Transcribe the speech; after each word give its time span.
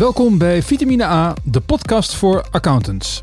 Welkom 0.00 0.38
bij 0.38 0.62
Vitamine 0.62 1.04
A, 1.04 1.34
de 1.44 1.60
podcast 1.60 2.14
voor 2.14 2.44
accountants. 2.50 3.20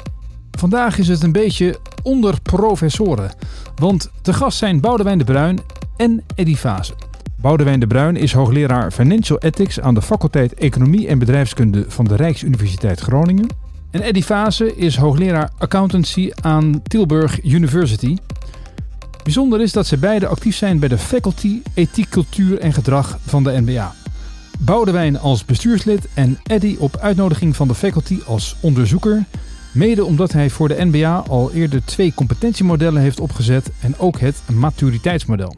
Vandaag 0.52 0.97
is 0.97 1.07
het 1.07 1.23
een 1.23 1.31
beetje 1.31 1.79
onder 2.04 2.41
professoren, 2.41 3.31
want 3.75 4.11
te 4.21 4.34
gast 4.34 4.57
zijn 4.57 4.79
Boudewijn 4.79 5.18
de 5.18 5.23
Bruin 5.23 5.59
en 5.95 6.23
Eddy 6.36 6.55
Fase. 6.55 6.93
Boudewijn 7.36 7.79
de 7.79 7.88
Bruin 7.88 8.16
is 8.16 8.34
hoogleraar 8.34 8.91
Financial 8.91 9.38
Ethics 9.39 9.79
aan 9.79 9.93
de 9.93 10.02
faculteit 10.02 10.54
Economie 10.54 11.07
en 11.07 11.20
Bedrijfskunde 11.20 11.86
van 11.88 12.05
de 12.05 12.16
Rijksuniversiteit 12.16 13.00
Groningen. 13.00 13.48
En 13.91 14.02
Eddy 14.02 14.21
Fase 14.21 14.75
is 14.75 14.98
hoogleraar 14.98 15.52
Accountancy 15.57 16.32
aan 16.41 16.82
Tilburg 16.84 17.44
University. 17.44 18.18
Bijzonder 19.23 19.62
is 19.62 19.71
dat 19.71 19.88
ze 19.88 19.98
beide 19.98 20.28
actief 20.28 20.55
zijn 20.55 20.80
bij 20.80 20.89
de 20.89 20.97
Faculty 20.97 21.61
Ethiek, 21.73 22.09
Cultuur 22.09 22.59
en 22.59 22.73
Gedrag 22.73 23.18
van 23.25 23.43
de 23.43 23.61
NBA. 23.61 23.93
Boudewijn 24.57 25.20
als 25.20 25.46
bestuurslid 25.46 26.07
en 26.14 26.39
Eddy 26.43 26.75
op 26.79 26.98
uitnodiging 26.98 27.56
van 27.56 27.68
de 27.68 27.75
faculty 27.75 28.20
als 28.25 28.56
onderzoeker. 28.61 29.24
Mede 29.74 30.06
omdat 30.06 30.32
hij 30.32 30.50
voor 30.50 30.68
de 30.68 30.86
NBA 30.86 31.24
al 31.28 31.52
eerder 31.52 31.86
twee 31.86 32.14
competentiemodellen 32.14 33.02
heeft 33.02 33.20
opgezet 33.20 33.72
en 33.81 33.98
ook 33.98 34.20
het 34.20 34.42
maturiteitsmodel. 34.53 35.53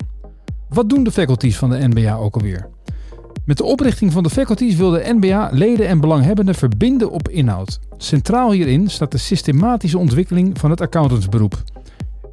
Wat 0.70 0.90
doen 0.90 1.04
de 1.04 1.12
faculties 1.12 1.58
van 1.58 1.70
de 1.70 1.88
NBA 1.88 2.16
ook 2.16 2.36
alweer? 2.36 2.70
Met 3.46 3.58
de 3.58 3.64
oprichting 3.64 4.12
van 4.12 4.24
de 4.24 4.30
faculties 4.30 4.76
wil 4.76 4.90
de 4.90 5.16
NBA 5.20 5.50
leden 5.52 5.88
en 5.88 6.00
belanghebbenden 6.00 6.56
verbinden 6.56 7.12
op 7.12 7.30
inhoud. 7.30 7.80
Centraal 7.98 8.52
hierin 8.52 8.90
staat 8.90 9.12
de 9.12 9.18
systematische 9.18 9.98
ontwikkeling 9.98 10.60
van 10.60 10.70
het 10.70 10.82
accountantsberoep. 10.82 11.64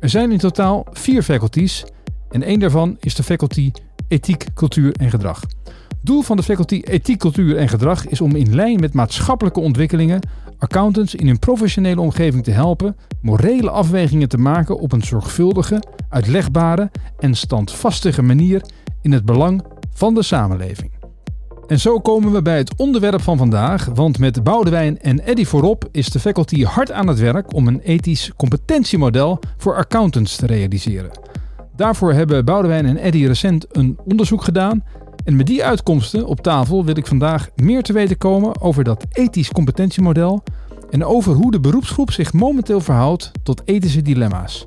Er 0.01 0.09
zijn 0.09 0.33
in 0.33 0.38
totaal 0.38 0.87
vier 0.93 1.23
faculties 1.23 1.85
en 2.30 2.43
één 2.43 2.60
daarvan 2.60 2.96
is 3.01 3.15
de 3.15 3.23
faculty 3.23 3.71
Ethiek, 4.09 4.46
Cultuur 4.55 4.92
en 4.92 5.10
Gedrag. 5.10 5.43
Doel 6.02 6.23
van 6.23 6.37
de 6.37 6.43
faculty 6.43 6.80
Ethiek, 6.85 7.18
Cultuur 7.18 7.57
en 7.57 7.68
Gedrag 7.68 8.07
is 8.07 8.21
om 8.21 8.37
in 8.37 8.54
lijn 8.54 8.80
met 8.80 8.95
maatschappelijke 8.95 9.60
ontwikkelingen 9.60 10.21
accountants 10.59 11.15
in 11.15 11.26
hun 11.26 11.38
professionele 11.38 12.01
omgeving 12.01 12.45
te 12.45 12.51
helpen 12.51 12.96
morele 13.23 13.71
afwegingen 13.71 14.29
te 14.29 14.38
maken 14.38 14.79
op 14.79 14.93
een 14.93 15.02
zorgvuldige, 15.02 15.82
uitlegbare 16.09 16.90
en 17.18 17.34
standvastige 17.34 18.23
manier 18.23 18.62
in 19.02 19.12
het 19.12 19.24
belang 19.24 19.65
van 19.95 20.15
de 20.15 20.23
samenleving. 20.23 20.90
En 21.66 21.80
zo 21.80 22.01
komen 22.01 22.32
we 22.32 22.43
bij 22.43 22.57
het 22.57 22.77
onderwerp 22.77 23.23
van 23.23 23.37
vandaag, 23.37 23.84
want 23.95 24.18
met 24.18 24.43
Boudewijn 24.43 25.01
en 25.01 25.21
Eddy 25.21 25.45
voorop 25.45 25.88
is 25.93 26.10
de 26.10 26.21
faculty 26.21 26.65
hard 26.65 26.93
aan 26.93 27.07
het 27.07 27.18
werk 27.18 27.54
om 27.54 27.68
een 27.68 27.80
ethisch 27.80 28.32
competentiemodel 28.37 29.38
voor 29.57 29.77
accountants 29.77 30.37
te 30.37 30.46
realiseren. 30.46 31.10
Daarvoor 31.77 32.13
hebben 32.13 32.45
Boudewijn 32.45 32.87
en 32.87 32.96
Eddy 32.96 33.27
recent 33.27 33.77
een 33.77 33.99
onderzoek 34.05 34.45
gedaan 34.45 34.85
en 35.24 35.37
met 35.37 35.46
die 35.46 35.65
uitkomsten 35.65 36.27
op 36.27 36.41
tafel 36.41 36.85
wil 36.85 36.96
ik 36.96 37.07
vandaag 37.07 37.49
meer 37.57 37.83
te 37.83 37.93
weten 37.93 38.18
komen 38.18 38.60
over 38.60 38.85
dat 38.85 39.05
ethisch 39.13 39.52
competentiemodel 39.52 40.43
en 40.91 41.05
over 41.05 41.35
hoe 41.35 41.51
de 41.51 41.60
beroepsgroep 41.60 42.10
zich 42.10 42.33
momenteel 42.33 42.80
verhoudt 42.80 43.30
tot 43.43 43.63
ethische 43.65 44.02
dilemma's. 44.02 44.65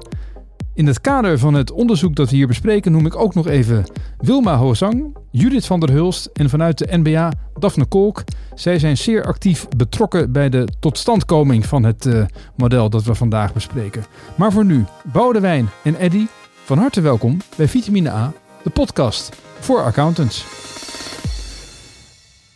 In 0.73 0.87
het 0.87 1.01
kader 1.01 1.39
van 1.39 1.53
het 1.53 1.71
onderzoek 1.71 2.15
dat 2.15 2.29
we 2.29 2.35
hier 2.35 2.47
bespreken 2.47 2.91
noem 2.91 3.05
ik 3.05 3.15
ook 3.15 3.35
nog 3.35 3.47
even 3.47 3.83
Wilma 4.17 4.57
Hozang, 4.57 5.15
Judith 5.31 5.65
van 5.65 5.79
der 5.79 5.91
Hulst 5.91 6.29
en 6.33 6.49
vanuit 6.49 6.77
de 6.77 6.97
NBA 6.97 7.31
Daphne 7.59 7.85
Kolk. 7.85 8.23
Zij 8.55 8.79
zijn 8.79 8.97
zeer 8.97 9.23
actief 9.23 9.67
betrokken 9.77 10.31
bij 10.31 10.49
de 10.49 10.67
totstandkoming 10.79 11.65
van 11.65 11.83
het 11.83 12.05
uh, 12.05 12.25
model 12.55 12.89
dat 12.89 13.03
we 13.03 13.15
vandaag 13.15 13.53
bespreken. 13.53 14.05
Maar 14.35 14.51
voor 14.51 14.65
nu, 14.65 14.85
Boudewijn 15.03 15.69
en 15.83 15.95
Eddy, 15.95 16.25
van 16.69 16.77
harte 16.77 17.01
welkom 17.01 17.37
bij 17.55 17.67
Vitamine 17.67 18.09
A, 18.09 18.33
de 18.63 18.69
podcast 18.69 19.35
voor 19.59 19.83
accountants. 19.83 20.45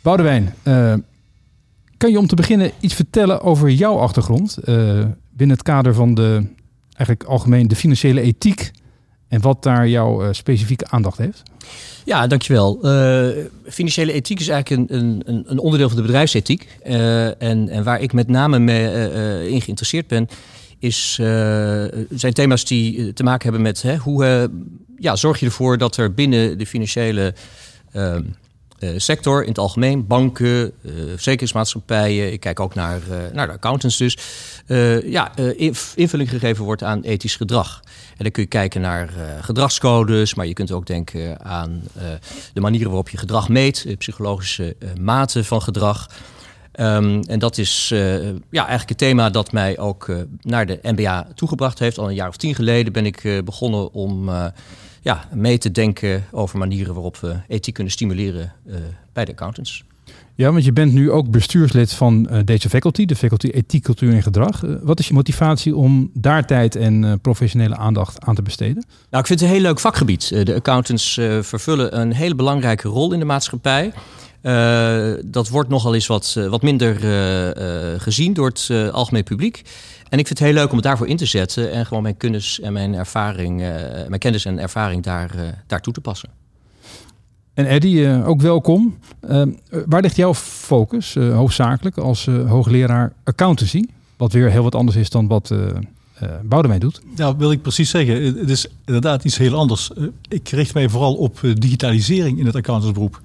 Boudewijn, 0.02 0.56
uh, 0.64 0.94
kan 1.98 2.12
je 2.12 2.18
om 2.18 2.28
te 2.28 2.36
beginnen 2.36 2.72
iets 2.80 2.94
vertellen 2.94 3.42
over 3.42 3.70
jouw 3.70 3.98
achtergrond 3.98 4.58
uh, 4.60 4.66
binnen 5.30 5.56
het 5.56 5.62
kader 5.66 5.94
van 5.94 6.14
de 6.14 6.48
eigenlijk 6.88 7.24
algemeen 7.24 7.68
de 7.68 7.76
financiële 7.76 8.22
ethiek 8.22 8.72
en 9.28 9.42
wat 9.42 9.64
daar 9.64 9.88
jouw 9.88 10.24
uh, 10.24 10.28
specifieke 10.32 10.88
aandacht 10.90 11.18
heeft? 11.18 11.44
Ja, 12.06 12.28
dankjewel. 12.28 12.80
Uh, 12.82 13.46
financiële 13.68 14.12
ethiek 14.12 14.40
is 14.40 14.48
eigenlijk 14.48 14.92
een, 14.92 15.22
een, 15.26 15.44
een 15.46 15.60
onderdeel 15.60 15.88
van 15.88 15.98
de 15.98 16.04
bedrijfsethiek. 16.04 16.78
En, 16.84 17.70
en 17.70 17.84
waar 17.84 18.02
ik 18.02 18.14
met 18.14 18.28
name 18.28 18.60
mee, 18.60 18.86
in 19.50 19.62
geïnteresseerd 19.62 20.08
ben, 20.08 20.28
is, 20.84 21.14
zijn 22.10 22.34
thema's 22.34 22.66
die 22.66 23.14
te 23.14 23.24
maken 23.24 23.44
hebben 23.44 23.62
met 23.62 23.82
hè, 23.82 23.98
hoe 23.98 24.50
ja, 24.98 25.16
zorg 25.16 25.40
je 25.40 25.46
ervoor 25.46 25.78
dat 25.78 25.98
er 25.98 26.14
binnen 26.14 26.58
de 26.58 26.66
financiële 26.66 27.34
uh, 27.94 28.16
sector 28.98 29.42
in 29.42 29.48
het 29.48 29.58
algemeen, 29.58 30.08
banken, 30.08 30.72
verzekeringsmaatschappijen, 31.12 32.32
ik 32.32 32.40
kijk 32.40 32.60
ook 32.60 32.76
naar, 32.76 33.02
naar 33.34 33.48
de 33.48 33.54
accountants 33.54 33.98
dus, 33.98 34.18
ja, 35.06 35.32
invulling 35.96 36.30
gegeven 36.30 36.64
wordt 36.64 36.84
aan 36.84 37.02
ethisch 37.02 37.36
gedrag. 37.36 37.82
En 38.18 38.24
dan 38.24 38.32
kun 38.32 38.44
je 38.44 38.50
kijken 38.50 38.82
naar 38.82 39.10
gedragscodes, 39.42 40.34
maar 40.34 40.48
je 40.48 40.54
kunt 40.54 40.72
ook 40.72 40.86
denken 40.86 41.46
aan 41.46 41.82
de 42.54 42.62
manieren 42.62 42.88
waarop 42.88 43.10
je 43.10 43.18
gedrag 43.18 43.50
meet, 43.50 43.86
psychologische 43.98 44.76
maten 45.00 45.46
van 45.46 45.62
gedrag. 45.62 46.10
Um, 46.80 47.22
en 47.22 47.40
dat 47.40 47.58
is 47.58 47.90
uh, 47.94 48.26
ja, 48.50 48.68
eigenlijk 48.68 48.90
het 48.90 48.98
thema 48.98 49.30
dat 49.30 49.52
mij 49.52 49.78
ook 49.78 50.08
uh, 50.08 50.18
naar 50.42 50.66
de 50.66 50.80
MBA 50.82 51.28
toegebracht 51.36 51.80
heeft. 51.80 51.98
Al 51.98 52.10
een 52.10 52.16
jaar 52.16 52.28
of 52.28 52.38
tien 52.38 52.56
geleden 52.56 52.94
ben 52.94 53.06
ik 53.06 53.24
uh, 53.24 53.44
begonnen 53.44 53.94
om 53.94 54.30
ja, 55.02 55.28
mee 55.34 55.58
te 55.58 55.72
denken 55.72 56.24
over 56.32 56.58
manieren 56.58 56.94
waarop 56.94 57.18
we 57.18 57.36
ethiek 57.48 57.74
kunnen 57.74 57.94
stimuleren 57.94 58.52
bij 59.14 59.26
de 59.26 59.32
accountants. 59.32 59.84
Ja, 60.36 60.52
want 60.52 60.66
je 60.66 60.74
bent 60.74 60.94
nu 60.94 61.12
ook 61.12 61.32
bestuurslid 61.32 61.94
van 61.94 62.42
deze 62.46 62.70
faculty, 62.70 63.06
de 63.06 63.16
faculty 63.16 63.48
Ethiek, 63.48 63.84
Cultuur 63.84 64.14
en 64.14 64.24
Gedrag. 64.24 64.62
wat 64.82 65.00
is 65.00 65.08
je 65.08 65.14
motivatie 65.14 65.76
om 65.76 66.10
daar 66.14 66.46
tijd 66.46 66.76
en 66.76 67.20
professionele 67.22 67.76
aandacht 67.76 68.26
aan 68.26 68.36
te 68.36 68.42
besteden? 68.42 68.86
Nou, 69.10 69.22
ik 69.22 69.28
vind 69.28 69.40
het 69.40 69.50
een 69.50 69.56
heel 69.56 69.64
leuk 69.64 69.80
vakgebied. 69.80 70.46
de 70.46 70.56
accountants 70.56 71.14
vervullen 71.42 72.00
een 72.00 72.14
hele 72.14 72.36
belangrijke 72.36 72.88
rol 72.88 73.14
in 73.14 73.20
de 73.20 73.26
maatschappij. 73.26 73.94
Uh, 74.44 75.14
dat 75.26 75.50
wordt 75.50 75.70
nogal 75.70 75.94
eens 75.94 76.08
wat, 76.08 76.40
wat 76.50 76.62
minder 76.62 77.04
uh, 77.04 77.48
uh, 77.48 78.00
gezien 78.00 78.34
door 78.34 78.48
het 78.48 78.70
algemeen 78.92 79.24
publiek. 79.24 79.62
En 80.10 80.20
ik 80.20 80.28
vind 80.28 80.40
het 80.40 80.48
heel 80.48 80.58
leuk 80.58 80.70
om 80.70 80.76
het 80.76 80.86
daarvoor 80.86 81.08
in 81.08 81.18
te 81.18 81.26
zetten 81.26 81.72
en 81.72 81.86
gewoon 81.86 82.04
mijn 82.04 82.18
kennis 82.18 82.60
en 82.60 82.74
mijn 82.74 82.94
ervaring, 82.94 83.58
mijn 84.08 84.20
kennis 84.20 84.46
en 84.46 84.60
ervaring 84.60 85.04
daar, 85.04 85.32
daar 85.68 85.82
toe 85.82 85.94
te 85.94 86.02
passen. 86.02 86.30
En 87.54 87.66
Eddy, 87.66 88.08
ook 88.26 88.42
welkom. 88.42 88.98
waar 89.86 90.02
ligt 90.02 90.16
jouw 90.16 90.34
focus 90.34 91.14
hoofdzakelijk 91.14 91.98
als 91.98 92.26
hoogleraar 92.26 93.14
accountancy? 93.24 93.86
Wat 94.18 94.32
weer 94.32 94.50
heel 94.50 94.64
wat 94.64 94.76
anders 94.76 94.98
is 94.98 95.10
dan 95.10 95.28
wat 95.28 95.52
uh, 96.24 96.30
Boudewijn 96.44 96.80
doet. 96.80 97.02
Ja, 97.16 97.36
wil 97.36 97.52
ik 97.52 97.62
precies 97.62 97.90
zeggen. 97.90 98.24
Het 98.24 98.50
is 98.50 98.68
inderdaad 98.86 99.24
iets 99.24 99.38
heel 99.38 99.56
anders. 99.56 99.92
ik 100.28 100.50
richt 100.50 100.74
mij 100.74 100.90
vooral 100.90 101.16
op 101.16 101.40
digitalisering 101.54 102.40
in 102.40 102.46
het 102.46 102.56
accountantsberoep. 102.56 103.22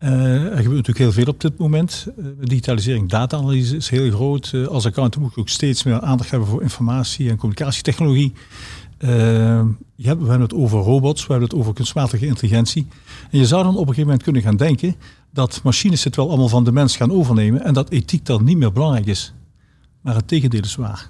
Uh, 0.00 0.44
er 0.44 0.56
gebeurt 0.56 0.86
natuurlijk 0.86 0.98
heel 0.98 1.12
veel 1.12 1.26
op 1.26 1.40
dit 1.40 1.58
moment. 1.58 2.06
Uh, 2.18 2.26
digitalisering, 2.40 3.08
data-analyse 3.08 3.76
is 3.76 3.88
heel 3.88 4.10
groot. 4.10 4.50
Uh, 4.54 4.66
als 4.66 4.86
accountant 4.86 5.22
moet 5.22 5.32
ik 5.32 5.38
ook 5.38 5.48
steeds 5.48 5.82
meer 5.82 6.00
aandacht 6.00 6.30
hebben 6.30 6.48
voor 6.48 6.62
informatie- 6.62 7.30
en 7.30 7.36
communicatietechnologie. 7.36 8.32
je 8.98 9.06
hebt, 10.06 10.20
we 10.20 10.28
hebben 10.28 10.40
het 10.40 10.54
over 10.54 10.78
robots, 10.78 11.26
we 11.26 11.32
hebben 11.32 11.48
het 11.48 11.58
over 11.58 11.72
kunstmatige 11.72 12.26
intelligentie. 12.26 12.86
En 13.30 13.38
je 13.38 13.46
zou 13.46 13.62
dan 13.62 13.72
op 13.72 13.80
een 13.80 13.86
gegeven 13.86 14.04
moment 14.04 14.22
kunnen 14.22 14.42
gaan 14.42 14.56
denken 14.56 14.94
dat 15.32 15.60
machines 15.62 16.04
het 16.04 16.16
wel 16.16 16.28
allemaal 16.28 16.48
van 16.48 16.64
de 16.64 16.72
mens 16.72 16.96
gaan 16.96 17.12
overnemen 17.12 17.64
en 17.64 17.74
dat 17.74 17.90
ethiek 17.90 18.26
dan 18.26 18.44
niet 18.44 18.56
meer 18.56 18.72
belangrijk 18.72 19.06
is. 19.06 19.34
Maar 20.00 20.14
het 20.14 20.28
tegendeel 20.28 20.62
is 20.62 20.74
waar 20.74 21.08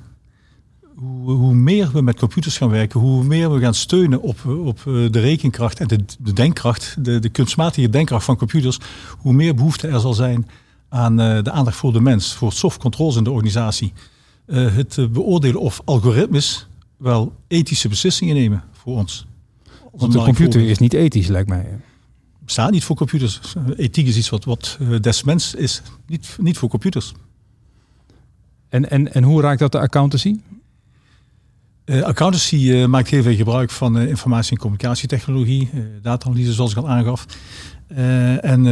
hoe, 0.98 1.30
hoe, 1.30 1.54
meer 1.54 1.90
we 1.92 2.00
met 2.02 2.18
computers 2.18 2.56
gaan 2.56 2.70
werken, 2.70 3.00
hoe 3.00 3.24
meer 3.24 3.52
we 3.52 3.60
gaan 3.60 3.74
steunen 3.74 4.22
op, 4.22 4.46
op 4.46 4.78
eh, 4.78 4.84
de 5.10 5.20
rekenkracht 5.20 5.80
en 5.80 5.86
de, 5.86 6.04
de 6.18 6.32
denkkracht, 6.32 7.04
de, 7.04 7.18
de, 7.18 7.28
kunstmatige 7.28 7.88
denkkracht 7.88 8.24
van 8.24 8.36
computers, 8.36 8.78
hoe 9.18 9.32
meer 9.32 9.54
behoefte 9.54 9.88
er 9.88 10.00
zal 10.00 10.14
zijn 10.14 10.48
aan 10.88 11.20
uh, 11.20 11.42
de 11.42 11.50
aandacht 11.50 11.76
voor 11.76 11.92
de 11.92 12.00
mens, 12.00 12.34
voor 12.34 12.52
soft 12.52 12.78
controls 12.78 13.16
in 13.16 13.24
de 13.24 13.30
organisatie. 13.30 13.92
Uh, 14.46 14.74
het 14.74 15.12
beoordelen 15.12 15.60
of 15.60 15.80
algoritmes 15.84 16.66
wel 16.96 17.34
ethische 17.48 17.88
beslissingen 17.88 18.34
nemen 18.34 18.64
voor 18.72 18.96
ons. 18.96 19.26
Want 19.92 20.12
de 20.12 20.18
computer 20.18 20.60
is 20.60 20.78
niet 20.78 20.92
ethisch, 20.92 21.26
lijkt 21.26 21.48
mij. 21.48 21.80
Bestaat 22.38 22.70
niet 22.70 22.84
voor 22.84 22.96
computers. 22.96 23.40
Ethiek 23.76 24.06
is 24.06 24.16
iets 24.16 24.28
wat, 24.28 24.44
wat 24.44 24.78
des 25.00 25.22
mens 25.22 25.54
is, 25.54 25.82
niet, 26.06 26.36
niet 26.40 26.58
voor 26.58 26.68
computers. 26.68 27.12
En, 28.68 28.90
en, 28.90 29.14
en 29.14 29.22
hoe 29.22 29.40
raakt 29.40 29.58
dat 29.58 29.72
de 29.72 29.78
accountancy? 29.78 30.36
Uh, 31.88 32.02
accountancy 32.02 32.56
uh, 32.56 32.86
maakt 32.86 33.08
heel 33.08 33.22
veel 33.22 33.36
gebruik 33.36 33.70
van 33.70 33.98
uh, 33.98 34.08
informatie- 34.08 34.52
en 34.52 34.58
communicatietechnologie, 34.58 35.70
data-analyse 36.02 36.52
zoals 36.52 36.70
ik 36.70 36.76
al 36.76 36.88
aangaf. 36.88 37.26
en 38.40 38.64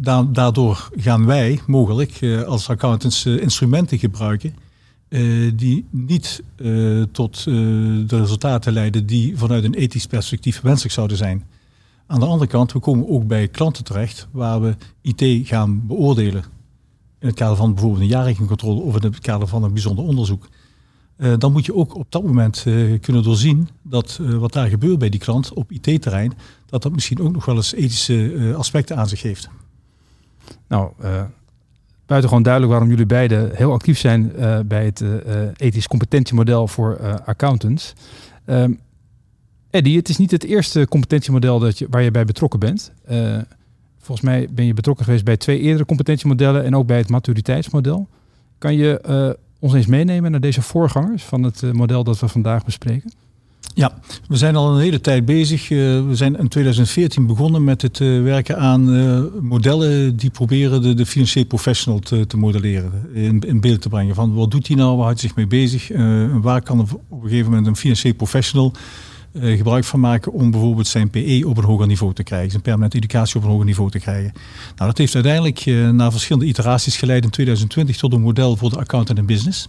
da 0.00 0.22
daardoor 0.22 0.88
gaan 0.96 1.26
wij 1.26 1.60
mogelijk 1.66 2.20
als 2.46 2.68
accountants 2.68 3.26
instrumenten 3.26 3.98
gebruiken 3.98 4.54
die 5.54 5.84
niet 5.90 6.42
tot 7.12 7.44
de 7.44 8.06
resultaten 8.08 8.72
leiden 8.72 9.06
die 9.06 9.38
vanuit 9.38 9.64
een 9.64 9.74
ethisch 9.74 10.06
perspectief 10.06 10.60
wenselijk 10.60 10.94
zouden 10.94 11.16
zijn. 11.16 11.44
Aan 12.06 12.20
de 12.20 12.26
andere 12.26 12.50
kant, 12.50 12.72
we 12.72 12.78
komen 12.78 13.08
ook 13.08 13.26
bij 13.26 13.48
klanten 13.48 13.84
terecht 13.84 14.28
waar 14.30 14.60
we 14.60 14.76
IT 15.02 15.48
gaan 15.48 15.86
beoordelen. 15.86 16.44
in 17.18 17.26
het 17.26 17.36
kader 17.36 17.56
van 17.56 17.72
bijvoorbeeld 17.72 18.02
een 18.02 18.08
jaarrekeningcontrole 18.08 18.80
of 18.80 18.96
in 18.96 19.02
het 19.02 19.18
kader 19.18 19.48
van 19.48 19.62
een 19.62 19.72
bijzonder 19.72 20.04
onderzoek, 20.04 20.48
uh, 21.16 21.34
dan 21.38 21.52
moet 21.52 21.66
je 21.66 21.74
ook 21.74 21.94
op 21.94 22.06
dat 22.08 22.22
moment 22.22 22.64
uh, 22.66 23.00
kunnen 23.00 23.22
doorzien 23.22 23.68
dat 23.82 24.18
uh, 24.20 24.38
wat 24.38 24.52
daar 24.52 24.68
gebeurt 24.68 24.98
bij 24.98 25.08
die 25.08 25.20
klant 25.20 25.52
op 25.52 25.72
IT-terrein, 25.72 26.32
dat 26.66 26.82
dat 26.82 26.92
misschien 26.92 27.20
ook 27.20 27.32
nog 27.32 27.44
wel 27.44 27.56
eens 27.56 27.74
ethische 27.74 28.54
aspecten 28.56 28.96
aan 28.96 29.08
zich 29.08 29.22
heeft. 29.22 29.48
Nou, 30.68 30.92
buitengewoon 32.06 32.42
duidelijk 32.42 32.72
waarom 32.72 32.90
jullie 32.90 33.06
beiden 33.06 33.50
heel 33.54 33.72
actief 33.72 33.98
zijn 33.98 34.32
bij 34.66 34.84
het 34.84 35.04
ethisch 35.56 35.86
competentiemodel 35.86 36.68
voor 36.68 37.20
accountants. 37.24 37.94
Um, 38.46 38.80
Eddie, 39.70 39.96
het 39.96 40.08
is 40.08 40.16
niet 40.16 40.30
het 40.30 40.44
eerste 40.44 40.86
competentiemodel 40.88 41.58
dat 41.58 41.78
je, 41.78 41.86
waar 41.90 42.02
je 42.02 42.10
bij 42.10 42.24
betrokken 42.24 42.60
bent. 42.60 42.92
volgens 43.98 44.26
mij 44.26 44.48
ben 44.50 44.64
je 44.64 44.74
betrokken 44.74 45.04
geweest 45.04 45.24
bij 45.24 45.36
twee 45.36 45.60
eerdere 45.60 45.84
competentiemodellen 45.84 46.64
en 46.64 46.76
ook 46.76 46.86
bij 46.86 46.98
het 46.98 47.08
maturiteitsmodel. 47.08 48.08
Kan 48.58 48.76
je 48.76 49.00
ons 49.66 49.74
eens 49.74 49.86
meenemen 49.86 50.30
naar 50.30 50.40
deze 50.40 50.62
voorgangers 50.62 51.22
van 51.22 51.42
het 51.42 51.62
eh, 51.62 51.70
model 51.70 52.04
dat 52.04 52.18
we 52.20 52.28
vandaag 52.28 52.64
bespreken? 52.64 53.12
Ja, 53.74 53.98
we 54.28 54.36
zijn 54.36 54.56
al 54.56 54.74
een 54.74 54.80
hele 54.80 55.00
tijd 55.00 55.24
bezig. 55.24 55.62
Eh, 55.62 55.78
we 56.06 56.14
zijn 56.14 56.38
in 56.38 56.48
2014 56.48 57.26
begonnen 57.26 57.64
met 57.64 57.82
het 57.82 58.00
eh, 58.00 58.22
werken 58.22 58.58
aan 58.58 58.84
modellen 59.42 60.16
die 60.16 60.30
proberen 60.30 60.82
de, 60.82 60.94
de 60.94 61.06
financieel 61.06 61.44
professional 61.44 61.98
te, 61.98 62.26
te 62.26 62.36
modelleren, 62.36 62.92
in, 63.12 63.40
in, 63.40 63.60
beeld 63.60 63.80
te 63.80 63.88
brengen. 63.88 64.14
Van 64.14 64.34
wat 64.34 64.50
doet 64.50 64.66
hij 64.66 64.76
nou, 64.76 64.96
waar 64.96 65.04
houdt 65.04 65.20
hij 65.20 65.28
zich 65.28 65.36
mee 65.36 65.46
bezig, 65.46 65.88
waar 66.42 66.62
kan 66.62 66.80
op 66.80 66.90
een 67.10 67.22
gegeven 67.22 67.50
moment 67.50 67.66
een 67.66 67.76
financieel 67.76 68.14
professional 68.14 68.72
gebruik 69.40 69.84
van 69.84 70.00
maken 70.00 70.32
om 70.32 70.50
bijvoorbeeld 70.50 70.86
zijn 70.86 71.10
PE 71.10 71.42
op 71.46 71.56
een 71.56 71.64
hoger 71.64 71.86
niveau 71.86 72.14
te 72.14 72.22
krijgen, 72.22 72.50
zijn 72.50 72.62
permanente 72.62 72.96
educatie 72.96 73.36
op 73.36 73.42
een 73.42 73.50
hoger 73.50 73.64
niveau 73.64 73.90
te 73.90 73.98
krijgen. 73.98 74.32
Nou, 74.76 74.88
dat 74.88 74.98
heeft 74.98 75.14
uiteindelijk 75.14 75.66
uh, 75.66 75.90
na 75.90 76.10
verschillende 76.10 76.46
iteraties 76.46 76.96
geleid 76.96 77.24
in 77.24 77.30
2020 77.30 77.96
tot 77.96 78.12
een 78.12 78.20
model 78.20 78.56
voor 78.56 78.70
de 78.70 78.78
accountant 78.78 79.18
en 79.18 79.26
business. 79.26 79.68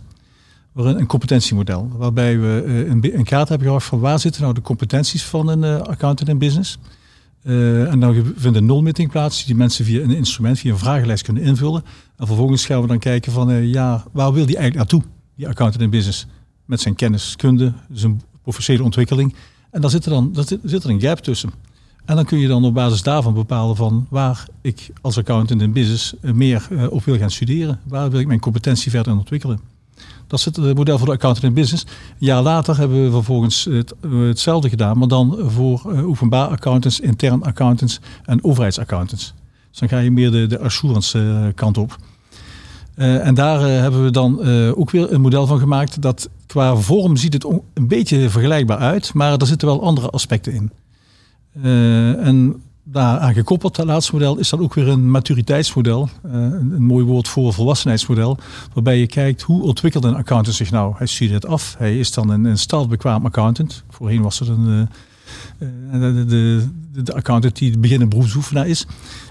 Een 0.75 1.05
competentiemodel, 1.05 1.91
waarbij 1.97 2.39
we 2.39 2.63
uh, 2.67 3.13
een, 3.13 3.23
kaart 3.23 3.49
hebben 3.49 3.67
gebracht 3.67 3.87
van 3.87 3.99
waar 3.99 4.19
zitten 4.19 4.41
nou 4.41 4.53
de 4.53 4.61
competenties 4.61 5.23
van 5.23 5.47
een 5.47 5.63
accountant 5.81 6.29
en 6.29 6.37
business. 6.37 6.77
en 7.43 7.99
dan 7.99 8.33
vindt 8.35 8.57
een 8.57 8.65
nulmeting 8.65 9.11
plaats 9.11 9.45
die 9.45 9.55
mensen 9.55 9.85
via 9.85 10.01
een 10.01 10.11
instrument, 10.11 10.59
via 10.59 10.71
een 10.71 10.77
vragenlijst 10.77 11.23
kunnen 11.23 11.43
invullen. 11.43 11.83
En 12.17 12.27
vervolgens 12.27 12.65
gaan 12.65 12.81
we 12.81 12.87
dan 12.87 12.99
kijken 12.99 13.31
van 13.31 13.67
ja, 13.67 14.03
waar 14.11 14.33
wil 14.33 14.45
die 14.45 14.57
eigenlijk 14.57 14.91
naartoe, 14.91 15.11
die 15.35 15.47
accountant 15.47 15.83
en 15.83 15.89
business? 15.89 16.27
Met 16.65 16.81
zijn 16.81 16.95
kennis, 16.95 17.35
kunde, 17.35 17.73
zijn 17.91 18.21
professionele 18.41 18.83
ontwikkeling. 18.83 19.35
En 19.77 19.83
daar 19.83 19.91
zit 19.91 20.05
er 20.05 20.11
dan 20.11 20.33
daar 20.33 20.45
zit 20.63 20.83
er 20.83 20.89
een 20.89 21.01
gap 21.01 21.19
tussen. 21.19 21.51
En 22.05 22.15
dan 22.15 22.25
kun 22.25 22.39
je 22.39 22.47
dan 22.47 22.65
op 22.65 22.73
basis 22.73 23.01
daarvan 23.01 23.33
bepalen 23.33 23.75
van 23.75 24.07
waar 24.09 24.45
ik 24.61 24.89
als 25.01 25.17
accountant 25.17 25.61
in 25.61 25.71
business 25.71 26.13
eh, 26.21 26.31
meer 26.31 26.67
eh, 26.71 26.91
op 26.91 27.03
wil 27.03 27.17
gaan 27.17 27.31
studeren. 27.31 27.79
Waar 27.87 28.09
wil 28.09 28.19
ik 28.19 28.27
mijn 28.27 28.39
competentie 28.39 28.91
verder 28.91 29.17
ontwikkelen. 29.17 29.59
Dat 30.27 30.39
is 30.39 30.45
het 30.45 30.57
eh, 30.57 30.73
model 30.73 30.97
voor 30.97 31.07
de 31.07 31.13
accountant 31.13 31.45
in 31.45 31.53
business. 31.53 31.83
Een 31.83 32.15
jaar 32.17 32.41
later 32.41 32.77
hebben 32.77 33.03
we 33.03 33.11
vervolgens 33.11 33.65
het, 33.65 33.93
hetzelfde 34.09 34.69
gedaan, 34.69 34.97
maar 34.97 35.07
dan 35.07 35.37
voor 35.47 35.93
openbaar 36.05 36.47
accountants, 36.47 36.99
intern 36.99 37.43
accountants 37.43 37.99
en 38.25 38.43
overheidsaccountants. 38.43 39.33
Dus 39.69 39.79
dan 39.79 39.89
ga 39.89 39.99
je 39.99 40.11
meer 40.11 40.31
de, 40.31 40.47
de 40.47 40.59
assurance 40.59 41.51
kant 41.55 41.77
op. 41.77 41.97
en 42.97 43.33
daar 43.33 43.59
hebben 43.59 44.03
we 44.03 44.11
dan 44.11 44.41
ook 44.75 44.91
weer 44.91 45.13
een 45.13 45.21
model 45.21 45.47
van 45.47 45.59
gemaakt 45.59 46.01
dat 46.01 46.29
qua 46.45 46.75
vorm 46.75 47.15
ziet 47.15 47.33
het 47.33 47.43
een 47.73 47.87
beetje 47.87 48.29
vergelijkbaar 48.29 48.77
uit, 48.77 49.13
maar 49.13 49.39
er 49.39 49.47
zitten 49.47 49.67
wel 49.67 49.83
andere 49.83 50.09
aspecten 50.09 50.53
in. 50.53 50.71
En 52.19 52.61
daaraan 52.91 53.33
gekoppeld, 53.33 53.75
dat 53.75 53.85
laatste 53.85 54.13
model, 54.13 54.37
is 54.37 54.49
dan 54.49 54.59
ook 54.59 54.73
weer 54.73 54.87
een 54.87 55.11
maturiteitsmodel. 55.11 56.09
Uh, 56.25 56.31
een, 56.33 56.83
mooi 56.83 57.05
woord 57.05 57.27
voor 57.27 57.53
volwassenheidsmodel. 57.53 58.37
Waarbij 58.73 58.97
je 58.99 59.07
kijkt 59.07 59.41
hoe 59.41 59.61
ontwikkelt 59.61 60.03
een 60.03 60.15
accountant 60.15 60.55
zich 60.55 60.71
nou. 60.71 60.93
Hij 60.97 61.07
studeert 61.07 61.45
af, 61.45 61.75
hij 61.77 61.99
is 61.99 62.11
dan 62.11 62.29
een, 62.29 62.45
een 62.45 63.23
accountant. 63.23 63.83
Voorheen 63.89 64.21
was 64.21 64.39
het 64.39 64.47
een, 64.47 64.89
de, 65.91 66.25
de, 66.25 66.67
de, 67.03 67.13
accountant 67.13 67.55
die 67.55 67.77
beginnende 67.77 68.15
beroepsoefenaar 68.15 68.67
is. 68.67 68.85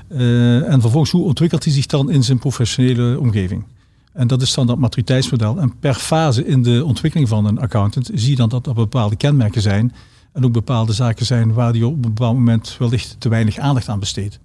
En 0.09 0.81
vervolgens 0.81 1.11
hoe 1.11 1.25
ontwikkelt 1.25 1.65
hij 1.65 1.73
zich 1.73 1.87
dan 1.87 2.11
in 2.11 2.25
zijn 2.25 2.39
professionele 2.39 3.21
omgeving. 3.21 3.65
En 4.13 4.27
dat 4.27 4.43
is 4.43 4.55
dan 4.55 4.67
dat 4.67 4.79
maturiteitsmodel. 4.79 5.59
En 5.59 5.79
per 5.79 5.95
fase 5.95 6.47
in 6.47 6.63
de 6.63 6.85
ontwikkeling 6.85 7.29
van 7.29 7.45
een 7.45 7.59
accountant 7.59 8.11
zie 8.15 8.31
je 8.31 8.37
dan 8.37 8.49
dat 8.49 8.67
er 8.67 8.75
bepaalde 8.75 9.17
kenmerken 9.17 9.63
zijn. 9.63 9.95
En 10.33 10.45
ook 10.45 10.53
bepaalde 10.53 10.93
zaken 10.93 11.27
zijn 11.27 11.53
waar 11.53 11.73
die 11.73 11.87
op 11.87 11.95
een 11.95 12.01
bepaald 12.01 12.35
moment 12.35 12.77
wellicht 12.79 13.17
te 13.19 13.29
weinig 13.29 13.59
aandacht 13.59 13.89
aan 13.89 13.99
besteedt. 13.99 14.39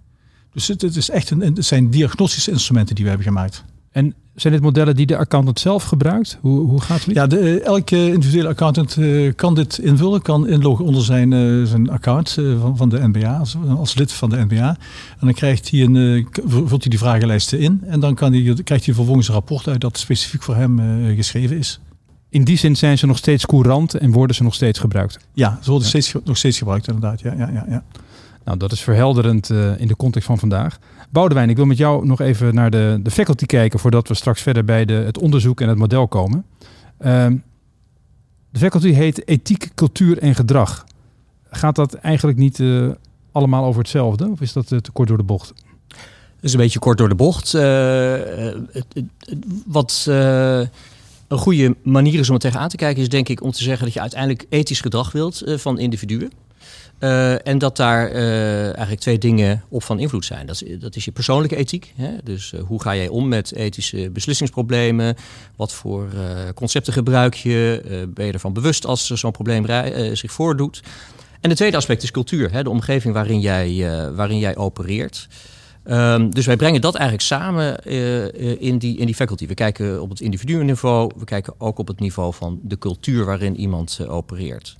Dus 0.53 0.67
het, 0.67 0.95
is 0.95 1.09
echt 1.09 1.29
een, 1.29 1.39
het 1.39 1.65
zijn 1.65 1.89
diagnostische 1.89 2.51
instrumenten 2.51 2.95
die 2.95 3.03
we 3.03 3.09
hebben 3.09 3.27
gemaakt. 3.27 3.63
En 3.91 4.15
zijn 4.35 4.53
dit 4.53 4.61
modellen 4.61 4.95
die 4.95 5.05
de 5.05 5.17
accountant 5.17 5.59
zelf 5.59 5.83
gebruikt? 5.83 6.37
Hoe, 6.41 6.59
hoe 6.59 6.81
gaat 6.81 7.05
het? 7.05 7.15
Ja, 7.15 7.27
de, 7.27 7.39
eh, 7.39 7.65
elke 7.65 8.07
individuele 8.07 8.47
accountant 8.47 8.97
uh, 8.97 9.33
kan 9.35 9.55
dit 9.55 9.77
invullen, 9.77 10.21
kan 10.21 10.47
inloggen 10.47 10.85
onder 10.85 11.03
zijn, 11.03 11.31
uh, 11.31 11.65
zijn 11.65 11.89
account 11.89 12.35
uh, 12.39 12.61
van, 12.61 12.77
van 12.77 12.89
de 12.89 13.07
NBA, 13.07 13.37
als, 13.37 13.57
als, 13.77 13.95
lid 13.95 14.11
van 14.11 14.29
de 14.29 14.45
NBA. 14.47 14.77
En 15.19 15.25
dan 15.25 15.33
krijgt 15.33 15.71
hij 15.71 15.79
een, 15.79 16.27
vult 16.45 16.69
hij 16.69 16.89
die 16.89 16.99
vragenlijsten 16.99 17.59
in 17.59 17.81
en 17.85 17.99
dan 17.99 18.15
kan 18.15 18.33
hij, 18.33 18.53
krijgt 18.63 18.85
hij 18.85 18.93
vervolgens 18.93 19.27
een 19.27 19.33
rapport 19.33 19.67
uit 19.67 19.81
dat 19.81 19.97
specifiek 19.97 20.43
voor 20.43 20.55
hem 20.55 20.79
geschreven 21.15 21.57
is. 21.57 21.79
In 22.29 22.43
die 22.43 22.57
zin 22.57 22.75
zijn 22.75 22.97
ze 22.97 23.05
nog 23.05 23.17
steeds 23.17 23.45
courant 23.45 23.93
en 23.93 24.11
worden 24.11 24.35
ze 24.35 24.43
nog 24.43 24.53
steeds 24.53 24.79
gebruikt? 24.79 25.19
Ja, 25.33 25.59
ze 25.61 25.69
worden 25.69 25.87
Steeds, 25.87 26.13
nog 26.23 26.37
steeds 26.37 26.57
gebruikt 26.57 26.87
inderdaad. 26.87 27.21
Ja, 27.21 27.33
ja, 27.37 27.49
ja, 27.53 27.65
ja. 27.69 27.83
Nou, 28.43 28.57
dat 28.57 28.71
is 28.71 28.81
verhelderend 28.81 29.49
in 29.77 29.87
de 29.87 29.95
context 29.95 30.27
van 30.27 30.39
vandaag. 30.39 30.79
Boudewijn, 31.09 31.49
ik 31.49 31.55
wil 31.55 31.65
met 31.65 31.77
jou 31.77 32.05
nog 32.05 32.21
even 32.21 32.55
naar 32.55 32.71
de, 32.71 32.99
de 33.03 33.11
faculty 33.11 33.45
kijken 33.45 33.79
voordat 33.79 34.07
we 34.07 34.13
straks 34.13 34.41
verder 34.41 34.65
bij 34.65 34.85
de, 34.85 34.93
het 34.93 35.17
onderzoek 35.17 35.61
en 35.61 35.69
het 35.69 35.77
model 35.77 36.07
komen. 36.07 36.45
Ehm, 36.97 37.37
de 38.49 38.59
faculty 38.59 38.91
heet 38.91 39.27
ethiek, 39.27 39.69
cultuur 39.75 40.17
en 40.17 40.35
gedrag. 40.35 40.85
Gaat 41.49 41.75
dat 41.75 41.93
eigenlijk 41.93 42.37
niet 42.37 42.59
uh, 42.59 42.91
allemaal 43.31 43.65
over 43.65 43.81
hetzelfde 43.81 44.29
of 44.29 44.41
is 44.41 44.53
dat 44.53 44.71
uh, 44.71 44.79
te 44.79 44.91
kort 44.91 45.07
door 45.07 45.17
de 45.17 45.23
bocht? 45.23 45.53
Dat 45.87 46.49
is 46.49 46.53
een 46.53 46.59
beetje 46.59 46.79
kort 46.79 46.97
door 46.97 47.09
de 47.09 47.15
bocht. 47.15 47.51
Wat 49.65 50.05
een 51.27 51.37
goede 51.37 51.75
manier 51.83 52.19
is 52.19 52.27
om 52.29 52.35
er 52.35 52.41
tegenaan 52.41 52.69
te 52.69 52.75
kijken, 52.75 53.01
is 53.01 53.09
denk 53.09 53.29
ik 53.29 53.43
om 53.43 53.51
te 53.51 53.63
zeggen 53.63 53.85
dat 53.85 53.93
je 53.93 54.01
uiteindelijk 54.01 54.45
ethisch 54.49 54.81
gedrag 54.81 55.11
wilt 55.11 55.43
van 55.45 55.79
individuen. 55.79 56.31
Uh, 57.01 57.47
en 57.47 57.57
dat 57.57 57.77
daar 57.77 58.11
uh, 58.11 58.63
eigenlijk 58.63 58.99
twee 58.99 59.17
dingen 59.17 59.63
op 59.69 59.83
van 59.83 59.99
invloed 59.99 60.25
zijn. 60.25 60.45
Dat 60.45 60.61
is, 60.61 60.79
dat 60.79 60.95
is 60.95 61.05
je 61.05 61.11
persoonlijke 61.11 61.55
ethiek. 61.55 61.93
Hè? 61.95 62.09
Dus 62.23 62.51
uh, 62.51 62.61
hoe 62.61 62.81
ga 62.81 62.95
jij 62.95 63.07
om 63.07 63.27
met 63.27 63.55
ethische 63.55 64.09
beslissingsproblemen? 64.09 65.15
Wat 65.55 65.73
voor 65.73 66.07
concepten 66.55 66.93
gebruik 66.93 67.33
je? 67.33 68.09
ben 68.13 68.25
je 68.25 68.31
ervan 68.31 68.53
bewust 68.53 68.85
als 68.85 69.07
zo'n 69.07 69.31
probleem 69.31 69.65
zich 70.15 70.31
voordoet? 70.31 70.81
En 71.39 71.49
het 71.49 71.57
tweede 71.57 71.77
aspect 71.77 72.03
is 72.03 72.11
cultuur. 72.11 72.51
Hè? 72.51 72.63
De 72.63 72.69
omgeving 72.69 73.13
waarin 73.13 73.39
jij, 73.39 73.85
waarin 74.15 74.39
jij 74.39 74.55
opereert. 74.55 75.27
Um, 75.85 76.33
dus 76.33 76.45
wij 76.45 76.55
brengen 76.55 76.81
dat 76.81 76.95
eigenlijk 76.95 77.25
samen 77.25 77.83
in, 78.59 78.77
die, 78.77 78.97
in 78.97 79.05
die 79.05 79.15
faculty. 79.15 79.47
We 79.47 79.53
kijken 79.53 80.01
op 80.01 80.09
het 80.09 80.21
individu-niveau. 80.21 81.11
We 81.17 81.25
kijken 81.25 81.53
ook 81.57 81.79
op 81.79 81.87
het 81.87 81.99
niveau 81.99 82.33
van 82.33 82.59
de 82.63 82.77
cultuur 82.77 83.25
waarin 83.25 83.59
iemand 83.59 83.99
opereert. 84.07 84.75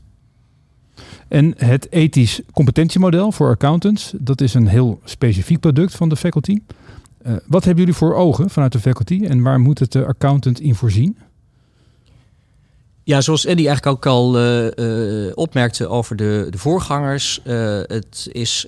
En 1.27 1.53
het 1.57 1.91
ethisch 1.91 2.41
competentiemodel 2.53 3.31
voor 3.31 3.49
accountants, 3.49 4.13
dat 4.17 4.41
is 4.41 4.53
een 4.53 4.67
heel 4.67 4.99
specifiek 5.03 5.59
product 5.59 5.95
van 5.95 6.09
de 6.09 6.15
faculty. 6.15 6.59
Uh, 7.27 7.33
wat 7.47 7.63
hebben 7.63 7.83
jullie 7.83 7.99
voor 7.99 8.15
ogen 8.15 8.49
vanuit 8.49 8.71
de 8.71 8.79
faculty 8.79 9.25
en 9.25 9.41
waar 9.41 9.59
moet 9.59 9.79
het 9.79 9.91
de 9.91 10.05
accountant 10.05 10.59
in 10.59 10.75
voorzien? 10.75 11.17
Ja, 13.03 13.21
zoals 13.21 13.45
Eddie 13.45 13.67
eigenlijk 13.67 13.97
ook 13.97 14.05
al 14.05 14.39
uh, 14.39 14.67
uh, 14.75 15.31
opmerkte 15.35 15.87
over 15.87 16.15
de, 16.15 16.47
de 16.49 16.57
voorgangers. 16.57 17.39
het 17.43 18.27
is 18.31 18.67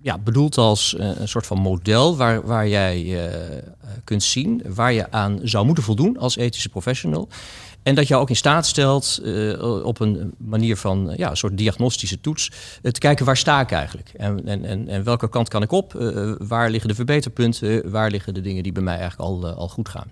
ja, 0.00 0.18
bedoeld 0.18 0.58
als 0.58 0.94
een 0.98 1.28
soort 1.28 1.46
van 1.46 1.58
model 1.58 2.16
waar, 2.16 2.46
waar 2.46 2.68
jij 2.68 3.20
kunt 4.04 4.22
zien 4.22 4.62
waar 4.74 4.92
je 4.92 5.10
aan 5.10 5.40
zou 5.42 5.66
moeten 5.66 5.84
voldoen 5.84 6.18
als 6.18 6.36
ethische 6.36 6.68
professional. 6.68 7.28
En 7.84 7.94
dat 7.94 8.08
je 8.08 8.16
ook 8.16 8.28
in 8.28 8.36
staat 8.36 8.66
stelt 8.66 9.20
uh, 9.22 9.84
op 9.84 10.00
een 10.00 10.34
manier 10.38 10.76
van 10.76 11.12
ja, 11.16 11.30
een 11.30 11.36
soort 11.36 11.58
diagnostische 11.58 12.20
toets 12.20 12.50
uh, 12.82 12.92
te 12.92 13.00
kijken 13.00 13.26
waar 13.26 13.36
sta 13.36 13.60
ik 13.60 13.70
eigenlijk 13.70 14.08
en, 14.16 14.46
en, 14.46 14.64
en, 14.64 14.88
en 14.88 15.04
welke 15.04 15.28
kant 15.28 15.48
kan 15.48 15.62
ik 15.62 15.72
op, 15.72 15.94
uh, 15.94 16.32
waar 16.38 16.70
liggen 16.70 16.88
de 16.88 16.94
verbeterpunten, 16.94 17.90
waar 17.90 18.10
liggen 18.10 18.34
de 18.34 18.40
dingen 18.40 18.62
die 18.62 18.72
bij 18.72 18.82
mij 18.82 18.98
eigenlijk 18.98 19.30
al, 19.30 19.46
al 19.46 19.68
goed 19.68 19.88
gaan. 19.88 20.10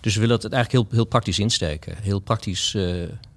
Dus 0.00 0.14
we 0.14 0.20
willen 0.20 0.36
het 0.36 0.52
eigenlijk 0.52 0.84
heel, 0.84 0.96
heel 0.96 1.08
praktisch 1.08 1.38
insteken, 1.38 1.96
heel 2.00 2.18
praktisch 2.18 2.76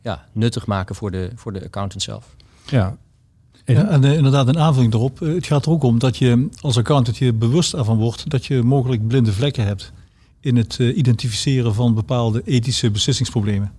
ja, 0.02 0.26
nuttig 0.32 0.66
maken 0.66 0.96
voor 0.96 1.12
de, 1.12 1.30
voor 1.36 1.54
de 1.54 1.64
accountant 1.64 2.02
zelf. 2.02 2.36
Ja, 2.66 2.98
ja, 3.66 3.88
en 3.88 4.04
inderdaad, 4.04 4.48
een 4.48 4.60
aanvulling 4.60 4.94
erop. 4.94 5.20
Het 5.20 5.46
gaat 5.46 5.66
er 5.66 5.72
ook 5.72 5.84
om 5.84 6.00
dat 6.00 6.18
je 6.18 6.50
als 6.62 6.78
accountant 6.78 7.18
je 7.18 7.34
bewust 7.34 7.74
ervan 7.74 7.98
wordt 7.98 8.30
dat 8.30 8.46
je 8.46 8.62
mogelijk 8.62 9.08
blinde 9.08 9.34
vlekken 9.34 9.66
hebt 9.66 9.92
in 10.42 10.56
het 10.56 10.78
uh, 10.80 10.98
identificeren 10.98 11.74
van 11.74 11.94
bepaalde 11.94 12.42
ethische 12.46 12.92
beslissingsproblemen. 12.92 13.72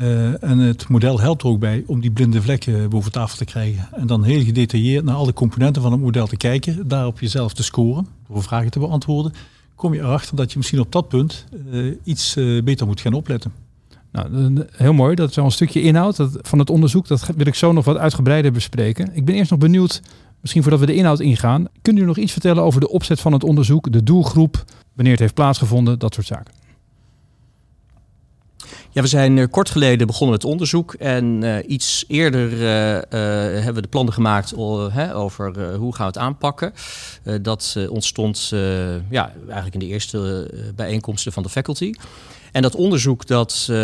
Uh, 0.00 0.42
en 0.42 0.58
het 0.58 0.88
model 0.88 1.20
helpt 1.20 1.42
er 1.42 1.48
ook 1.48 1.58
bij 1.58 1.84
om 1.86 2.00
die 2.00 2.10
blinde 2.10 2.42
vlekken 2.42 2.90
boven 2.90 3.12
tafel 3.12 3.36
te 3.36 3.44
krijgen. 3.44 3.88
En 3.92 4.06
dan 4.06 4.24
heel 4.24 4.44
gedetailleerd 4.44 5.04
naar 5.04 5.14
alle 5.14 5.32
componenten 5.32 5.82
van 5.82 5.92
het 5.92 6.00
model 6.00 6.26
te 6.26 6.36
kijken, 6.36 6.88
daarop 6.88 7.20
jezelf 7.20 7.52
te 7.52 7.62
scoren, 7.62 8.06
door 8.28 8.42
vragen 8.42 8.70
te 8.70 8.78
beantwoorden. 8.78 9.32
kom 9.74 9.94
je 9.94 10.00
erachter 10.00 10.36
dat 10.36 10.50
je 10.50 10.58
misschien 10.58 10.80
op 10.80 10.92
dat 10.92 11.08
punt 11.08 11.44
iets 12.04 12.34
beter 12.64 12.86
moet 12.86 13.00
gaan 13.00 13.12
opletten. 13.12 13.52
Nou, 14.12 14.66
heel 14.72 14.92
mooi. 14.92 15.14
Dat 15.14 15.30
is 15.30 15.38
al 15.38 15.44
een 15.44 15.50
stukje 15.50 15.82
inhoud 15.82 16.28
van 16.42 16.58
het 16.58 16.70
onderzoek. 16.70 17.06
Dat 17.06 17.30
wil 17.36 17.46
ik 17.46 17.54
zo 17.54 17.72
nog 17.72 17.84
wat 17.84 17.96
uitgebreider 17.96 18.52
bespreken. 18.52 19.10
Ik 19.12 19.24
ben 19.24 19.34
eerst 19.34 19.50
nog 19.50 19.60
benieuwd, 19.60 20.02
misschien 20.40 20.62
voordat 20.62 20.80
we 20.80 20.86
de 20.86 20.94
inhoud 20.94 21.20
ingaan. 21.20 21.66
Kunt 21.82 21.98
u 21.98 22.04
nog 22.04 22.16
iets 22.16 22.32
vertellen 22.32 22.62
over 22.62 22.80
de 22.80 22.88
opzet 22.88 23.20
van 23.20 23.32
het 23.32 23.44
onderzoek, 23.44 23.92
de 23.92 24.02
doelgroep, 24.02 24.64
wanneer 24.92 25.12
het 25.12 25.22
heeft 25.22 25.34
plaatsgevonden, 25.34 25.98
dat 25.98 26.14
soort 26.14 26.26
zaken? 26.26 26.58
Ja, 28.90 29.02
we 29.02 29.08
zijn 29.08 29.36
uh, 29.36 29.44
kort 29.50 29.70
geleden 29.70 30.06
begonnen 30.06 30.36
met 30.36 30.44
onderzoek. 30.44 30.94
En 30.94 31.42
uh, 31.42 31.56
iets 31.66 32.04
eerder 32.08 32.52
uh, 32.52 32.60
hebben 33.54 33.74
we 33.74 33.82
de 33.82 33.88
plannen 33.88 34.14
gemaakt 34.14 34.56
over 35.14 35.74
hoe 35.74 35.94
gaan 35.94 36.06
we 36.06 36.12
het 36.12 36.18
aanpakken. 36.18 36.72
dat 37.42 37.76
ontstond 37.88 38.48
ja, 39.10 39.32
eigenlijk 39.44 39.74
in 39.74 39.80
de 39.80 39.86
eerste 39.86 40.50
bijeenkomsten 40.74 41.32
van 41.32 41.42
de 41.42 41.48
faculty. 41.48 41.92
En 42.52 42.62
dat 42.62 42.74
onderzoek 42.74 43.26
dat, 43.26 43.68
uh, 43.70 43.76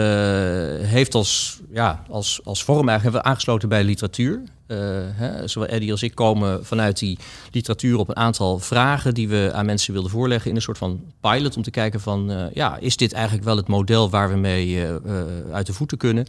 heeft 0.80 1.14
als, 1.14 1.60
ja, 1.72 2.04
als, 2.08 2.40
als 2.44 2.64
vorm 2.64 2.88
eigenlijk 2.88 3.24
aangesloten 3.24 3.68
bij 3.68 3.84
literatuur. 3.84 4.42
Uh, 4.68 4.78
hè, 5.12 5.48
zowel 5.48 5.68
Eddie 5.68 5.90
als 5.90 6.02
ik 6.02 6.14
komen 6.14 6.64
vanuit 6.64 6.98
die 6.98 7.18
literatuur 7.52 7.98
op 7.98 8.08
een 8.08 8.16
aantal 8.16 8.58
vragen 8.58 9.14
die 9.14 9.28
we 9.28 9.50
aan 9.54 9.66
mensen 9.66 9.92
wilden 9.92 10.10
voorleggen 10.10 10.50
in 10.50 10.56
een 10.56 10.62
soort 10.62 10.78
van 10.78 11.00
pilot 11.20 11.56
om 11.56 11.62
te 11.62 11.70
kijken 11.70 12.00
van 12.00 12.30
uh, 12.30 12.44
ja, 12.52 12.76
is 12.78 12.96
dit 12.96 13.12
eigenlijk 13.12 13.44
wel 13.44 13.56
het 13.56 13.68
model 13.68 14.10
waar 14.10 14.28
we 14.28 14.36
mee 14.36 14.84
uit 15.52 15.66
de 15.66 15.72
voeten 15.72 15.98
kunnen? 15.98 16.26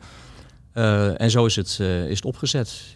en 1.18 1.32
zo 1.32 1.46
is 1.46 1.56
het, 1.56 1.80
is 1.80 2.15
het 2.15 2.25
opgezet. 2.25 2.96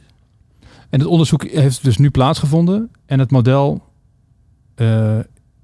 En 0.89 1.00
het 1.00 1.08
onderzoek 1.08 1.43
heeft 1.43 1.84
dus 1.84 1.98
nu 1.98 2.10
plaatsgevonden 2.10 2.91
en 3.05 3.19
het 3.19 3.31
model, 3.31 3.84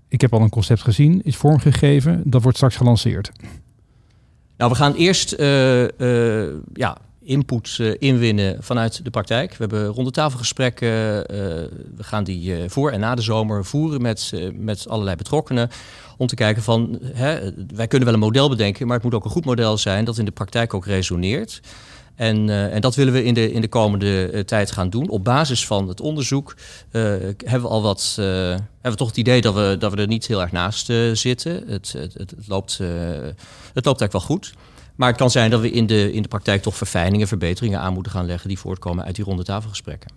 ik 0.08 0.22
heb 0.22 0.34
al 0.34 0.42
een 0.42 0.50
concept 0.50 0.82
gezien, 0.82 1.24
is 1.24 1.36
vormgegeven, 1.36 2.22
dat 2.26 2.42
wordt 2.42 2.58
straks 2.58 2.76
gelanceerd. 2.76 3.32
Nou, 4.58 4.72
we 4.72 4.78
gaan 4.78 4.94
eerst 4.94 5.36
uh, 5.40 5.84
uh, 5.84 6.54
ja, 6.74 6.98
input 7.22 7.78
uh, 7.82 7.94
inwinnen 8.00 8.64
vanuit 8.64 9.04
de 9.04 9.10
praktijk. 9.10 9.52
We 9.52 9.58
hebben 9.60 9.86
rondetafelgesprekken. 9.86 10.88
we 11.96 12.04
gaan 12.04 12.24
die 12.24 12.70
voor 12.70 12.92
en 12.92 13.00
na 13.00 13.16
de 13.16 13.22
zomer 13.22 13.66
voeren 13.66 14.02
met, 14.02 14.34
met 14.54 14.90
allerlei 14.90 15.16
betrokkenen. 15.16 15.70
Om 16.18 16.28
te 16.28 16.36
kijken 16.36 16.64
van, 16.64 17.00
hè, 17.04 17.52
wij 17.76 17.88
kunnen 17.88 18.08
wel 18.08 18.18
een 18.18 18.24
model 18.24 18.50
bedenken, 18.50 18.86
maar 18.88 18.96
het 18.96 19.06
moet 19.06 19.14
ook 19.14 19.26
een 19.26 19.32
goed 19.32 19.46
model 19.46 19.78
zijn 19.78 20.06
dat 20.06 20.18
in 20.18 20.26
de 20.26 20.32
praktijk 20.32 20.74
ook 20.74 20.86
resoneert. 20.86 21.62
En, 22.16 22.48
uh, 22.48 22.74
en 22.74 22.82
dat 22.82 22.96
willen 22.96 23.14
we 23.14 23.24
in 23.24 23.34
de, 23.34 23.52
in 23.52 23.62
de 23.62 23.68
komende 23.68 24.32
uh, 24.34 24.40
tijd 24.40 24.72
gaan 24.72 24.90
doen. 24.90 25.10
Op 25.10 25.24
basis 25.24 25.66
van 25.66 25.88
het 25.88 26.02
onderzoek 26.02 26.56
uh, 26.92 27.02
hebben 27.46 27.62
we 27.62 27.68
al 27.68 27.82
wat. 27.82 28.14
hebben 28.16 28.66
we 28.82 28.96
toch 28.96 29.08
het 29.08 29.18
idee 29.18 29.42
dat 29.42 29.54
we, 29.54 29.76
dat 29.80 29.94
we 29.94 30.02
er 30.02 30.08
niet 30.08 30.28
heel 30.28 30.42
erg 30.42 30.52
naast 30.52 30.86
zitten. 31.14 31.64
Het, 31.68 31.94
het, 31.98 32.14
het, 32.14 32.34
loopt, 32.48 32.78
het 32.78 33.86
loopt 33.86 34.02
eigenlijk 34.02 34.12
wel 34.12 34.22
goed. 34.22 34.54
Maar 34.96 35.08
het 35.08 35.18
kan 35.18 35.32
zijn 35.32 35.50
dat 35.52 35.62
we 35.62 35.72
in 35.72 35.86
de, 35.86 36.12
in 36.12 36.22
de 36.22 36.28
praktijk 36.28 36.62
toch 36.62 36.76
verfijningen, 36.78 37.28
verbeteringen 37.28 37.80
aan 37.80 37.94
moeten 37.94 38.12
gaan 38.12 38.26
leggen 38.26 38.48
die 38.48 38.60
voortkomen 38.60 39.06
uit 39.06 39.16
die 39.16 39.26
ronde 39.26 39.44
tafelgesprekken. 39.44 40.12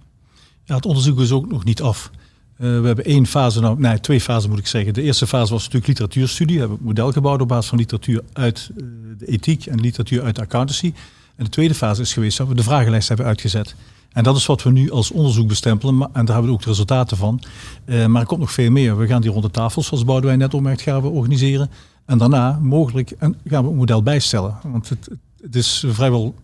Ja, 0.65 0.75
het 0.75 0.87
onderzoek 0.87 1.21
is 1.21 1.33
ook 1.33 1.51
nog 1.51 1.65
niet 1.65 1.83
af. 1.83 2.11
we 2.57 2.67
hebben 2.67 3.05
één 3.05 3.27
fase, 3.27 3.61
nou, 3.61 3.79
nee, 3.79 4.01
twee 4.01 4.21
fasen 4.21 4.51
moet 4.51 4.59
ik 4.59 4.67
zeggen. 4.67 4.95
De 4.95 5.03
eerste 5.03 5.27
fase 5.27 5.53
was 5.53 5.61
natuurlijk 5.63 5.87
literatuurstudie. 5.87 6.55
We 6.55 6.61
hebben 6.61 6.79
een 6.79 6.87
model 6.87 7.13
gebouwd 7.13 7.41
op 7.41 7.49
basis 7.49 7.69
van 7.69 7.79
literatuur 7.79 8.23
uit 8.33 8.71
de 9.19 9.27
ethiek 9.27 9.67
en 9.67 9.81
literatuur 9.81 10.23
uit 10.23 10.35
de 10.35 10.43
accountancy. 10.43 10.93
En 11.39 11.45
de 11.45 11.51
tweede 11.51 11.75
fase 11.75 12.01
is 12.01 12.13
geweest 12.13 12.39
dat 12.39 12.49
we 12.49 12.55
de 12.55 12.63
vragenlijst 12.63 13.09
hebben 13.09 13.27
uitgezet. 13.27 13.75
En 14.13 14.23
dat 14.23 14.37
is 14.37 14.47
wat 14.47 14.63
we 14.63 14.71
nu 14.71 14.91
als 14.91 15.11
onderzoek 15.11 15.49
bestempelen. 15.49 15.95
En 15.95 16.25
daar 16.25 16.35
hebben 16.35 16.45
we 16.45 16.53
ook 16.53 16.63
de 16.63 16.69
resultaten 16.69 17.17
van. 17.17 17.43
Uh, 17.85 18.07
maar 18.07 18.21
er 18.21 18.27
komt 18.27 18.41
nog 18.41 18.53
veel 18.53 18.71
meer. 18.71 18.99
We 18.99 19.07
gaan 19.07 19.21
die 19.21 19.31
ronde 19.31 19.51
tafels, 19.51 19.87
zoals 19.87 20.05
Boudewijn 20.05 20.39
net 20.39 20.55
opmerkt, 20.55 20.81
gaan 20.81 21.03
we 21.03 21.09
organiseren. 21.09 21.71
En 22.05 22.19
daarna 22.19 22.59
mogelijk 22.63 23.15
gaan 23.45 23.65
we 23.65 23.71
een 23.71 23.77
model 23.77 24.03
bijstellen. 24.03 24.57
Want 24.63 24.89
het, 24.89 25.09
het 25.41 25.57
is 25.57 25.85
vrijwel 25.89 26.35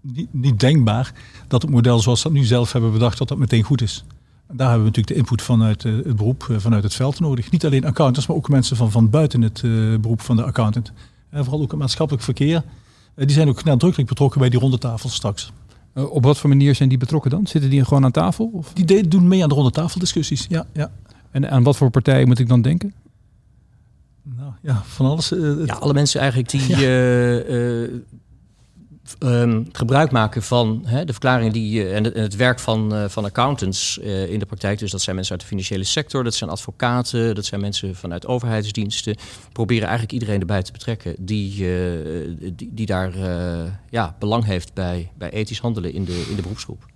niet, 0.00 0.28
niet, 0.30 0.60
denkbaar 0.60 1.12
dat 1.48 1.62
het 1.62 1.70
model 1.70 1.98
zoals 1.98 2.22
we 2.22 2.28
dat 2.28 2.38
nu 2.38 2.44
zelf 2.44 2.72
hebben 2.72 2.92
bedacht, 2.92 3.18
dat 3.18 3.28
dat 3.28 3.38
meteen 3.38 3.62
goed 3.62 3.82
is. 3.82 4.04
Daar 4.46 4.68
hebben 4.68 4.78
we 4.78 4.84
natuurlijk 4.84 5.14
de 5.14 5.14
input 5.14 5.42
vanuit 5.42 5.84
uh, 5.84 6.04
het 6.04 6.16
beroep, 6.16 6.46
uh, 6.50 6.58
vanuit 6.58 6.82
het 6.82 6.94
veld 6.94 7.20
nodig. 7.20 7.50
Niet 7.50 7.64
alleen 7.64 7.84
accountants, 7.84 8.26
maar 8.26 8.36
ook 8.36 8.48
mensen 8.48 8.76
van, 8.76 8.90
van 8.90 9.10
buiten 9.10 9.42
het 9.42 9.60
beroep 10.00 10.20
van 10.20 10.36
de 10.36 10.44
accountant. 10.44 10.92
En 11.30 11.44
vooral 11.44 11.62
ook 11.62 11.70
het 11.70 11.80
maatschappelijk 11.80 12.24
verkeer. 12.24 12.62
Eh, 13.14 13.26
die 13.26 13.34
zijn 13.34 13.48
ook 13.48 13.64
nadrukkelijk 13.64 14.08
betrokken 14.08 14.40
bij 14.40 14.48
die 14.48 14.60
ronde 14.60 14.78
tafel 14.78 15.08
straks. 15.08 15.52
Uh, 15.94 16.10
op 16.10 16.24
wat 16.24 16.38
voor 16.38 16.48
manier 16.48 16.74
zijn 16.74 16.88
die 16.88 16.98
betrokken 16.98 17.30
dan? 17.30 17.46
Zitten 17.46 17.70
die 17.70 17.84
gewoon 17.84 18.04
aan 18.04 18.10
tafel? 18.10 18.50
Of? 18.52 18.72
Die 18.72 19.08
doen 19.08 19.28
mee 19.28 19.42
aan 19.42 19.48
de 19.48 19.54
ronde 19.54 19.70
tafeldiscussies, 19.70 20.46
ja, 20.48 20.66
ja. 20.72 20.90
En 21.30 21.50
aan 21.50 21.62
wat 21.62 21.76
voor 21.76 21.90
partijen 21.90 22.28
moet 22.28 22.38
ik 22.38 22.48
dan 22.48 22.62
denken? 22.62 22.94
Nou 24.22 24.52
ja, 24.62 24.82
van 24.84 25.06
alles. 25.06 25.32
Uh, 25.32 25.66
ja, 25.66 25.74
alle 25.74 25.92
mensen 25.92 26.20
eigenlijk 26.20 26.50
die 26.50 26.68
ja. 26.76 26.78
Um, 29.18 29.68
gebruik 29.72 30.10
maken 30.10 30.42
van 30.42 30.82
hè, 30.84 31.04
de 31.04 31.12
verklaringen 31.12 31.52
die, 31.52 31.84
uh, 31.84 31.96
en, 31.96 32.04
het, 32.04 32.36
werk 32.36 32.58
van, 32.58 32.94
uh, 32.94 33.04
van 33.08 33.24
accountants 33.24 33.98
uh, 34.02 34.30
in 34.30 34.38
de 34.38 34.46
praktijk. 34.46 34.78
Dus 34.78 34.90
dat 34.90 35.00
zijn 35.00 35.14
mensen 35.14 35.34
uit 35.34 35.42
de 35.42 35.48
financiële 35.48 35.84
sector, 35.84 36.24
dat 36.24 36.34
zijn 36.34 36.50
advocaten, 36.50 37.34
dat 37.34 37.44
zijn 37.44 37.60
mensen 37.60 37.94
vanuit 37.96 38.26
overheidsdiensten. 38.26 39.16
Proberen 39.52 39.82
eigenlijk 39.82 40.12
iedereen 40.12 40.40
erbij 40.40 40.62
te 40.62 40.72
betrekken 40.72 41.14
die, 41.18 41.66
die, 42.54 42.70
die, 42.72 42.86
daar 42.86 43.12
ja, 43.90 44.16
belang 44.18 44.44
heeft 44.44 44.74
bij, 44.74 45.10
bij 45.18 45.30
ethisch 45.30 45.60
handelen 45.60 45.92
in 45.92 46.04
de, 46.04 46.26
in 46.30 46.36
de 46.36 46.42
beroepsgroep. 46.42 46.86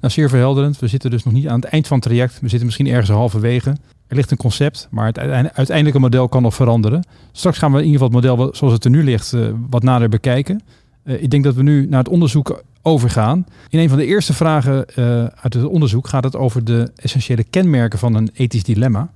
Nou, 0.00 0.12
zeer 0.12 0.28
verhelderend. 0.28 0.78
We 0.78 0.88
zitten 0.88 1.10
dus 1.10 1.24
nog 1.24 1.34
niet 1.34 1.48
aan 1.48 1.60
het 1.60 1.70
eind 1.70 1.86
van 1.86 1.98
het 1.98 2.06
traject. 2.06 2.32
We 2.40 2.48
zitten 2.48 2.64
misschien 2.64 2.86
ergens 2.86 3.10
halverwege. 3.10 3.70
Er 4.06 4.16
ligt 4.16 4.30
een 4.30 4.36
concept, 4.36 4.88
maar 4.90 5.06
het 5.06 5.18
uiteindelijke 5.18 5.98
model 5.98 6.28
kan 6.28 6.42
nog 6.42 6.54
veranderen. 6.54 7.06
Straks 7.32 7.58
gaan 7.58 7.72
we 7.72 7.78
in 7.78 7.84
ieder 7.84 8.00
geval 8.00 8.20
het 8.20 8.28
model 8.28 8.54
zoals 8.54 8.72
het 8.72 8.84
er 8.84 8.90
nu 8.90 9.04
ligt 9.04 9.34
wat 9.70 9.82
nader 9.82 10.08
bekijken. 10.08 10.62
Uh, 11.04 11.22
ik 11.22 11.30
denk 11.30 11.44
dat 11.44 11.54
we 11.54 11.62
nu 11.62 11.86
naar 11.86 11.98
het 11.98 12.08
onderzoek 12.08 12.62
overgaan. 12.82 13.46
In 13.68 13.78
een 13.78 13.88
van 13.88 13.98
de 13.98 14.06
eerste 14.06 14.32
vragen 14.32 14.84
uh, 14.96 15.24
uit 15.24 15.54
het 15.54 15.64
onderzoek 15.64 16.08
gaat 16.08 16.24
het 16.24 16.36
over 16.36 16.64
de 16.64 16.90
essentiële 16.96 17.44
kenmerken 17.44 17.98
van 17.98 18.14
een 18.14 18.30
ethisch 18.34 18.62
dilemma. 18.62 19.12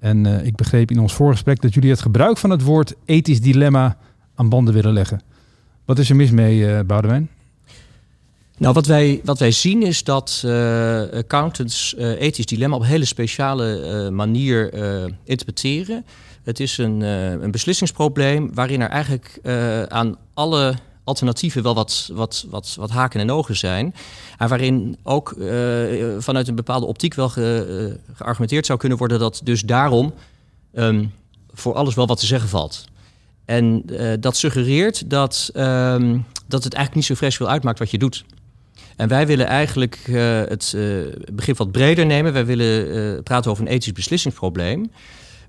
En 0.00 0.24
uh, 0.24 0.46
ik 0.46 0.56
begreep 0.56 0.90
in 0.90 0.98
ons 0.98 1.14
voorgesprek 1.14 1.60
dat 1.60 1.74
jullie 1.74 1.90
het 1.90 2.00
gebruik 2.00 2.38
van 2.38 2.50
het 2.50 2.62
woord 2.62 2.94
ethisch 3.04 3.40
dilemma 3.40 3.96
aan 4.34 4.48
banden 4.48 4.74
willen 4.74 4.92
leggen. 4.92 5.20
Wat 5.84 5.98
is 5.98 6.10
er 6.10 6.16
mis 6.16 6.30
mee, 6.30 6.84
Boudewijn? 6.84 7.28
Nou, 8.58 8.74
wat 8.74 8.86
wij, 8.86 9.20
wat 9.24 9.38
wij 9.38 9.50
zien 9.50 9.82
is 9.82 10.04
dat 10.04 10.42
accountants 11.14 11.94
ethisch 11.96 12.46
dilemma 12.46 12.76
op 12.76 12.82
een 12.82 12.88
hele 12.88 13.04
speciale 13.04 14.10
manier 14.10 14.74
interpreteren. 15.24 16.04
Het 16.42 16.60
is 16.60 16.78
een, 16.78 17.00
een 17.00 17.50
beslissingsprobleem 17.50 18.54
waarin 18.54 18.80
er 18.80 18.88
eigenlijk 18.88 19.38
aan 19.88 20.16
alle 20.34 20.74
alternatieven 21.04 21.62
wel 21.62 21.74
wat, 21.74 22.10
wat, 22.12 22.46
wat, 22.48 22.74
wat 22.78 22.90
haken 22.90 23.20
en 23.20 23.30
ogen 23.30 23.56
zijn. 23.56 23.94
En 24.38 24.48
waarin 24.48 24.96
ook 25.02 25.34
uh, 25.38 25.48
vanuit 26.18 26.48
een 26.48 26.54
bepaalde 26.54 26.86
optiek 26.86 27.14
wel 27.14 27.28
ge, 27.28 27.96
uh, 28.10 28.16
geargumenteerd 28.16 28.66
zou 28.66 28.78
kunnen 28.78 28.98
worden 28.98 29.18
dat 29.18 29.40
dus 29.44 29.62
daarom 29.62 30.14
um, 30.74 31.12
voor 31.52 31.74
alles 31.74 31.94
wel 31.94 32.06
wat 32.06 32.20
te 32.20 32.26
zeggen 32.26 32.48
valt. 32.48 32.84
En 33.44 33.82
uh, 33.86 34.12
dat 34.20 34.36
suggereert 34.36 35.10
dat, 35.10 35.50
um, 35.54 36.24
dat 36.46 36.64
het 36.64 36.74
eigenlijk 36.74 36.94
niet 36.94 37.04
zo 37.04 37.14
vreselijk 37.14 37.36
veel 37.36 37.48
uitmaakt 37.48 37.78
wat 37.78 37.90
je 37.90 37.98
doet. 37.98 38.24
En 38.96 39.08
wij 39.08 39.26
willen 39.26 39.46
eigenlijk 39.46 39.98
het 40.48 40.76
begrip 41.32 41.56
wat 41.56 41.72
breder 41.72 42.06
nemen. 42.06 42.32
Wij 42.32 42.46
willen 42.46 43.22
praten 43.22 43.50
over 43.50 43.66
een 43.66 43.72
ethisch 43.72 43.92
beslissingsprobleem. 43.92 44.90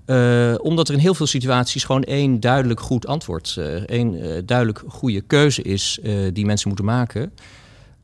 Uh, 0.06 0.54
omdat 0.58 0.88
er 0.88 0.94
in 0.94 1.00
heel 1.00 1.14
veel 1.14 1.26
situaties 1.26 1.84
gewoon 1.84 2.02
één 2.02 2.40
duidelijk 2.40 2.80
goed 2.80 3.06
antwoord, 3.06 3.56
uh, 3.58 3.64
één 3.66 4.14
uh, 4.14 4.38
duidelijk 4.44 4.82
goede 4.86 5.20
keuze 5.20 5.62
is 5.62 5.98
die 6.32 6.46
mensen 6.46 6.68
moeten 6.68 6.86
maken. 6.86 7.32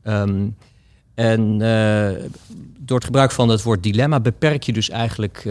Um, 0.03 0.55
en 1.15 1.57
door 2.79 2.97
het 2.97 3.05
gebruik 3.05 3.31
van 3.31 3.49
het 3.49 3.63
woord 3.63 3.83
dilemma 3.83 4.19
beperk 4.19 4.63
je 4.63 4.73
dus 4.73 4.89
eigenlijk 4.89 5.43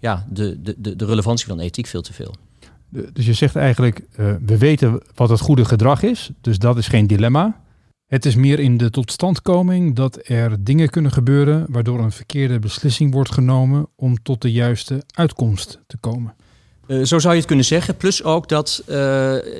ja, 0.00 0.26
de, 0.28 0.74
de, 0.76 0.96
de 0.96 1.04
relevantie 1.04 1.46
van 1.46 1.60
ethiek 1.60 1.86
veel 1.86 2.02
te 2.02 2.12
veel. 2.12 2.34
Dus 2.88 3.26
je 3.26 3.32
zegt 3.32 3.56
eigenlijk, 3.56 4.02
we 4.46 4.58
weten 4.58 5.02
wat 5.14 5.28
het 5.28 5.40
goede 5.40 5.64
gedrag 5.64 6.02
is, 6.02 6.30
dus 6.40 6.58
dat 6.58 6.78
is 6.78 6.88
geen 6.88 7.06
dilemma. 7.06 7.60
Het 8.06 8.24
is 8.24 8.34
meer 8.34 8.58
in 8.58 8.76
de 8.76 8.90
totstandkoming 8.90 9.96
dat 9.96 10.28
er 10.28 10.64
dingen 10.64 10.90
kunnen 10.90 11.12
gebeuren 11.12 11.66
waardoor 11.68 11.98
een 11.98 12.12
verkeerde 12.12 12.58
beslissing 12.58 13.12
wordt 13.12 13.32
genomen 13.32 13.88
om 13.96 14.22
tot 14.22 14.42
de 14.42 14.52
juiste 14.52 15.02
uitkomst 15.14 15.80
te 15.86 15.96
komen. 15.96 16.34
Uh, 16.86 17.04
zo 17.04 17.18
zou 17.18 17.32
je 17.32 17.38
het 17.38 17.48
kunnen 17.48 17.64
zeggen. 17.64 17.96
Plus 17.96 18.22
ook 18.22 18.48
dat 18.48 18.82
uh, 18.88 18.94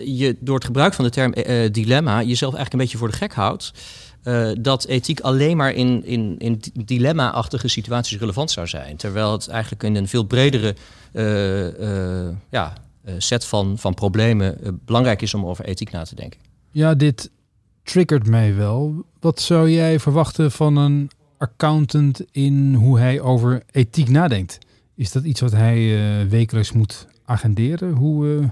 je 0.05 0.37
door 0.41 0.55
het 0.55 0.65
gebruik 0.65 0.95
van 0.95 1.05
de 1.05 1.11
term 1.11 1.35
uh, 1.37 1.69
dilemma 1.73 2.23
jezelf 2.23 2.55
eigenlijk 2.55 2.73
een 2.73 2.79
beetje 2.79 2.99
voor 2.99 3.09
de 3.09 3.17
gek 3.17 3.35
houdt. 3.35 3.73
dat 4.61 4.87
ethiek 4.87 5.21
alleen 5.21 5.57
maar 5.57 5.73
in, 5.73 6.05
in, 6.05 6.35
in 6.39 6.63
dilemma-achtige 6.85 7.69
situaties 7.69 8.19
relevant 8.19 8.51
zou 8.51 8.67
zijn. 8.67 8.97
Terwijl 8.97 9.33
het 9.33 9.49
eigenlijk 9.49 9.83
in 9.83 9.97
een 9.97 10.09
veel 10.09 10.25
bredere 10.25 10.75
ja, 12.51 12.73
set 13.19 13.45
van, 13.45 13.79
van 13.79 13.95
problemen 13.95 14.81
belangrijk 14.85 15.23
is 15.23 15.35
om 15.35 15.47
over 15.47 15.65
ethiek 15.65 15.91
na 15.91 16.05
te 16.05 16.15
denken. 16.15 16.41
Ja, 16.71 16.95
dit 16.95 17.31
triggert 17.87 18.27
mij 18.27 18.55
wel. 18.55 19.05
Wat 19.21 19.41
zou 19.41 19.71
jij 19.71 20.01
verwachten 20.01 20.53
van 20.53 20.77
een 20.77 21.11
accountant 21.39 22.21
in 22.31 22.75
hoe 22.75 22.99
hij 22.99 23.21
over 23.21 23.63
ethiek 23.71 24.09
nadenkt? 24.09 24.59
Is 24.95 25.13
dat 25.13 25.25
iets 25.25 25.41
wat 25.41 25.53
hij 25.53 25.79
uh, 25.79 26.31
wekelijks 26.31 26.73
moet 26.73 27.07
agenderen? 27.25 27.93
Hoe, 27.93 28.51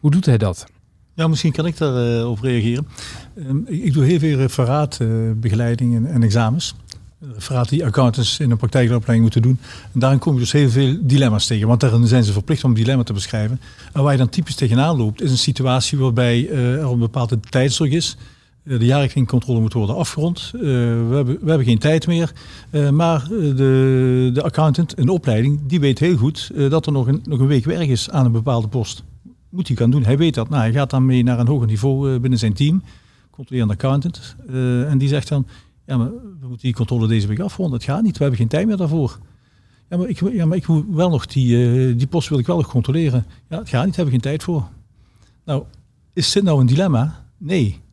hoe 0.00 0.10
doet 0.10 0.26
hij 0.26 0.38
dat? 0.38 0.66
Ja, 1.14 1.28
misschien 1.28 1.52
kan 1.52 1.66
ik 1.66 1.76
daarop 1.76 2.38
op 2.38 2.44
reageren. 2.44 2.86
Ehm, 3.36 3.58
ik, 3.66 3.92
doe 3.92 4.04
heel 4.04 4.18
veel 4.18 4.36
referaatbegeleiding 4.36 5.94
en, 5.94 6.06
en 6.06 6.22
examens 6.22 6.74
referaten 7.34 7.76
die 7.76 7.84
accountants 7.84 8.40
in 8.40 8.50
een 8.50 8.56
praktijkopleiding 8.56 9.20
moeten 9.20 9.42
doen. 9.42 9.58
En 9.92 10.00
daarin 10.00 10.18
kom 10.18 10.34
je 10.34 10.40
dus 10.40 10.52
heel 10.52 10.70
veel 10.70 10.96
dilemma's 11.00 11.46
tegen. 11.46 11.68
Want 11.68 11.80
daarin 11.80 12.06
zijn 12.06 12.24
ze 12.24 12.32
verplicht 12.32 12.64
om 12.64 12.74
dilemma 12.74 13.02
te 13.02 13.12
beschrijven. 13.12 13.60
En 13.92 14.02
waar 14.02 14.12
je 14.12 14.18
dan 14.18 14.28
typisch 14.28 14.54
tegenaan 14.54 14.96
loopt, 14.96 15.22
is 15.22 15.30
een 15.30 15.38
situatie 15.38 15.98
waarbij 15.98 16.48
uh, 16.48 16.74
er 16.74 16.90
een 16.90 16.98
bepaalde 16.98 17.40
tijdsdruk 17.40 17.92
is. 17.92 18.16
De 18.66 18.84
jaarrekeningcontrole 18.84 19.60
moet 19.60 19.72
worden 19.72 19.96
afgerond. 19.96 20.50
Uh, 20.54 20.60
we, 20.62 21.14
hebben, 21.14 21.38
we 21.40 21.48
hebben 21.48 21.66
geen 21.66 21.78
tijd 21.78 22.06
meer. 22.06 22.32
maar 22.92 23.28
de, 23.28 24.30
de 24.32 24.42
accountant 24.42 24.98
in 24.98 25.08
opleiding, 25.08 25.60
die 25.66 25.80
weet 25.80 25.98
heel 25.98 26.16
goed 26.16 26.50
dat 26.70 26.86
er 26.86 26.92
nog 26.92 27.06
een, 27.06 27.20
nog 27.24 27.38
een 27.40 27.46
week 27.46 27.64
werk 27.64 27.88
is 27.88 28.10
aan 28.10 28.24
een 28.24 28.32
bepaalde 28.32 28.68
post. 28.68 29.04
Moet 29.48 29.68
hij 29.68 29.76
gaan 29.76 29.90
doen. 29.90 30.04
Hij 30.04 30.18
weet 30.18 30.34
dat. 30.34 30.48
Nou, 30.48 30.62
hij 30.62 30.72
gaat 30.72 30.90
dan 30.90 31.06
mee 31.06 31.22
naar 31.22 31.38
een 31.38 31.46
hoger 31.46 31.66
niveau 31.66 32.18
binnen 32.18 32.38
zijn 32.38 32.52
team. 32.52 32.82
Controlerende 33.30 33.74
accountant. 33.74 34.36
en 34.88 34.98
die 34.98 35.08
zegt 35.08 35.28
dan, 35.28 35.46
ja, 35.86 35.96
maar 35.96 36.10
we 36.10 36.46
moeten 36.48 36.66
die 36.66 36.74
controle 36.74 37.06
deze 37.06 37.26
week 37.26 37.40
afronden. 37.40 37.74
Het 37.74 37.88
gaat 37.88 38.02
niet, 38.02 38.16
we 38.16 38.22
hebben 38.22 38.38
geen 38.38 38.48
tijd 38.48 38.66
meer 38.66 38.76
daarvoor. 38.76 39.18
Ja, 39.90 39.96
maar 39.96 40.08
ik, 40.08 40.32
ja, 40.32 40.46
maar 40.46 40.56
ik 40.56 40.66
moet 40.66 40.84
wel 40.90 41.10
nog 41.10 41.26
die, 41.26 41.94
die 41.96 42.06
post 42.06 42.28
wil 42.28 42.38
ik 42.38 42.46
wel 42.46 42.56
nog 42.56 42.68
controleren. 42.68 43.26
Ja, 43.48 43.58
het 43.58 43.68
gaat 43.68 43.84
niet, 43.84 43.96
hebben 43.96 44.14
we 44.14 44.20
geen 44.20 44.30
tijd 44.30 44.42
voor. 44.42 44.68
Nou, 45.44 45.64
is 46.12 46.32
dit 46.32 46.42
nou 46.42 46.60
een 46.60 46.66
dilemma? 46.66 47.24
Nee. 47.38 47.84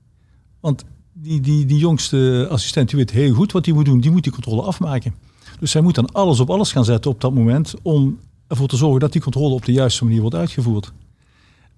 Want 0.64 0.84
die, 1.14 1.42
die, 1.42 1.66
die 1.66 1.78
jongste 1.78 2.48
assistent 2.50 2.90
die 2.90 2.98
weet 2.98 3.12
heel 3.12 3.34
goed 3.34 3.52
wat 3.52 3.66
hij 3.66 3.74
moet 3.74 3.86
doen. 3.86 4.00
Die 4.00 4.12
moet 4.12 4.24
die 4.24 4.32
controle 4.32 4.62
afmaken. 4.62 5.14
Dus 5.60 5.74
hij 5.74 5.82
moet 5.82 5.96
dan 5.96 6.12
alles 6.12 6.40
op 6.40 6.50
alles 6.50 6.72
gaan 6.72 6.86
zetten 6.86 7.12
op 7.12 7.22
dat 7.22 7.34
moment 7.34 7.74
om 7.82 8.20
ervoor 8.48 8.68
te 8.68 8.76
zorgen 8.76 9.00
dat 9.00 9.12
die 9.12 9.22
controle 9.22 9.54
op 9.54 9.66
de 9.66 9.72
juiste 9.72 10.04
manier 10.04 10.22
wordt 10.22 10.36
uitgevoerd. 10.36 10.94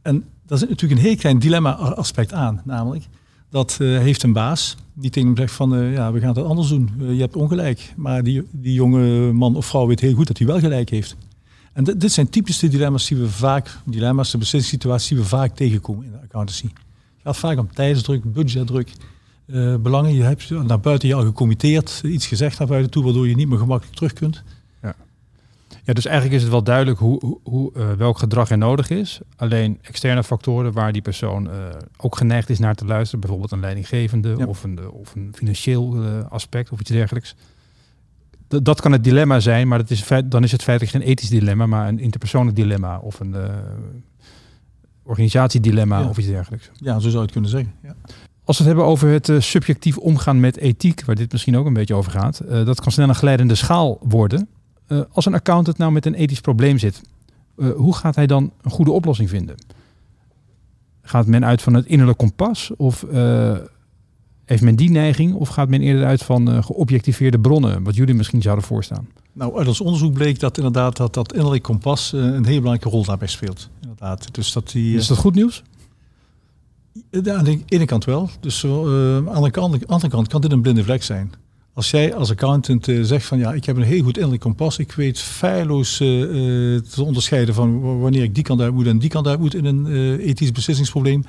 En 0.01 0.23
daar 0.45 0.57
zit 0.57 0.69
natuurlijk 0.69 1.01
een 1.01 1.07
heel 1.07 1.15
klein 1.15 1.39
dilemma 1.39 1.71
aspect 1.75 2.33
aan. 2.33 2.61
Namelijk, 2.63 3.07
dat 3.49 3.77
uh, 3.81 3.99
heeft 3.99 4.23
een 4.23 4.33
baas 4.33 4.77
die 4.93 5.09
tegen 5.09 5.29
hem 5.29 5.37
zegt 5.37 5.53
van 5.53 5.75
uh, 5.75 5.93
ja, 5.93 6.11
we 6.11 6.19
gaan 6.19 6.35
het 6.35 6.45
anders 6.45 6.69
doen. 6.69 6.89
Uh, 6.99 7.13
je 7.13 7.19
hebt 7.19 7.35
ongelijk. 7.35 7.93
Maar 7.95 8.23
die, 8.23 8.43
die 8.51 8.73
jonge 8.73 9.31
man 9.31 9.55
of 9.55 9.65
vrouw 9.65 9.87
weet 9.87 9.99
heel 9.99 10.13
goed 10.13 10.27
dat 10.27 10.37
hij 10.37 10.47
wel 10.47 10.59
gelijk 10.59 10.89
heeft. 10.89 11.15
En 11.73 11.83
dit 11.83 12.11
zijn 12.11 12.29
typische 12.29 12.67
dilemma's 12.67 13.07
die 13.07 13.17
we 13.17 13.29
vaak, 13.29 13.77
dilemma's, 13.85 14.31
de 14.31 14.37
beslissingssituaties 14.37 15.07
die 15.07 15.17
we 15.17 15.23
vaak 15.23 15.55
tegenkomen 15.55 16.05
in 16.05 16.11
de 16.11 16.21
accountancy. 16.23 16.69
Gaat 17.25 17.37
vaak 17.37 17.57
om 17.57 17.73
tijdsdruk, 17.73 18.33
budgetdruk, 18.33 18.91
belangen. 19.79 20.13
Je 20.13 20.23
hebt 20.23 20.49
naar 20.49 20.79
buiten 20.79 21.07
je 21.07 21.15
al 21.15 21.23
gecommitteerd, 21.23 22.01
iets 22.03 22.27
gezegd 22.27 22.59
naar 22.59 22.67
buiten 22.67 22.91
toe, 22.91 23.03
waardoor 23.03 23.27
je 23.27 23.35
niet 23.35 23.47
meer 23.47 23.57
gemakkelijk 23.57 23.95
terug 23.95 24.13
kunt. 24.13 24.43
Ja, 25.83 25.93
dus 25.93 26.05
eigenlijk 26.05 26.35
is 26.35 26.41
het 26.41 26.51
wel 26.51 26.63
duidelijk 26.63 26.99
hoe, 26.99 27.19
hoe, 27.19 27.39
hoe 27.43 27.71
uh, 27.77 27.91
welk 27.91 28.17
gedrag 28.17 28.49
er 28.49 28.57
nodig 28.57 28.89
is. 28.89 29.19
Alleen 29.35 29.79
externe 29.81 30.23
factoren 30.23 30.71
waar 30.71 30.91
die 30.91 31.01
persoon 31.01 31.45
uh, 31.45 31.51
ook 31.97 32.17
geneigd 32.17 32.49
is 32.49 32.59
naar 32.59 32.75
te 32.75 32.85
luisteren, 32.85 33.19
bijvoorbeeld 33.19 33.51
een 33.51 33.59
leidinggevende 33.59 34.35
ja. 34.37 34.45
of, 34.45 34.63
een, 34.63 34.89
of 34.91 35.15
een 35.15 35.33
financieel 35.35 36.05
aspect 36.29 36.71
of 36.71 36.79
iets 36.79 36.91
dergelijks. 36.91 37.35
Dat 38.47 38.81
kan 38.81 38.91
het 38.91 39.03
dilemma 39.03 39.39
zijn, 39.39 39.67
maar 39.67 39.77
dat 39.77 39.89
is 39.89 40.01
feit, 40.01 40.31
dan 40.31 40.43
is 40.43 40.51
het 40.51 40.63
feitelijk 40.63 40.97
geen 40.97 41.07
ethisch 41.11 41.29
dilemma, 41.29 41.65
maar 41.65 41.87
een 41.87 41.99
interpersoonlijk 41.99 42.55
dilemma 42.55 42.99
of 42.99 43.19
een 43.19 43.35
organisatiedilemma 45.05 45.99
ja. 45.99 46.09
of 46.09 46.17
iets 46.17 46.27
dergelijks. 46.27 46.69
Ja, 46.73 46.93
zo 46.93 46.99
zou 46.99 47.13
je 47.13 47.19
het 47.19 47.31
kunnen 47.31 47.49
zeggen. 47.49 47.73
Ja. 47.83 47.95
Als 48.43 48.57
we 48.57 48.63
het 48.63 48.73
hebben 48.73 48.91
over 48.91 49.09
het 49.09 49.31
subjectief 49.43 49.97
omgaan 49.97 50.39
met 50.39 50.57
ethiek, 50.57 51.05
waar 51.05 51.15
dit 51.15 51.31
misschien 51.31 51.57
ook 51.57 51.65
een 51.65 51.73
beetje 51.73 51.93
over 51.93 52.11
gaat, 52.11 52.41
dat 52.47 52.81
kan 52.81 52.91
snel 52.91 53.09
een 53.09 53.15
glijdende 53.15 53.55
schaal 53.55 53.99
worden. 54.01 54.47
Uh, 54.87 55.01
als 55.11 55.25
een 55.25 55.33
accountant 55.33 55.77
nou 55.77 55.91
met 55.91 56.05
een 56.05 56.13
ethisch 56.13 56.41
probleem 56.41 56.77
zit, 56.77 57.01
uh, 57.57 57.71
hoe 57.71 57.95
gaat 57.95 58.15
hij 58.15 58.27
dan 58.27 58.51
een 58.61 58.71
goede 58.71 58.91
oplossing 58.91 59.29
vinden? 59.29 59.55
Gaat 61.01 61.27
men 61.27 61.45
uit 61.45 61.61
van 61.61 61.73
het 61.73 61.85
innerlijk 61.85 62.17
kompas? 62.17 62.71
Of 62.77 63.05
uh, 63.11 63.57
heeft 64.45 64.61
men 64.61 64.75
die 64.75 64.89
neiging? 64.89 65.33
Of 65.33 65.49
gaat 65.49 65.69
men 65.69 65.81
eerder 65.81 66.05
uit 66.05 66.23
van 66.23 66.63
geobjectiveerde 66.63 67.39
bronnen, 67.39 67.83
wat 67.83 67.95
jullie 67.95 68.13
misschien 68.13 68.41
zouden 68.41 68.65
voorstaan? 68.65 69.07
Nou, 69.33 69.57
uit 69.57 69.67
ons 69.67 69.81
onderzoek 69.81 70.13
bleek 70.13 70.39
dat 70.39 70.57
inderdaad 70.57 70.97
dat, 70.97 71.13
dat 71.13 71.33
innerlijk 71.33 71.63
kompas 71.63 72.11
een 72.11 72.45
hele 72.45 72.59
belangrijke 72.59 72.89
rol 72.89 73.03
daarbij 73.03 73.27
speelt. 73.27 73.69
Inderdaad. 73.81 74.33
Dus 74.33 74.51
dat 74.51 74.71
die, 74.71 74.97
Is 74.97 75.07
dat 75.07 75.17
goed 75.17 75.35
nieuws? 75.35 75.63
Ja, 77.11 77.35
aan 77.35 77.43
de 77.43 77.59
ene 77.67 77.85
kant 77.85 78.05
wel. 78.05 78.29
Dus 78.39 78.65
aan 78.65 79.25
de 79.25 79.83
andere 79.87 80.09
kant 80.09 80.27
kan 80.27 80.41
dit 80.41 80.51
een 80.51 80.61
blinde 80.61 80.83
vlek 80.83 81.03
zijn. 81.03 81.31
Als 81.75 81.91
jij 81.91 82.15
als 82.15 82.31
accountant 82.31 82.87
uh, 82.87 83.03
zegt 83.03 83.25
van 83.25 83.37
ja, 83.37 83.53
ik 83.53 83.65
heb 83.65 83.75
een 83.75 83.83
heel 83.83 84.03
goed 84.03 84.15
innerlijk 84.15 84.41
kompas. 84.41 84.77
Ik 84.77 84.91
weet 84.91 85.19
feilloos 85.19 85.99
uh, 85.99 86.07
te 86.79 87.03
onderscheiden 87.03 87.55
van 87.55 87.99
wanneer 87.99 88.23
ik 88.23 88.35
die 88.35 88.43
kant 88.43 88.61
uit 88.61 88.73
moet 88.73 88.87
en 88.87 88.99
die 88.99 89.09
kant 89.09 89.27
uit 89.27 89.39
moet 89.39 89.55
in 89.55 89.65
een 89.65 90.17
ethisch 90.17 90.51
beslissingsprobleem. 90.51 91.25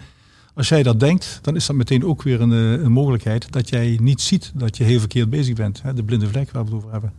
Als 0.56 0.68
jij 0.68 0.82
dat 0.82 1.00
denkt, 1.00 1.38
dan 1.42 1.56
is 1.56 1.66
dat 1.66 1.76
meteen 1.76 2.04
ook 2.04 2.22
weer 2.22 2.40
een, 2.40 2.50
een 2.50 2.92
mogelijkheid 2.92 3.52
dat 3.52 3.68
jij 3.68 3.98
niet 4.02 4.20
ziet 4.20 4.52
dat 4.54 4.76
je 4.76 4.84
heel 4.84 4.98
verkeerd 4.98 5.30
bezig 5.30 5.54
bent. 5.54 5.82
Hè? 5.82 5.94
De 5.94 6.04
blinde 6.04 6.28
vlek 6.28 6.50
waar 6.50 6.64
we 6.64 6.68
het 6.68 6.78
over 6.78 6.92
hebben. 6.92 7.12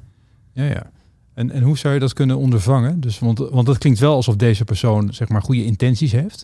Ja, 0.53 0.63
ja. 0.63 0.91
En, 1.33 1.51
en 1.51 1.63
hoe 1.63 1.77
zou 1.77 1.93
je 1.93 1.99
dat 1.99 2.13
kunnen 2.13 2.37
ondervangen? 2.37 2.99
Dus, 2.99 3.19
want, 3.19 3.37
want 3.37 3.65
dat 3.65 3.77
klinkt 3.77 3.99
wel 3.99 4.15
alsof 4.15 4.35
deze 4.35 4.63
persoon 4.63 5.13
zeg 5.13 5.29
maar 5.29 5.41
goede 5.41 5.65
intenties 5.65 6.11
heeft. 6.11 6.43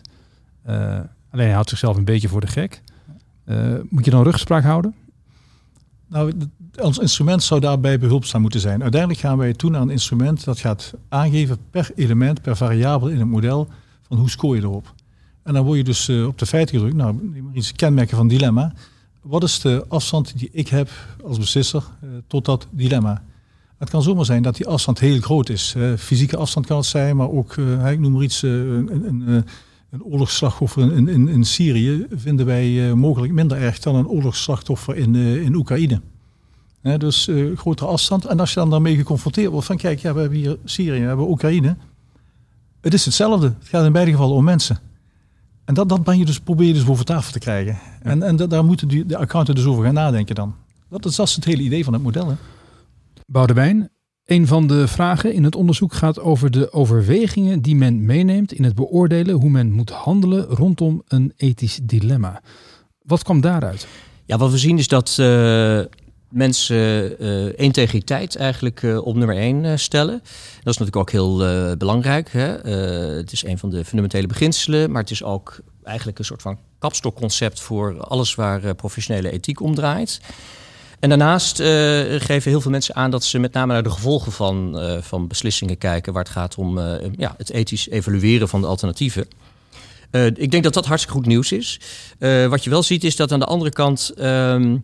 alleen 0.64 1.08
hij 1.30 1.52
houdt 1.52 1.68
zichzelf 1.68 1.96
een 1.96 2.04
beetje 2.04 2.28
voor 2.28 2.40
de 2.40 2.46
gek. 2.46 2.82
moet 3.88 4.04
je 4.04 4.10
dan 4.10 4.22
rugspraak 4.22 4.64
houden? 4.64 4.94
Nou, 6.08 6.32
ons 6.80 6.98
instrument 6.98 7.42
zou 7.42 7.60
daarbij 7.60 7.98
behulpzaam 7.98 8.40
moeten 8.40 8.60
zijn. 8.60 8.82
Uiteindelijk 8.82 9.20
gaan 9.20 9.38
wij 9.38 9.52
toe 9.52 9.70
naar 9.70 9.80
een 9.80 9.90
instrument 9.90 10.44
dat 10.44 10.58
gaat 10.58 10.94
aangeven 11.08 11.58
per 11.70 11.90
element, 11.94 12.42
per 12.42 12.56
variabele 12.56 13.12
in 13.12 13.18
het 13.18 13.28
model, 13.28 13.68
van 14.02 14.18
hoe 14.18 14.30
scoor 14.30 14.56
je 14.56 14.62
erop. 14.62 14.94
En 15.44 15.54
dan 15.54 15.64
word 15.64 15.78
je 15.78 15.84
dus 15.84 16.08
uh, 16.08 16.26
op 16.26 16.38
de 16.38 16.46
feiten 16.46 16.74
gedrukt, 16.74 16.96
nou, 16.96 17.16
iets 17.52 17.72
kenmerken 17.72 18.16
van 18.16 18.28
dilemma. 18.28 18.72
Wat 19.20 19.42
is 19.42 19.60
de 19.60 19.84
afstand 19.88 20.38
die 20.38 20.48
ik 20.52 20.68
heb 20.68 20.90
als 21.24 21.38
beslisser 21.38 21.82
uh, 22.04 22.10
tot 22.26 22.44
dat 22.44 22.66
dilemma? 22.70 23.22
Het 23.78 23.90
kan 23.90 24.02
zomaar 24.02 24.24
zijn 24.24 24.42
dat 24.42 24.56
die 24.56 24.66
afstand 24.66 24.98
heel 24.98 25.20
groot 25.20 25.48
is. 25.48 25.74
Fysieke 25.98 26.36
afstand 26.36 26.66
kan 26.66 26.76
het 26.76 26.86
zijn, 26.86 27.16
maar 27.16 27.30
ook, 27.30 27.56
ik 27.90 27.98
noem 27.98 28.12
maar 28.12 28.22
iets, 28.22 28.42
een, 28.42 29.06
een, 29.06 29.44
een 29.90 30.02
oorlogsslachtoffer 30.02 30.92
in, 30.92 31.08
in, 31.08 31.28
in 31.28 31.44
Syrië 31.44 32.06
vinden 32.10 32.46
wij 32.46 32.94
mogelijk 32.94 33.32
minder 33.32 33.58
erg 33.58 33.78
dan 33.78 33.94
een 33.94 34.08
oorlogsslachtoffer 34.08 34.96
in, 34.96 35.14
in 35.16 35.54
Oekraïne 35.54 36.00
dus 36.98 37.30
grotere 37.56 37.90
afstand. 37.90 38.24
En 38.24 38.40
als 38.40 38.48
je 38.48 38.60
dan 38.60 38.70
daarmee 38.70 38.96
geconfronteerd 38.96 39.50
wordt 39.50 39.66
van 39.66 39.76
kijk, 39.76 39.98
ja, 39.98 40.14
we 40.14 40.20
hebben 40.20 40.38
hier 40.38 40.56
Syrië, 40.64 41.00
we 41.00 41.06
hebben 41.06 41.28
Oekraïne. 41.30 41.76
Het 42.80 42.94
is 42.94 43.04
hetzelfde. 43.04 43.46
Het 43.58 43.68
gaat 43.68 43.84
in 43.84 43.92
beide 43.92 44.10
gevallen 44.10 44.36
om 44.36 44.44
mensen. 44.44 44.78
En 45.64 45.74
dat, 45.74 45.88
dat 45.88 46.04
ben 46.04 46.18
je 46.18 46.24
dus, 46.24 46.40
probeer 46.40 46.66
je 46.66 46.72
dus 46.72 46.84
boven 46.84 47.04
tafel 47.04 47.32
te 47.32 47.38
krijgen. 47.38 47.78
En, 48.02 48.22
en 48.22 48.36
daar 48.36 48.64
moeten 48.64 48.88
die, 48.88 49.06
de 49.06 49.16
accountant 49.16 49.56
dus 49.56 49.66
over 49.66 49.84
gaan 49.84 49.94
nadenken 49.94 50.34
dan. 50.34 50.54
Dat 50.88 51.04
is, 51.04 51.16
dat 51.16 51.28
is 51.28 51.34
het 51.34 51.44
hele 51.44 51.62
idee 51.62 51.84
van 51.84 51.92
het 51.92 52.02
model. 52.02 52.28
Hè? 52.28 52.34
Boudewijn, 53.26 53.90
een 54.24 54.46
van 54.46 54.66
de 54.66 54.88
vragen 54.88 55.32
in 55.32 55.44
het 55.44 55.56
onderzoek 55.56 55.92
gaat 55.92 56.20
over 56.20 56.50
de 56.50 56.72
overwegingen 56.72 57.60
die 57.60 57.76
men 57.76 58.04
meeneemt 58.04 58.52
in 58.52 58.64
het 58.64 58.74
beoordelen 58.74 59.34
hoe 59.34 59.50
men 59.50 59.72
moet 59.72 59.90
handelen 59.90 60.44
rondom 60.44 61.02
een 61.06 61.32
ethisch 61.36 61.80
dilemma. 61.82 62.42
Wat 62.98 63.22
kwam 63.22 63.40
daaruit? 63.40 63.86
Ja, 64.24 64.36
wat 64.36 64.50
we 64.50 64.58
zien 64.58 64.78
is 64.78 64.88
dat 64.88 65.16
uh, 65.20 65.80
mensen 66.34 67.22
uh, 67.24 67.52
integriteit 67.56 68.36
eigenlijk 68.36 68.82
uh, 68.82 69.06
op 69.06 69.16
nummer 69.16 69.36
één 69.36 69.64
uh, 69.64 69.72
stellen. 69.76 70.18
Dat 70.62 70.74
is 70.74 70.78
natuurlijk 70.78 70.96
ook 70.96 71.10
heel 71.10 71.36
belangrijk. 71.76 72.32
Hè? 72.32 72.46
het 73.16 73.32
is 73.32 73.44
een 73.44 73.58
van 73.58 73.70
de 73.70 73.84
fundamentele 73.84 74.26
beginselen, 74.26 74.90
maar 74.90 75.00
het 75.02 75.10
is 75.10 75.22
ook 75.22 75.58
eigenlijk 75.82 76.18
een 76.18 76.24
soort 76.24 76.42
van 76.42 76.58
kapstokconcept 76.78 77.60
voor 77.60 78.00
alles 78.00 78.34
waar 78.34 78.74
professionele 78.74 79.30
ethiek 79.30 79.60
om 79.60 79.74
draait. 79.74 80.20
En 81.00 81.08
daarnaast 81.08 81.56
geven 81.56 82.50
heel 82.50 82.60
veel 82.60 82.70
mensen 82.70 82.94
aan 82.94 83.10
dat 83.10 83.24
ze 83.24 83.38
met 83.38 83.52
name 83.52 83.72
naar 83.72 83.82
de 83.82 83.90
gevolgen 83.90 84.32
van, 84.32 84.78
van 85.02 85.26
beslissingen 85.26 85.78
kijken, 85.78 86.12
waar 86.12 86.22
het 86.22 86.32
gaat 86.32 86.54
om 86.54 86.78
ja, 87.16 87.34
het 87.36 87.50
ethisch 87.50 87.88
evalueren 87.88 88.48
van 88.48 88.60
de 88.60 88.66
alternatieven. 88.66 89.26
ik 90.34 90.50
denk 90.50 90.64
dat 90.64 90.74
dat 90.74 90.86
hartstikke 90.86 91.18
goed 91.18 91.26
nieuws 91.26 91.52
is. 91.52 91.80
wat 92.48 92.64
je 92.64 92.70
wel 92.70 92.82
ziet 92.82 93.04
is 93.04 93.16
dat 93.16 93.32
aan 93.32 93.40
de 93.40 93.46
andere 93.46 93.70
kant. 93.70 94.12
Ehm, 94.16 94.76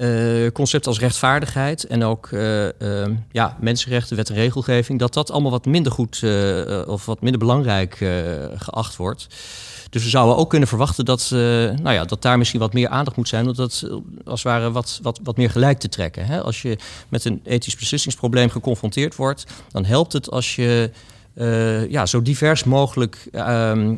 uh, 0.00 0.50
concepten 0.52 0.90
als 0.90 1.00
rechtvaardigheid 1.00 1.84
en 1.84 2.04
ook 2.04 2.30
uh, 2.30 2.64
uh, 2.64 2.70
ja, 3.32 3.56
mensenrechten, 3.60 4.16
wet 4.16 4.28
en 4.28 4.34
regelgeving, 4.34 4.98
dat 4.98 5.14
dat 5.14 5.30
allemaal 5.30 5.50
wat 5.50 5.64
minder 5.66 5.92
goed 5.92 6.24
of 6.86 7.06
wat 7.06 7.20
minder 7.20 7.40
belangrijk 7.40 7.94
geacht 8.56 8.96
wordt. 8.96 9.26
Dus 9.90 10.02
we 10.02 10.08
zouden 10.08 10.36
ook 10.36 10.50
kunnen 10.50 10.68
verwachten 10.68 11.04
dat, 11.04 11.28
nou 11.30 11.92
ja, 11.92 12.04
dat 12.04 12.22
daar 12.22 12.38
misschien 12.38 12.60
wat 12.60 12.72
meer 12.72 12.88
aandacht 12.88 13.16
moet 13.16 13.28
zijn, 13.28 13.48
om 13.48 13.54
dat 13.54 13.86
als 14.24 14.42
het 14.42 14.52
ware 14.52 14.70
wat, 14.70 14.98
wat, 15.02 15.20
wat 15.22 15.36
meer 15.36 15.50
gelijk 15.50 15.78
te 15.78 15.88
trekken. 15.88 16.26
Hè? 16.26 16.42
Als 16.42 16.62
je 16.62 16.78
met 17.08 17.24
een 17.24 17.40
ethisch 17.44 17.76
beslissingsprobleem 17.76 18.50
geconfronteerd 18.50 19.16
wordt, 19.16 19.44
dan 19.72 19.84
helpt 19.84 20.12
het 20.12 20.30
als 20.30 20.56
je 20.56 20.90
ja, 21.88 22.06
zo 22.06 22.22
divers 22.22 22.64
mogelijk 22.64 23.28
ehm, 23.32 23.96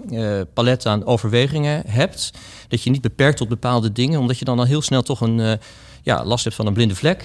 palet 0.54 0.86
aan 0.86 1.04
overwegingen 1.04 1.82
hebt. 1.86 2.30
Dat 2.68 2.82
je 2.82 2.90
niet 2.90 3.00
beperkt 3.00 3.36
tot 3.36 3.48
bepaalde 3.48 3.92
dingen, 3.92 4.20
omdat 4.20 4.38
je 4.38 4.44
dan 4.44 4.58
al 4.58 4.64
heel 4.64 4.82
snel 4.82 5.02
toch 5.02 5.20
een 5.20 5.58
ja, 6.02 6.24
last 6.24 6.44
hebt 6.44 6.56
van 6.56 6.66
een 6.66 6.72
blinde 6.72 6.94
vlek. 6.94 7.22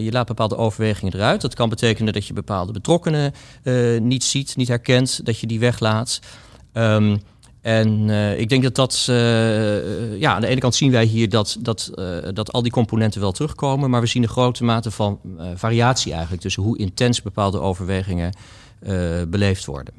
je 0.00 0.08
laat 0.10 0.26
bepaalde 0.26 0.56
overwegingen 0.56 1.14
eruit. 1.14 1.40
Dat 1.40 1.54
kan 1.54 1.68
betekenen 1.68 2.12
dat 2.12 2.26
je 2.26 2.32
bepaalde 2.32 2.72
betrokkenen 2.72 3.32
niet 4.00 4.24
ziet, 4.24 4.56
niet 4.56 4.68
herkent, 4.68 5.26
dat 5.26 5.38
je 5.38 5.46
die 5.46 5.60
weglaat. 5.60 6.20
Um, 6.72 7.20
en 7.60 8.10
ik 8.38 8.48
denk 8.48 8.62
dat 8.62 8.74
dat, 8.74 9.02
ja, 10.18 10.34
aan 10.34 10.40
de 10.40 10.46
ene 10.46 10.60
kant 10.60 10.74
zien 10.74 10.90
wij 10.90 11.04
hier 11.04 11.28
dat, 11.28 11.56
dat, 11.60 11.90
dat 12.32 12.52
al 12.52 12.62
die 12.62 12.72
componenten 12.72 13.20
wel 13.20 13.32
terugkomen, 13.32 13.90
maar 13.90 14.00
we 14.00 14.06
zien 14.06 14.22
een 14.22 14.28
grote 14.28 14.64
mate 14.64 14.90
van 14.90 15.20
variatie 15.54 16.12
eigenlijk 16.12 16.42
tussen 16.42 16.62
hoe 16.62 16.78
intens 16.78 17.22
bepaalde 17.22 17.60
overwegingen 17.60 18.32
beleefd 19.28 19.64
worden. 19.64 19.94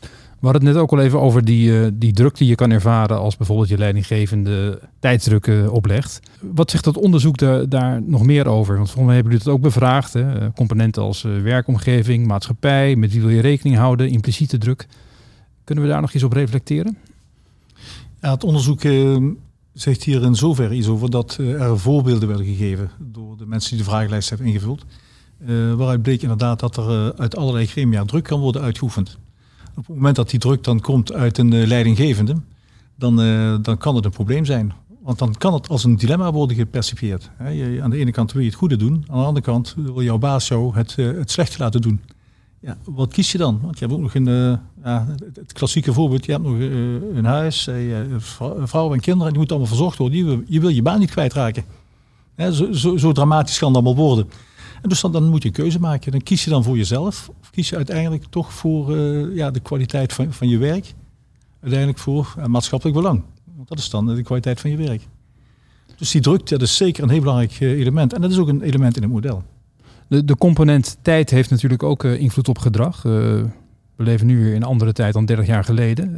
We 0.00 0.48
hadden 0.48 0.66
het 0.66 0.74
net 0.74 0.82
ook 0.82 0.92
al 0.92 1.00
even 1.00 1.20
over 1.20 1.44
die, 1.44 1.98
die 1.98 2.12
druk 2.12 2.36
die 2.36 2.48
je 2.48 2.54
kan 2.54 2.70
ervaren 2.70 3.18
als 3.18 3.36
bijvoorbeeld 3.36 3.68
je 3.68 3.78
leidinggevende 3.78 4.80
tijdsdruk 4.98 5.50
oplegt. 5.70 6.20
Wat 6.40 6.70
zegt 6.70 6.84
dat 6.84 6.96
onderzoek 6.96 7.38
daar, 7.38 7.68
daar 7.68 8.02
nog 8.02 8.22
meer 8.22 8.46
over? 8.46 8.76
Want 8.76 8.86
volgens 8.86 9.06
mij 9.06 9.14
hebben 9.14 9.32
jullie 9.32 9.46
het 9.46 9.56
ook 9.56 9.62
bevraagd. 9.62 10.12
Hè? 10.12 10.52
Componenten 10.52 11.02
als 11.02 11.22
werkomgeving, 11.22 12.26
maatschappij, 12.26 12.96
met 12.96 13.12
wie 13.12 13.20
wil 13.20 13.30
je 13.30 13.40
rekening 13.40 13.76
houden, 13.76 14.08
impliciete 14.08 14.58
druk. 14.58 14.86
Kunnen 15.64 15.84
we 15.84 15.90
daar 15.90 16.00
nog 16.00 16.14
eens 16.14 16.22
op 16.22 16.32
reflecteren? 16.32 16.96
Ja, 18.20 18.30
het 18.30 18.44
onderzoek 18.44 18.84
uh, 18.84 19.30
zegt 19.72 20.02
hier 20.02 20.22
in 20.22 20.34
zoverre 20.34 20.74
iets 20.74 20.88
over 20.88 21.10
dat 21.10 21.36
uh, 21.40 21.62
er 21.62 21.78
voorbeelden 21.78 22.28
werden 22.28 22.46
gegeven 22.46 22.90
door 22.98 23.36
de 23.36 23.46
mensen 23.46 23.70
die 23.70 23.84
de 23.84 23.90
vragenlijst 23.90 24.28
hebben 24.28 24.46
ingevuld. 24.46 24.84
Uh, 25.46 25.74
waaruit 25.74 26.02
bleek 26.02 26.22
inderdaad 26.22 26.60
dat 26.60 26.76
er 26.76 27.14
uit 27.16 27.36
allerlei 27.36 27.66
gremia 27.66 28.04
druk 28.04 28.24
kan 28.24 28.40
worden 28.40 28.62
uitgeoefend. 28.62 29.18
Op 29.76 29.86
het 29.86 29.96
moment 29.96 30.16
dat 30.16 30.30
die 30.30 30.40
druk 30.40 30.64
dan 30.64 30.80
komt 30.80 31.12
uit 31.12 31.38
een 31.38 31.66
leidinggevende, 31.66 32.36
dan, 32.94 33.16
dan 33.62 33.78
kan 33.78 33.94
het 33.94 34.04
een 34.04 34.10
probleem 34.10 34.44
zijn. 34.44 34.72
Want 35.02 35.18
dan 35.18 35.34
kan 35.38 35.54
het 35.54 35.68
als 35.68 35.84
een 35.84 35.96
dilemma 35.96 36.32
worden 36.32 36.56
gepercipieerd. 36.56 37.30
aan 37.82 37.90
de 37.90 37.96
ene 37.96 38.10
kant 38.10 38.32
wil 38.32 38.42
je 38.42 38.48
het 38.48 38.56
goede 38.56 38.76
doen, 38.76 39.04
aan 39.06 39.18
de 39.18 39.24
andere 39.24 39.44
kant 39.44 39.74
wil 39.76 40.02
jouw 40.02 40.18
baas 40.18 40.48
jou 40.48 40.74
het, 40.74 40.96
het 40.96 41.30
slechte 41.30 41.58
laten 41.58 41.80
doen. 41.80 42.00
Ja, 42.60 42.76
wat 42.84 43.12
kies 43.12 43.32
je 43.32 43.38
dan? 43.38 43.60
Want 43.62 43.78
je 43.78 43.84
hebt 43.84 43.96
ook 43.96 44.02
nog 44.02 44.14
een, 44.14 44.58
ja, 44.84 45.06
het 45.34 45.52
klassieke 45.52 45.92
voorbeeld. 45.92 46.24
Je 46.24 46.32
hebt 46.32 46.44
nog 46.44 46.58
een 47.14 47.24
huis, 47.24 47.68
uh, 47.68 47.96
vrouw 48.64 48.92
en 48.92 49.00
kinderen. 49.00 49.28
Die 49.28 49.38
moeten 49.38 49.56
allemaal 49.56 49.74
verzorgd 49.74 49.98
worden. 49.98 50.18
Je 50.18 50.60
wil 50.60 50.68
je, 50.68 50.74
je 50.74 50.82
baan 50.82 50.98
niet 50.98 51.10
kwijtraken. 51.10 51.64
zo, 52.36 52.72
zo, 52.72 52.96
zo, 52.96 53.12
dramatisch 53.12 53.58
kan 53.58 53.68
het 53.68 53.76
allemaal 53.76 54.04
worden. 54.04 54.30
En 54.82 54.88
dus 54.88 55.00
dan, 55.00 55.28
moet 55.28 55.42
je 55.42 55.48
een 55.48 55.54
keuze 55.54 55.80
maken. 55.80 56.12
Dan 56.12 56.22
kies 56.22 56.44
je 56.44 56.50
dan 56.50 56.64
voor 56.64 56.76
jezelf. 56.76 57.30
Of 57.40 57.50
kies 57.50 57.68
je 57.68 57.76
uiteindelijk 57.76 58.24
toch 58.30 58.52
voor 58.52 58.96
ja, 59.34 59.50
de 59.50 59.60
kwaliteit 59.60 60.12
van, 60.12 60.32
van 60.32 60.48
je 60.48 60.58
werk. 60.58 60.94
Uiteindelijk 61.60 61.98
voor 61.98 62.34
maatschappelijk 62.46 62.96
belang. 62.96 63.22
Want 63.56 63.68
dat 63.68 63.78
is 63.78 63.90
dan 63.90 64.06
de 64.06 64.22
kwaliteit 64.22 64.60
van 64.60 64.70
je 64.70 64.76
werk. 64.76 65.08
Dus 65.96 66.10
die 66.10 66.20
druk, 66.20 66.48
dat 66.48 66.62
is 66.62 66.76
zeker 66.76 67.02
een 67.02 67.08
heel 67.08 67.20
belangrijk 67.20 67.60
element. 67.60 68.12
En 68.12 68.20
dat 68.20 68.30
is 68.30 68.38
ook 68.38 68.48
een 68.48 68.62
element 68.62 68.96
in 68.96 69.02
het 69.02 69.12
model. 69.12 69.42
De, 70.08 70.24
de 70.24 70.36
component 70.36 70.96
tijd 71.02 71.30
heeft 71.30 71.50
natuurlijk 71.50 71.82
ook 71.82 72.04
invloed 72.04 72.48
op 72.48 72.58
gedrag. 72.58 73.02
We 73.02 73.50
leven 73.96 74.26
nu 74.26 74.48
in 74.48 74.56
een 74.56 74.62
andere 74.62 74.92
tijd 74.92 75.12
dan 75.12 75.24
30 75.24 75.46
jaar 75.46 75.64
geleden. 75.64 76.16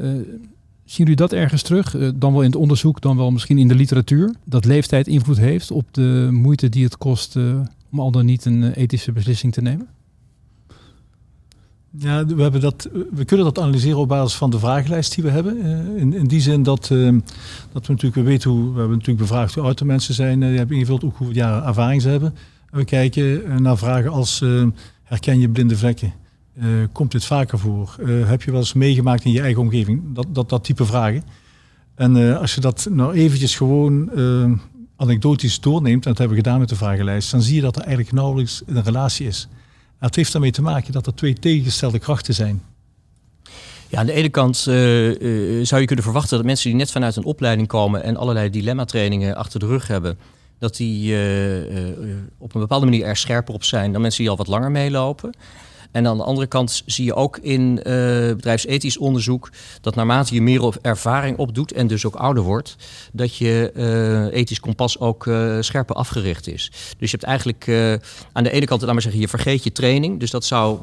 Zien 0.85 1.07
jullie 1.07 1.17
dat 1.17 1.33
ergens 1.33 1.63
terug? 1.63 1.97
dan 2.15 2.33
wel 2.33 2.41
in 2.41 2.47
het 2.47 2.57
onderzoek, 2.57 3.01
dan 3.01 3.17
wel 3.17 3.31
misschien 3.31 3.59
in 3.59 3.69
de 3.69 3.75
literatuur? 3.75 4.35
Dat 4.45 4.65
leeftijd 4.65 5.07
invloed 5.07 5.39
heeft 5.39 5.71
op 5.71 5.87
de 5.91 6.29
moeite 6.33 6.69
die 6.69 6.85
het 6.85 6.99
kost 6.99 7.37
om 7.95 8.01
al 8.01 8.11
dan 8.11 8.25
niet 8.25 8.45
een 8.45 8.73
ethische 8.73 9.13
beslissing 9.13 9.53
te 9.53 9.63
nemen? 9.63 9.89
Ja, 11.99 12.27
we, 12.27 12.43
hebben 12.43 12.61
dat, 12.61 12.89
we 13.13 13.25
kunnen 13.25 13.47
dat 13.47 13.59
analyseren 13.59 13.99
op 13.99 14.09
basis 14.09 14.37
van 14.37 14.51
de 14.51 14.59
vragenlijst 14.59 15.15
die 15.15 15.25
we 15.25 15.31
hebben. 15.31 15.63
in, 15.97 16.15
in 16.15 16.27
die 16.27 16.41
zin 16.41 16.63
dat, 16.63 16.81
dat 17.73 17.87
we 17.87 17.93
natuurlijk 17.93 18.15
we 18.15 18.23
weten 18.23 18.51
hoe, 18.51 18.73
we 18.73 18.79
hebben 18.79 18.99
natuurlijk 18.99 19.19
bevraagd 19.19 19.55
hoe 19.55 19.65
oud 19.65 19.79
de 19.79 19.85
mensen 19.85 20.15
zijn. 20.15 20.41
die 20.41 20.49
hebben 20.49 20.77
ingevuld 20.77 21.05
ook 21.05 21.17
hoeveel 21.17 21.37
jaren 21.37 21.65
ervaring 21.65 22.03
ze 22.03 22.09
hebben. 22.09 22.35
We 22.71 22.85
kijken 22.85 23.45
eh, 23.45 23.57
naar 23.57 23.79
vragen 23.79 24.11
als 24.11 24.45
herken 25.03 25.41
je 25.41 25.49
blinde 25.49 25.77
vlekken? 25.77 26.13
Komt 26.93 27.13
dit 27.13 27.25
vaker 27.25 27.59
voor? 27.59 27.97
Heb 28.07 28.43
je 28.43 28.51
wel 28.51 28.61
eens 28.61 28.73
meegemaakt 28.73 29.25
in 29.25 29.33
je 29.33 29.41
eigen 29.41 29.63
omgeving? 29.63 30.03
Dat, 30.07 30.27
dat, 30.33 30.49
dat 30.49 30.65
type 30.65 30.85
vragen. 30.85 31.23
En 31.95 32.39
als 32.39 32.55
je 32.55 32.61
dat 32.61 32.89
nou 32.91 33.15
eventjes 33.15 33.57
gewoon 33.57 34.11
anekdotisch 35.05 35.61
doorneemt, 35.61 36.05
en 36.05 36.11
dat 36.11 36.19
hebben 36.19 36.37
we 36.37 36.43
gedaan 36.43 36.59
met 36.59 36.69
de 36.69 36.77
vragenlijst, 36.77 37.31
dan 37.31 37.43
zie 37.43 37.55
je 37.55 37.61
dat 37.61 37.77
er 37.77 37.83
eigenlijk 37.83 38.13
nauwelijks 38.13 38.63
een 38.67 38.83
relatie 38.83 39.27
is. 39.27 39.49
Het 39.99 40.17
heeft 40.17 40.33
daarmee 40.33 40.51
te 40.51 40.63
maken 40.63 40.93
dat 40.93 41.07
er 41.07 41.15
twee 41.15 41.33
tegengestelde 41.33 41.99
krachten 41.99 42.35
zijn. 42.35 42.63
Ja, 43.89 43.99
aan 43.99 44.07
de 44.07 44.13
ene 44.13 44.29
kant 44.29 44.57
zou 44.57 45.81
je 45.81 45.85
kunnen 45.85 46.05
verwachten 46.05 46.37
dat 46.37 46.47
mensen 46.47 46.69
die 46.69 46.79
net 46.79 46.91
vanuit 46.91 47.17
een 47.17 47.25
opleiding 47.25 47.69
komen 47.69 48.03
en 48.03 48.17
allerlei 48.17 48.51
dilemma-trainingen 48.51 49.37
achter 49.37 49.61
de 49.61 49.67
rug 49.67 49.87
hebben, 49.87 50.19
dat 50.59 50.77
die 50.77 51.13
uh, 51.13 51.89
op 52.39 52.55
een 52.55 52.61
bepaalde 52.61 52.85
manier 52.85 53.05
er 53.05 53.17
scherper 53.17 53.55
op 53.55 53.65
zijn 53.65 53.93
dan 53.93 54.01
mensen 54.01 54.21
die 54.21 54.31
al 54.31 54.37
wat 54.37 54.47
langer 54.47 54.71
meelopen. 54.71 55.33
En 55.95 56.07
aan 56.07 56.17
de 56.17 56.25
andere 56.25 56.47
kant 56.47 56.83
zie 56.87 57.05
je 57.05 57.15
ook 57.15 57.39
in 57.39 57.71
uh, 57.79 57.85
bedrijfsethisch 58.29 58.99
onderzoek 58.99 59.51
dat 59.81 59.95
naarmate 59.95 60.35
je 60.35 60.43
meer 60.43 60.77
ervaring 60.83 61.39
opdoet 61.39 61.73
en 61.73 61.87
dus 61.87 62.07
ook 62.07 62.15
ouder 62.15 62.43
wordt, 62.43 62.77
dat 63.13 63.37
je 63.37 63.73
uh, 63.77 64.39
ethisch 64.41 64.61
kompas 64.61 64.99
ook 64.99 65.27
uh, 65.27 65.57
scherper 65.61 65.97
afgericht 65.97 66.49
is. 66.49 66.71
Dus 66.99 67.11
je 67.11 67.17
hebt 67.17 67.23
eigenlijk 67.23 67.69
aan 68.33 68.45
de 68.45 68.51
ene 68.51 68.67
kant, 68.67 68.83
laat 68.83 68.93
maar 68.93 69.03
zeggen, 69.03 69.21
je 69.21 69.29
vergeet 69.29 69.65
je 69.65 69.73
training, 69.73 70.21
dus 70.21 70.31
dat 70.31 70.45
zou 70.45 70.79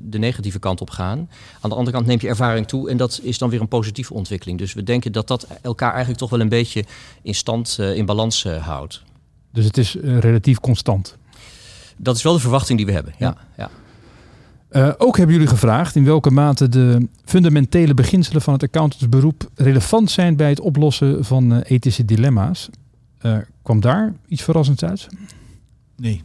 de 0.00 0.18
negatieve 0.18 0.58
kant 0.58 0.80
op 0.80 0.90
gaan. 0.90 1.30
Aan 1.60 1.70
de 1.70 1.76
andere 1.76 1.96
kant 1.96 2.06
neemt 2.06 2.20
je 2.20 2.28
ervaring 2.28 2.68
toe 2.68 2.90
en 2.90 2.96
dat 2.96 3.20
is 3.22 3.38
dan 3.38 3.50
weer 3.50 3.60
een 3.60 3.68
positieve 3.68 4.14
ontwikkeling. 4.14 4.58
Dus 4.58 4.74
we 4.74 4.82
denken 4.82 5.12
dat 5.12 5.28
dat 5.28 5.46
elkaar 5.62 5.90
eigenlijk 5.90 6.18
toch 6.18 6.30
wel 6.30 6.40
een 6.40 6.48
beetje 6.48 6.84
in 7.22 7.34
stand, 7.34 7.78
in 7.78 8.06
balans 8.06 8.44
houdt. 8.44 9.02
Dus 9.52 9.64
het 9.64 9.78
is 9.78 9.96
relatief 10.02 10.60
constant 10.60 11.16
dat 11.98 12.16
is 12.16 12.22
wel 12.22 12.32
de 12.32 12.38
verwachting 12.38 12.78
die 12.78 12.86
we 12.86 12.92
hebben. 12.92 13.14
Ja. 13.18 13.36
ja. 13.56 13.70
Uh, 14.70 14.92
ook 14.98 15.16
hebben 15.16 15.34
jullie 15.34 15.50
gevraagd 15.50 15.96
in 15.96 16.04
welke 16.04 16.30
mate 16.30 16.68
de 16.68 17.08
fundamentele 17.24 17.94
beginselen 17.94 18.42
van 18.42 18.52
het 18.52 18.62
accountantsberoep 18.62 19.50
relevant 19.54 20.10
zijn 20.10 20.36
bij 20.36 20.48
het 20.48 20.60
oplossen 20.60 21.24
van 21.24 21.52
uh, 21.52 21.58
ethische 21.64 22.04
dilemma's. 22.04 22.68
Uh, 23.22 23.36
kwam 23.62 23.80
daar 23.80 24.14
iets 24.26 24.42
verrassends 24.42 24.84
uit? 24.84 25.08
Nee. 25.96 26.22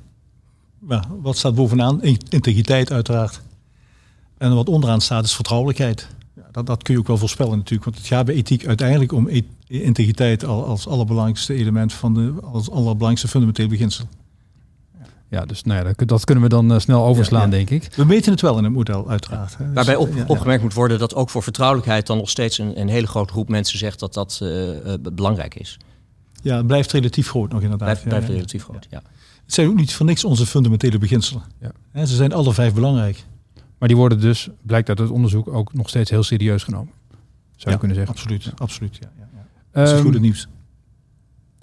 Maar 0.80 1.06
wat 1.22 1.38
staat 1.38 1.56
bovenaan? 1.56 2.02
Integriteit 2.30 2.92
uiteraard. 2.92 3.42
En 4.38 4.56
wat 4.56 4.70
onderaan 4.70 5.02
staat 5.02 5.26
is 5.26 5.36
vertrouwelijkheid. 5.36 6.08
Ja, 6.36 6.44
dat, 6.52 6.66
dat 6.66 6.84
kun 6.84 6.94
je 6.94 7.00
ook 7.00 7.08
wel 7.08 7.18
voorspellen 7.18 7.58
natuurlijk. 7.58 7.84
Want 7.84 7.98
het 7.98 8.08
gaat 8.08 8.26
bij 8.26 8.36
ethiek 8.36 8.68
uiteindelijk 8.68 9.12
om 9.12 9.28
e 9.28 9.42
integriteit 9.68 10.46
als, 10.46 10.66
als 10.66 10.88
allerbelangrijkste 10.88 11.54
element 11.54 11.94
van 11.94 12.14
de 12.14 12.34
als 12.42 12.70
allerbelangrijkste 12.70 13.28
fundamentele 13.28 13.68
beginsel. 13.68 14.06
Ja, 15.34 15.46
dus 15.46 15.64
nou 15.64 15.88
ja, 15.88 15.94
dat 16.06 16.26
kunnen 16.26 16.44
we 16.44 16.50
dan 16.50 16.72
uh, 16.72 16.80
snel 16.80 17.06
overslaan, 17.06 17.50
denk 17.50 17.70
ik. 17.70 17.90
We 17.96 18.06
meten 18.06 18.32
het 18.32 18.42
wel 18.42 18.58
in 18.58 18.64
het 18.64 18.74
model, 18.74 19.10
uiteraard. 19.10 19.58
Hè. 19.58 19.74
Waarbij 19.74 19.96
op, 19.96 20.10
opgemerkt 20.28 20.64
moet 20.64 20.74
worden 20.74 21.00
dat 21.00 21.16
ook 21.16 21.30
voor 21.30 21.44
vertrouwelijkheid 21.44 22.08
dan 22.08 22.18
nog 22.18 22.30
steeds 22.30 22.58
een, 22.58 22.80
een 22.80 22.88
hele 22.88 23.08
grote 23.08 23.34
groep 23.34 23.50
mensen 23.50 23.78
zegt 23.78 24.00
dat 24.00 24.14
dat 24.14 24.40
uh, 24.44 24.70
belangrijk 25.14 25.56
is. 25.56 25.78
Ja, 26.42 26.58
het 26.58 26.68
blijft 26.68 26.92
relatief 26.92 27.30
groot 27.30 27.52
nog 27.52 27.62
inderdaad. 27.62 27.88
Blijft, 27.88 28.04
blijft 28.04 28.28
relatief 28.28 28.64
groot, 28.64 28.88
ja. 28.90 29.02
Het 29.46 29.54
zijn 29.54 29.68
ook 29.68 29.76
niet 29.76 29.94
voor 29.94 30.06
niks 30.06 30.24
onze 30.24 30.46
fundamentele 30.46 30.98
beginselen. 30.98 31.44
Ja. 31.94 32.06
Ze 32.06 32.16
zijn 32.16 32.34
alle 32.34 32.54
vijf 32.54 32.74
belangrijk. 32.74 33.24
Maar 33.78 33.88
die 33.88 33.98
worden 33.98 34.20
dus, 34.20 34.50
blijkt 34.62 34.90
uit 34.90 35.00
het 35.00 35.10
onderzoek, 35.10 35.48
ook 35.48 35.74
nog 35.74 35.90
steeds 35.90 36.10
heel 36.10 36.24
serieus 36.24 36.64
genomen. 36.64 36.94
Zou 37.56 37.74
je 37.74 37.80
kunnen 37.80 37.98
zeggen. 37.98 38.16
Absoluut, 38.16 38.52
absoluut. 38.56 38.98
Ja, 39.02 39.10
ja, 39.18 39.28
ja. 39.34 39.46
Dat 39.72 39.84
is 39.84 39.90
het 39.90 40.00
ehm, 40.00 40.02
goede 40.02 40.20
nieuws. 40.20 40.48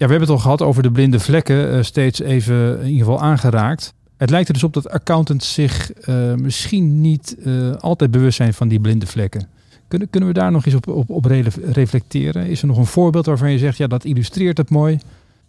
Ja, 0.01 0.07
we 0.07 0.13
hebben 0.13 0.29
het 0.29 0.39
al 0.39 0.45
gehad 0.45 0.63
over 0.63 0.83
de 0.83 0.91
blinde 0.91 1.21
vlekken, 1.21 1.75
uh, 1.75 1.83
steeds 1.83 2.21
even 2.21 2.81
in 2.81 2.87
ieder 2.87 3.05
geval 3.05 3.21
aangeraakt. 3.21 3.95
Het 4.17 4.31
lijkt 4.31 4.49
er 4.49 4.55
dus 4.55 4.65
op 4.65 4.73
dat 4.73 4.89
accountants 4.89 5.53
zich 5.53 5.93
uh, 6.09 6.35
misschien 6.35 7.01
niet 7.01 7.37
uh, 7.39 7.75
altijd 7.75 8.11
bewust 8.11 8.37
zijn 8.37 8.55
van 8.55 8.69
die 8.69 8.81
blinde 8.81 9.07
vlekken. 9.07 9.49
Kunnen, 9.89 10.11
kunnen 10.11 10.29
we 10.29 10.35
daar 10.35 10.51
nog 10.51 10.67
eens 10.67 10.75
op, 10.75 10.89
op, 10.89 11.11
op 11.11 11.25
reflecteren? 11.65 12.47
Is 12.47 12.61
er 12.61 12.67
nog 12.67 12.77
een 12.77 12.87
voorbeeld 12.87 13.27
waarvan 13.27 13.51
je 13.51 13.59
zegt, 13.59 13.77
ja, 13.77 13.87
dat 13.87 14.05
illustreert 14.05 14.57
het 14.57 14.71
mooi? 14.71 14.99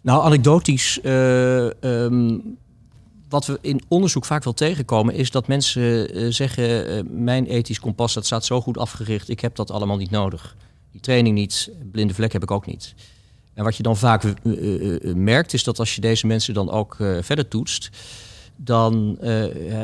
Nou, 0.00 0.24
anekdotisch. 0.24 1.00
Um, 1.04 2.56
wat 3.28 3.46
we 3.46 3.58
in 3.60 3.82
onderzoek 3.88 4.24
vaak 4.24 4.44
wel 4.44 4.52
tegenkomen, 4.52 5.14
is 5.14 5.30
dat 5.30 5.46
mensen 5.46 6.34
zeggen: 6.34 7.06
Mijn 7.24 7.46
ethisch 7.46 7.80
kompas 7.80 8.14
dat 8.14 8.26
staat 8.26 8.44
zo 8.44 8.60
goed 8.60 8.78
afgericht, 8.78 9.28
ik 9.28 9.40
heb 9.40 9.56
dat 9.56 9.70
allemaal 9.70 9.96
niet 9.96 10.10
nodig. 10.10 10.56
Die 10.90 11.00
training 11.00 11.34
niet, 11.34 11.70
blinde 11.92 12.14
vlek 12.14 12.32
heb 12.32 12.42
ik 12.42 12.50
ook 12.50 12.66
niet. 12.66 12.94
En 13.54 13.64
wat 13.64 13.76
je 13.76 13.82
dan 13.82 13.96
vaak 13.96 14.24
uh, 14.24 15.14
merkt, 15.14 15.52
is 15.52 15.64
dat 15.64 15.78
als 15.78 15.94
je 15.94 16.00
deze 16.00 16.26
mensen 16.26 16.54
dan 16.54 16.70
ook 16.70 16.96
verder 17.20 17.48
toetst, 17.48 17.90
dan 18.56 19.18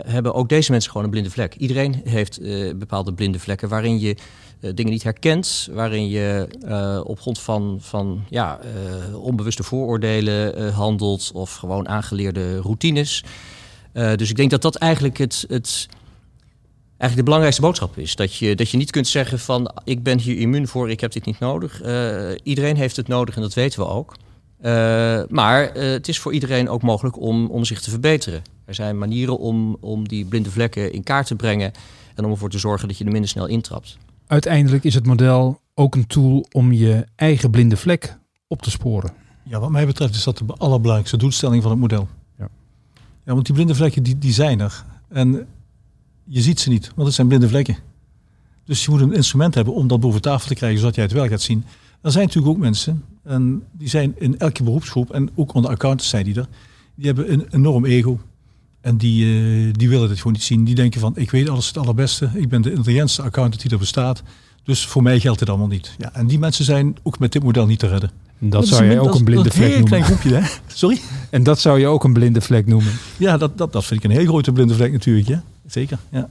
hebben 0.07 0.35
ook 0.35 0.48
deze 0.48 0.70
mensen 0.70 0.90
gewoon 0.90 1.07
een 1.07 1.12
blinde 1.12 1.31
vlek. 1.31 1.54
Iedereen 1.54 2.00
heeft 2.04 2.40
bepaalde 2.78 3.12
blinde 3.12 3.38
vlekken 3.38 3.68
waarin 3.68 3.98
je 3.98 4.16
dingen 4.61 4.92
niet 4.92 5.02
herkent, 5.02 5.68
waarin 5.72 6.09
je 6.09 6.48
op 7.04 7.20
grond 7.20 7.40
van, 7.40 7.78
van 7.81 8.24
ja, 8.28 8.59
onbewuste 9.12 9.62
vooroordelen 9.62 10.72
handelt 10.72 11.31
of 11.35 11.54
gewoon 11.54 11.88
aangeleerde 11.88 12.61
routines. 12.61 13.24
dus 13.92 14.31
ik 14.31 14.37
denk 14.37 14.50
dat 14.50 14.62
dat 14.62 14.76
eigenlijk 14.76 15.18
het, 15.18 15.44
het 15.48 15.88
eigenlijk 16.99 17.17
de 17.17 17.23
belangrijkste 17.23 17.63
boodschap 17.63 17.99
is. 17.99 18.17
Dat 18.17 18.35
je, 18.35 18.57
dat 18.57 18.71
je 18.71 18.77
niet 18.77 18.91
kunt 18.91 19.07
zeggen 19.07 19.39
van 19.39 19.71
ik 19.85 20.03
ben 20.03 20.19
hier 20.19 20.37
immuun 20.37 20.69
voor, 20.69 20.91
ik 20.91 21.01
heb 21.01 21.13
dit 21.13 21.25
niet 21.25 21.39
nodig. 21.39 21.85
Uh, 21.85 22.31
iedereen 22.43 22.77
heeft 22.77 22.97
het 22.97 23.09
nodig 23.09 23.37
en 23.37 23.43
dat 23.43 23.55
weten 23.55 23.81
we 23.81 23.87
ook. 23.87 24.17
Uh, 24.63 25.23
maar 25.29 25.77
uh, 25.77 25.83
het 25.83 26.09
is 26.09 26.19
voor 26.19 26.33
iedereen 26.33 26.69
ook 26.69 26.83
mogelijk 26.83 27.21
om, 27.21 27.47
om 27.47 27.65
zich 27.65 27.81
te 27.81 27.91
verbeteren. 27.91 28.43
Er 28.65 28.75
zijn 28.75 28.99
manieren 28.99 29.39
om, 29.39 29.77
om 29.81 30.09
die 30.09 30.25
blinde 30.25 30.51
vlekken 30.51 30.93
in 30.93 31.03
kaart 31.03 31.27
te 31.27 31.35
brengen 31.35 31.73
en 32.15 32.25
om 32.25 32.31
ervoor 32.31 32.51
te 32.51 32.59
zorgen 32.59 32.89
dat 32.89 32.99
je 32.99 33.05
er 33.05 33.11
minder 33.11 33.31
snel 33.31 33.47
intrapt. 33.47 33.97
Uiteindelijk 34.27 34.85
is 34.85 34.95
het 34.95 35.07
model 35.07 35.61
ook 35.75 35.95
een 35.95 36.07
tool 36.07 36.47
om 36.53 36.73
je 36.73 37.07
eigen 37.17 37.51
blinde 37.51 37.77
vlek 37.77 38.17
op 38.47 38.63
te 38.63 38.71
sporen. 38.71 39.13
Ja, 39.43 39.61
wat 39.61 39.71
mij 39.71 39.87
betreft 39.87 40.15
is 40.15 40.25
dat 40.25 40.39
de 40.39 40.55
allerbelangrijkste 40.57 41.17
doelstelling 41.17 41.63
van 41.63 41.71
het 41.71 41.81
model. 41.81 42.09
Ja, 42.39 42.49
ja 43.25 43.33
want 43.33 43.47
die 43.47 43.55
blinde 43.55 43.75
vlekken 43.75 44.03
die, 44.03 44.19
die 44.19 44.33
zijn 44.33 44.61
er. 44.61 44.85
En 45.09 45.47
je 46.29 46.41
ziet 46.41 46.61
ze 46.61 46.69
niet, 46.69 46.91
want 46.95 47.07
het 47.07 47.17
zijn 47.17 47.29
blinde 47.29 47.49
vlekken. 47.49 47.77
Dus 48.64 48.85
je 48.85 48.91
moet 48.91 49.01
een 49.01 49.12
instrument 49.12 49.55
hebben 49.55 49.75
om 49.75 49.88
dat 49.88 50.01
boven 50.01 50.21
tafel 50.21 50.49
te 50.49 50.55
krijgen, 50.55 50.79
zodat 50.79 50.95
jij 50.95 51.05
het 51.05 51.12
wel 51.12 51.29
gaat 51.29 51.43
zien. 51.43 51.64
Er 52.01 52.11
zijn 52.11 52.27
natuurlijk 52.27 52.55
ook 52.55 52.61
mensen, 52.61 53.05
en 53.25 53.62
die 53.73 53.88
zijn 53.88 54.14
in 54.19 54.38
elke 54.38 54.62
beroepsgroep, 54.62 55.11
en 55.11 55.31
ook 55.35 55.55
onder 55.55 55.71
accountants 55.71 56.09
zijn 56.09 56.25
die 56.25 56.35
er, 56.35 56.49
die 56.95 57.07
hebben 57.07 57.33
een 57.33 57.47
enorm 57.51 57.85
ego. 57.85 58.21
En 58.81 58.97
die, 58.97 59.25
uh, 59.25 59.73
die 59.73 59.88
willen 59.88 60.09
het 60.09 60.19
gewoon 60.19 60.33
niet 60.33 60.43
zien. 60.43 60.64
Die 60.64 60.75
denken 60.75 61.01
van, 61.01 61.12
ik 61.17 61.31
weet 61.31 61.49
alles 61.49 61.67
het 61.67 61.79
allerbeste. 61.79 62.31
Ik 62.35 62.49
ben 62.49 62.62
de 62.62 62.73
intelligentste 62.73 63.23
accountant 63.23 63.62
die 63.62 63.71
er 63.71 63.79
bestaat. 63.79 64.23
Dus 64.62 64.87
voor 64.87 65.03
mij 65.03 65.21
geldt 65.21 65.41
het 65.41 65.49
allemaal 65.49 65.67
niet. 65.67 65.95
Ja, 65.99 66.14
en 66.14 66.27
die 66.27 66.38
mensen 66.38 66.64
zijn 66.64 66.97
ook 67.03 67.19
met 67.19 67.33
dit 67.33 67.43
model 67.43 67.67
niet 67.67 67.79
te 67.79 67.87
redden. 67.87 68.11
En 68.41 68.51
dat, 68.51 68.67
zou 68.67 68.85
je 68.85 69.01
ook 69.01 69.14
een 69.14 69.25
blinde 69.25 69.51
vlek 69.51 69.69
noemen. 69.69 69.85
klein 69.85 70.05
groepje, 70.05 70.35
hè? 70.35 70.49
Sorry? 70.67 71.01
En 71.31 71.43
dat 71.43 71.61
zou 71.61 71.79
je 71.79 71.87
ook 71.87 72.05
een 72.05 72.12
blinde 72.12 72.41
vlek 72.41 72.67
noemen. 72.67 72.93
Ja, 73.17 73.37
dat, 73.37 73.59
dat, 73.59 73.73
dat 73.73 73.85
vind 73.85 74.05
ik 74.05 74.11
een 74.11 74.17
heel 74.17 74.27
grote 74.27 74.53
blinde 74.53 74.75
vlek 74.75 74.93
natuurlijk. 74.93 75.29
Ja? 75.29 75.43
Zeker, 75.70 75.98
ja. 76.11 76.28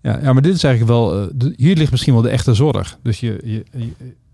Ja, 0.00 0.18
ja, 0.22 0.32
maar 0.32 0.42
dit 0.42 0.54
is 0.54 0.64
eigenlijk 0.64 0.94
wel... 0.94 1.22
Uh, 1.22 1.52
hier 1.56 1.76
ligt 1.76 1.90
misschien 1.90 2.12
wel 2.12 2.22
de 2.22 2.28
echte 2.28 2.54
zorg. 2.54 2.98
Dus 3.02 3.20
je, 3.20 3.40
je, 3.44 3.64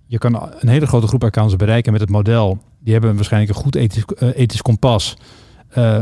je, 0.07 0.19
kan 0.19 0.53
een 0.59 0.69
hele 0.69 0.87
grote 0.87 1.07
groep 1.07 1.25
accounts 1.25 1.57
bereiken 1.57 1.93
met 1.93 2.01
het 2.01 2.11
model. 2.11 2.59
Die 2.79 2.93
hebben 2.93 3.15
waarschijnlijk 3.15 3.57
een 3.57 3.63
goed 3.63 3.75
ethisch, 3.75 4.05
uh, 4.23 4.29
ethisch 4.37 4.63
kompas. 4.63 5.17
Uh, 5.79 6.01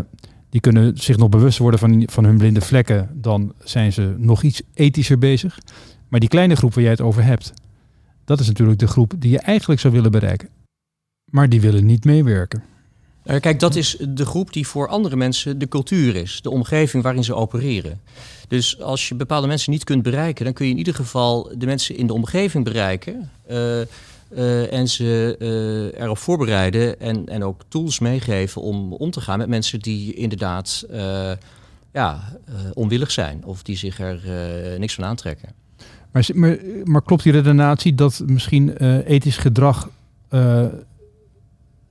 die 0.51 0.61
kunnen 0.61 0.97
zich 0.97 1.17
nog 1.17 1.29
bewust 1.29 1.59
worden 1.59 1.81
van, 1.81 2.03
van 2.07 2.25
hun 2.25 2.39
blinde 2.39 2.61
vlekken. 2.61 3.09
Dan 3.15 3.53
zijn 3.65 3.93
ze 3.93 4.15
nog 4.19 4.43
iets 4.43 4.63
ethischer 4.75 5.19
bezig. 5.19 5.59
Maar 6.09 6.21
die 6.21 6.29
kleine 6.29 6.55
groep 6.55 6.75
waar 6.75 6.83
jij 6.83 6.93
het 6.93 7.01
over 7.01 7.25
hebt... 7.25 7.53
dat 8.25 8.41
is 8.41 8.47
natuurlijk 8.47 8.79
de 8.79 8.87
groep 8.87 9.13
die 9.19 9.31
je 9.31 9.39
eigenlijk 9.39 9.81
zou 9.81 9.95
willen 9.95 10.11
bereiken. 10.11 10.49
Maar 11.31 11.49
die 11.49 11.61
willen 11.61 11.87
niet 11.87 12.05
meewerken. 12.05 12.63
Uh, 13.25 13.41
kijk, 13.41 13.61
dat 13.61 13.75
is 13.75 13.97
de 14.09 14.27
groep 14.27 14.53
die 14.53 14.67
voor 14.67 14.89
andere 14.89 15.17
mensen 15.17 15.59
de 15.59 15.69
cultuur 15.69 16.17
is, 16.17 16.41
de 16.43 16.51
omgeving 16.51 17.03
waarin 17.03 17.25
ze 17.25 17.35
opereren. 17.35 18.01
Dus 18.49 18.81
als 18.81 19.09
je 19.09 19.15
bepaalde 19.15 19.47
mensen 19.47 19.73
niet 19.73 19.85
kunt 19.85 20.03
bereiken, 20.03 20.45
dan 20.45 20.55
kun 20.55 20.67
je 20.67 20.73
in 20.73 20.79
ieder 20.79 20.95
geval 20.95 21.53
de 21.57 21.67
mensen 21.67 21.97
in 21.97 22.07
de 22.07 22.13
omgeving 22.13 22.65
bereiken. 22.65 23.31
Uh, 23.51 23.81
uh, 24.37 24.73
en 24.73 24.89
ze 24.89 25.37
erop 25.99 26.19
voorbereiden 26.19 27.01
en, 27.01 27.29
en 27.29 27.45
ook 27.45 27.63
tools 27.69 27.99
meegeven 27.99 28.63
om 28.63 28.93
om 28.93 29.11
te 29.11 29.21
gaan 29.21 29.39
met 29.39 29.49
mensen 29.49 29.81
die 29.81 30.15
inderdaad 30.15 30.87
ja, 31.93 32.39
onwillig 32.75 33.11
zijn 33.11 33.45
of 33.45 33.63
die 33.63 33.77
zich 33.77 34.01
er 34.01 34.21
niks 34.79 34.95
van 34.95 35.05
aantrekken. 35.05 35.49
Maar, 36.13 36.29
maar, 36.35 36.59
maar, 36.85 37.03
klopt 37.03 37.23
die 37.23 37.33
redenatie 37.33 37.95
dat 37.95 38.23
misschien 38.27 38.77
ethisch 39.07 39.37
gedrag 39.37 39.89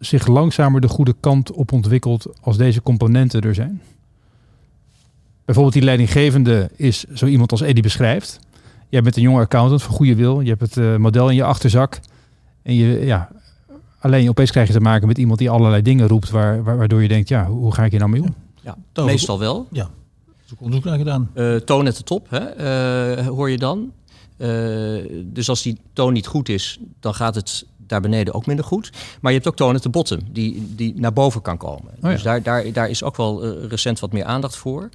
zich 0.02 0.28
langzamer 0.28 0.82
de 0.82 0.88
goede 0.88 1.16
kant 1.20 1.52
op 1.52 1.72
ontwikkelt 1.72 2.28
als 2.42 2.58
deze 2.58 2.82
componenten 2.82 3.42
er 3.42 3.56
zijn? 3.56 3.82
Bijvoorbeeld 5.46 5.76
die 5.76 5.84
leidinggevende 5.84 6.70
is 6.76 7.04
zo 7.04 7.26
iemand 7.26 7.52
als 7.52 7.62
Eddie 7.62 7.84
beschrijft. 7.84 8.40
Jij 8.90 9.02
bent 9.02 9.16
een 9.16 9.22
jonge 9.22 9.42
accountant 9.42 9.84
van 9.84 9.94
goede 9.94 10.16
wil. 10.16 10.40
Je 10.40 10.50
hebt 10.50 10.62
het 10.62 10.76
uh, 10.76 10.96
model 10.96 11.30
in 11.30 11.36
je 11.36 11.44
achterzak. 11.44 12.00
En 12.62 12.76
je, 12.76 13.06
ja, 13.06 13.30
alleen 14.00 14.30
opeens 14.30 14.52
krijg 14.52 14.68
je 14.68 14.74
te 14.74 14.80
maken 14.80 15.08
met 15.08 15.18
iemand 15.18 15.40
die 15.40 15.50
allerlei 15.50 15.82
dingen 15.82 16.08
roept, 16.08 16.30
waar, 16.30 16.64
waardoor 16.64 17.02
je 17.02 17.08
denkt, 17.08 17.30
ja, 17.30 17.46
hoe 17.46 17.74
ga 17.74 17.84
ik 17.84 17.92
hier 17.92 18.00
nou 18.00 18.12
mee 18.12 18.22
om? 18.22 18.36
Ja, 18.62 18.78
meestal 19.04 19.40
wel. 19.40 19.68
Ja, 19.72 19.84
dat 19.84 20.36
is 20.46 20.54
ook 20.54 20.62
onderzoek 20.62 20.86
naar 20.86 20.98
gedaan. 20.98 21.30
Uh, 21.36 21.56
toon 21.56 21.88
at 21.88 21.96
de 21.96 22.04
top, 22.04 22.28
hè? 22.30 23.20
Uh, 23.20 23.28
hoor 23.28 23.50
je 23.50 23.58
dan. 23.58 23.92
Dus 25.24 25.50
als 25.50 25.62
die 25.62 25.78
toon 25.94 26.14
niet 26.14 26.28
goed 26.28 26.50
is, 26.50 26.80
dan 27.00 27.14
gaat 27.14 27.36
het 27.36 27.66
daar 27.78 28.02
beneden 28.02 28.34
ook 28.34 28.46
minder 28.46 28.66
goed. 28.66 28.90
Maar 29.22 29.32
je 29.32 29.38
hebt 29.38 29.50
ook 29.50 29.56
toon 29.56 29.76
at 29.76 29.82
the 29.82 29.90
bottom, 29.90 30.20
die, 30.32 30.74
die 30.76 30.94
naar 30.96 31.14
boven 31.14 31.42
kan 31.42 31.58
komen. 31.58 31.92
Oh 31.92 32.02
ja. 32.02 32.10
Dus 32.10 32.24
daar, 32.24 32.44
daar, 32.44 32.72
daar 32.72 32.90
is 32.90 33.04
ook 33.04 33.18
wel 33.18 33.58
recent 33.68 34.00
wat 34.00 34.12
meer 34.12 34.24
aandacht 34.24 34.56
voor. 34.56 34.90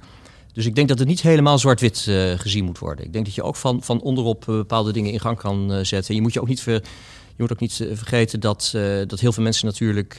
Dus 0.53 0.65
ik 0.65 0.75
denk 0.75 0.87
dat 0.87 0.99
het 0.99 1.07
niet 1.07 1.21
helemaal 1.21 1.59
zwart-wit 1.59 2.05
uh, 2.09 2.31
gezien 2.31 2.65
moet 2.65 2.79
worden. 2.79 3.05
Ik 3.05 3.13
denk 3.13 3.25
dat 3.25 3.35
je 3.35 3.43
ook 3.43 3.55
van, 3.55 3.83
van 3.83 4.01
onderop 4.01 4.43
bepaalde 4.45 4.93
dingen 4.93 5.11
in 5.11 5.19
gang 5.19 5.37
kan 5.37 5.85
zetten. 5.85 6.15
Je 6.15 6.21
moet 6.21 6.33
je 6.33 6.41
ook 6.41 6.47
niet, 6.47 6.61
ver, 6.61 6.73
je 7.35 7.37
moet 7.37 7.51
ook 7.51 7.59
niet 7.59 7.87
vergeten 7.93 8.39
dat, 8.39 8.71
dat 9.07 9.19
heel 9.19 9.31
veel 9.31 9.43
mensen 9.43 9.65
natuurlijk 9.65 10.17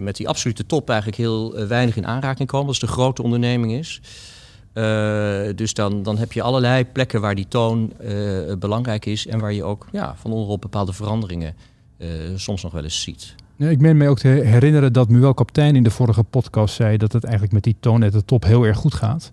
met 0.00 0.16
die 0.16 0.28
absolute 0.28 0.66
top 0.66 0.88
eigenlijk 0.88 1.18
heel 1.18 1.66
weinig 1.66 1.96
in 1.96 2.06
aanraking 2.06 2.48
komen. 2.48 2.68
Als 2.68 2.78
de 2.78 2.86
grote 2.86 3.22
onderneming 3.22 3.72
is. 3.72 4.00
Dus 5.54 5.74
dan, 5.74 6.02
dan 6.02 6.18
heb 6.18 6.32
je 6.32 6.42
allerlei 6.42 6.84
plekken 6.84 7.20
waar 7.20 7.34
die 7.34 7.48
toon 7.48 7.92
belangrijk 8.58 9.06
is. 9.06 9.26
En 9.26 9.38
waar 9.38 9.52
je 9.52 9.64
ook 9.64 9.86
ja, 9.92 10.14
van 10.16 10.32
onderop 10.32 10.60
bepaalde 10.60 10.92
veranderingen 10.92 11.54
soms 12.34 12.62
nog 12.62 12.72
wel 12.72 12.82
eens 12.82 13.02
ziet. 13.02 13.34
Ik 13.58 13.80
meen 13.80 13.96
me 13.96 14.08
ook 14.08 14.18
te 14.18 14.28
herinneren 14.28 14.92
dat 14.92 15.08
Muel 15.08 15.34
Kaptein 15.34 15.76
in 15.76 15.82
de 15.82 15.90
vorige 15.90 16.22
podcast 16.22 16.74
zei 16.74 16.96
dat 16.96 17.12
het 17.12 17.24
eigenlijk 17.24 17.54
met 17.54 17.62
die 17.62 17.76
toon 17.80 18.02
at 18.02 18.12
de 18.12 18.24
top 18.24 18.44
heel 18.44 18.64
erg 18.64 18.76
goed 18.76 18.94
gaat. 18.94 19.32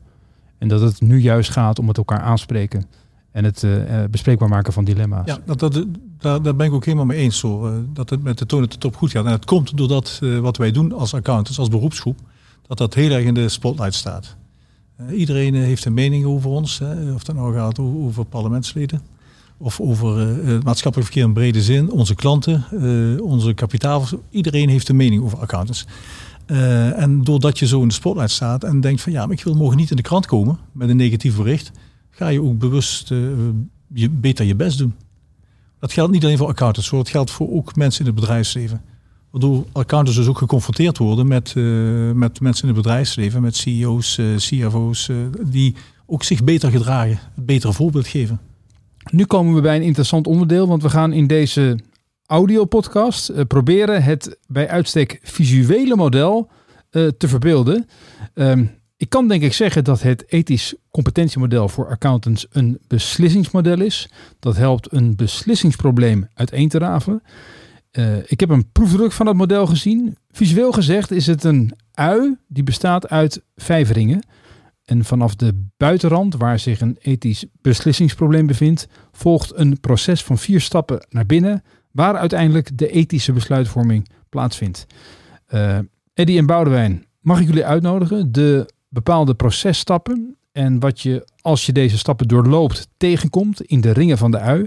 En 0.57 0.67
dat 0.67 0.81
het 0.81 1.01
nu 1.01 1.19
juist 1.19 1.49
gaat 1.49 1.79
om 1.79 1.87
het 1.87 1.97
elkaar 1.97 2.19
aanspreken 2.19 2.85
en 3.31 3.43
het 3.43 3.63
uh, 3.63 4.03
bespreekbaar 4.11 4.49
maken 4.49 4.73
van 4.73 4.83
dilemma's. 4.83 5.25
Ja, 5.25 5.37
dat, 5.45 5.59
dat, 5.59 5.85
daar, 6.17 6.41
daar 6.41 6.55
ben 6.55 6.67
ik 6.67 6.73
ook 6.73 6.85
helemaal 6.85 7.05
mee 7.05 7.17
eens. 7.17 7.39
Zo, 7.39 7.67
uh, 7.67 7.73
dat 7.93 8.09
het 8.09 8.23
met 8.23 8.37
de 8.37 8.45
toon 8.45 8.61
de 8.61 8.67
top 8.67 8.95
goed 8.95 9.11
gaat. 9.11 9.25
En 9.25 9.31
het 9.31 9.45
komt 9.45 9.77
doordat 9.77 10.19
uh, 10.23 10.39
wat 10.39 10.57
wij 10.57 10.71
doen 10.71 10.91
als 10.91 11.13
accountants, 11.13 11.59
als 11.59 11.69
beroepsgroep, 11.69 12.19
dat 12.67 12.77
dat 12.77 12.93
heel 12.93 13.11
erg 13.11 13.25
in 13.25 13.33
de 13.33 13.49
spotlight 13.49 13.93
staat. 13.93 14.35
Iedereen 15.11 15.53
heeft 15.53 15.85
een 15.85 15.93
mening 15.93 16.25
over 16.25 16.49
ons, 16.49 16.79
hè, 16.79 17.13
of 17.13 17.23
dat 17.23 17.35
nou 17.35 17.53
gaat 17.53 17.79
over 17.79 18.25
parlementsleden 18.25 19.01
of 19.57 19.79
over 19.79 20.17
het 20.47 20.63
maatschappelijk 20.63 21.09
verkeer 21.09 21.27
in 21.27 21.33
brede 21.33 21.61
zin, 21.61 21.91
onze 21.91 22.15
klanten, 22.15 22.63
onze 23.21 23.53
kapitaal. 23.53 24.05
Iedereen 24.29 24.69
heeft 24.69 24.89
een 24.89 24.95
mening 24.95 25.23
over 25.23 25.37
accountants. 25.37 25.85
En 26.45 27.21
doordat 27.23 27.59
je 27.59 27.67
zo 27.67 27.81
in 27.81 27.87
de 27.87 27.93
spotlight 27.93 28.31
staat 28.31 28.63
en 28.63 28.81
denkt 28.81 29.01
van 29.01 29.11
ja, 29.11 29.27
ik 29.29 29.43
wil 29.43 29.55
morgen 29.55 29.77
niet 29.77 29.89
in 29.89 29.95
de 29.95 30.01
krant 30.01 30.25
komen 30.25 30.57
met 30.71 30.89
een 30.89 30.97
negatief 30.97 31.35
bericht, 31.35 31.71
ga 32.09 32.27
je 32.27 32.41
ook 32.41 32.57
bewust 32.57 33.07
je, 33.93 34.09
beter 34.09 34.45
je 34.45 34.55
best 34.55 34.77
doen. 34.77 34.93
Dat 35.79 35.93
geldt 35.93 36.11
niet 36.11 36.23
alleen 36.23 36.37
voor 36.37 36.47
accountants, 36.47 36.89
dat 36.89 37.09
geldt 37.09 37.31
voor 37.31 37.51
ook 37.51 37.75
mensen 37.75 38.05
in 38.05 38.11
het 38.11 38.19
bedrijfsleven. 38.19 38.81
Waardoor 39.33 39.65
accountants 39.71 40.19
dus 40.19 40.27
ook 40.27 40.37
geconfronteerd 40.37 40.97
worden 40.97 41.27
met, 41.27 41.53
uh, 41.57 42.11
met 42.11 42.39
mensen 42.39 42.67
in 42.67 42.73
het 42.73 42.83
bedrijfsleven, 42.83 43.41
met 43.41 43.55
CEO's, 43.55 44.19
CFO's, 44.35 45.09
die 45.45 45.75
ook 46.05 46.23
zich 46.23 46.43
beter 46.43 46.71
gedragen, 46.71 47.19
een 47.35 47.45
betere 47.45 47.73
voorbeeld 47.73 48.07
geven. 48.07 48.39
Nu 49.11 49.25
komen 49.25 49.53
we 49.53 49.61
bij 49.61 49.75
een 49.75 49.81
interessant 49.81 50.27
onderdeel, 50.27 50.67
want 50.67 50.81
we 50.81 50.89
gaan 50.89 51.13
in 51.13 51.27
deze 51.27 51.79
audiopodcast 52.25 53.29
uh, 53.29 53.41
proberen 53.47 54.03
het 54.03 54.37
bij 54.47 54.69
uitstek 54.69 55.19
visuele 55.23 55.95
model 55.95 56.49
te 57.17 57.27
verbeelden. 57.27 57.87
Um, 58.33 58.71
ik 59.03 59.09
kan 59.09 59.27
denk 59.27 59.43
ik 59.43 59.53
zeggen 59.53 59.83
dat 59.83 60.01
het 60.01 60.23
ethisch 60.27 60.75
competentiemodel 60.91 61.69
voor 61.69 61.87
accountants 61.87 62.45
een 62.49 62.79
beslissingsmodel 62.87 63.81
is. 63.81 64.09
Dat 64.39 64.57
helpt 64.57 64.93
een 64.93 65.15
beslissingsprobleem 65.15 66.27
uiteen 66.33 66.69
te 66.69 66.77
rafelen. 66.77 67.21
Uh, 67.97 68.17
ik 68.25 68.39
heb 68.39 68.49
een 68.49 68.71
proefdruk 68.71 69.11
van 69.11 69.27
het 69.27 69.35
model 69.35 69.65
gezien. 69.65 70.17
Visueel 70.31 70.71
gezegd 70.71 71.11
is 71.11 71.27
het 71.27 71.43
een 71.43 71.73
ui 71.93 72.37
die 72.47 72.63
bestaat 72.63 73.09
uit 73.09 73.43
vijf 73.55 73.91
ringen. 73.91 74.23
En 74.85 75.05
vanaf 75.05 75.35
de 75.35 75.65
buitenrand, 75.77 76.35
waar 76.35 76.59
zich 76.59 76.81
een 76.81 76.97
ethisch 77.01 77.45
beslissingsprobleem 77.61 78.47
bevindt, 78.47 78.87
volgt 79.11 79.51
een 79.55 79.79
proces 79.79 80.23
van 80.23 80.37
vier 80.37 80.61
stappen 80.61 81.05
naar 81.09 81.25
binnen, 81.25 81.63
waar 81.91 82.15
uiteindelijk 82.15 82.77
de 82.77 82.89
ethische 82.89 83.31
besluitvorming 83.31 84.09
plaatsvindt. 84.29 84.85
Uh, 85.53 85.77
Eddie 86.13 86.37
en 86.37 86.45
Boudewijn, 86.45 87.05
mag 87.19 87.39
ik 87.39 87.47
jullie 87.47 87.65
uitnodigen 87.65 88.31
de 88.31 88.73
bepaalde 88.89 89.33
processtappen 89.33 90.37
en 90.51 90.79
wat 90.79 91.01
je 91.01 91.27
als 91.41 91.65
je 91.65 91.71
deze 91.71 91.97
stappen 91.97 92.27
doorloopt 92.27 92.87
tegenkomt 92.97 93.61
in 93.61 93.81
de 93.81 93.91
ringen 93.91 94.17
van 94.17 94.31
de 94.31 94.39
ui, 94.39 94.65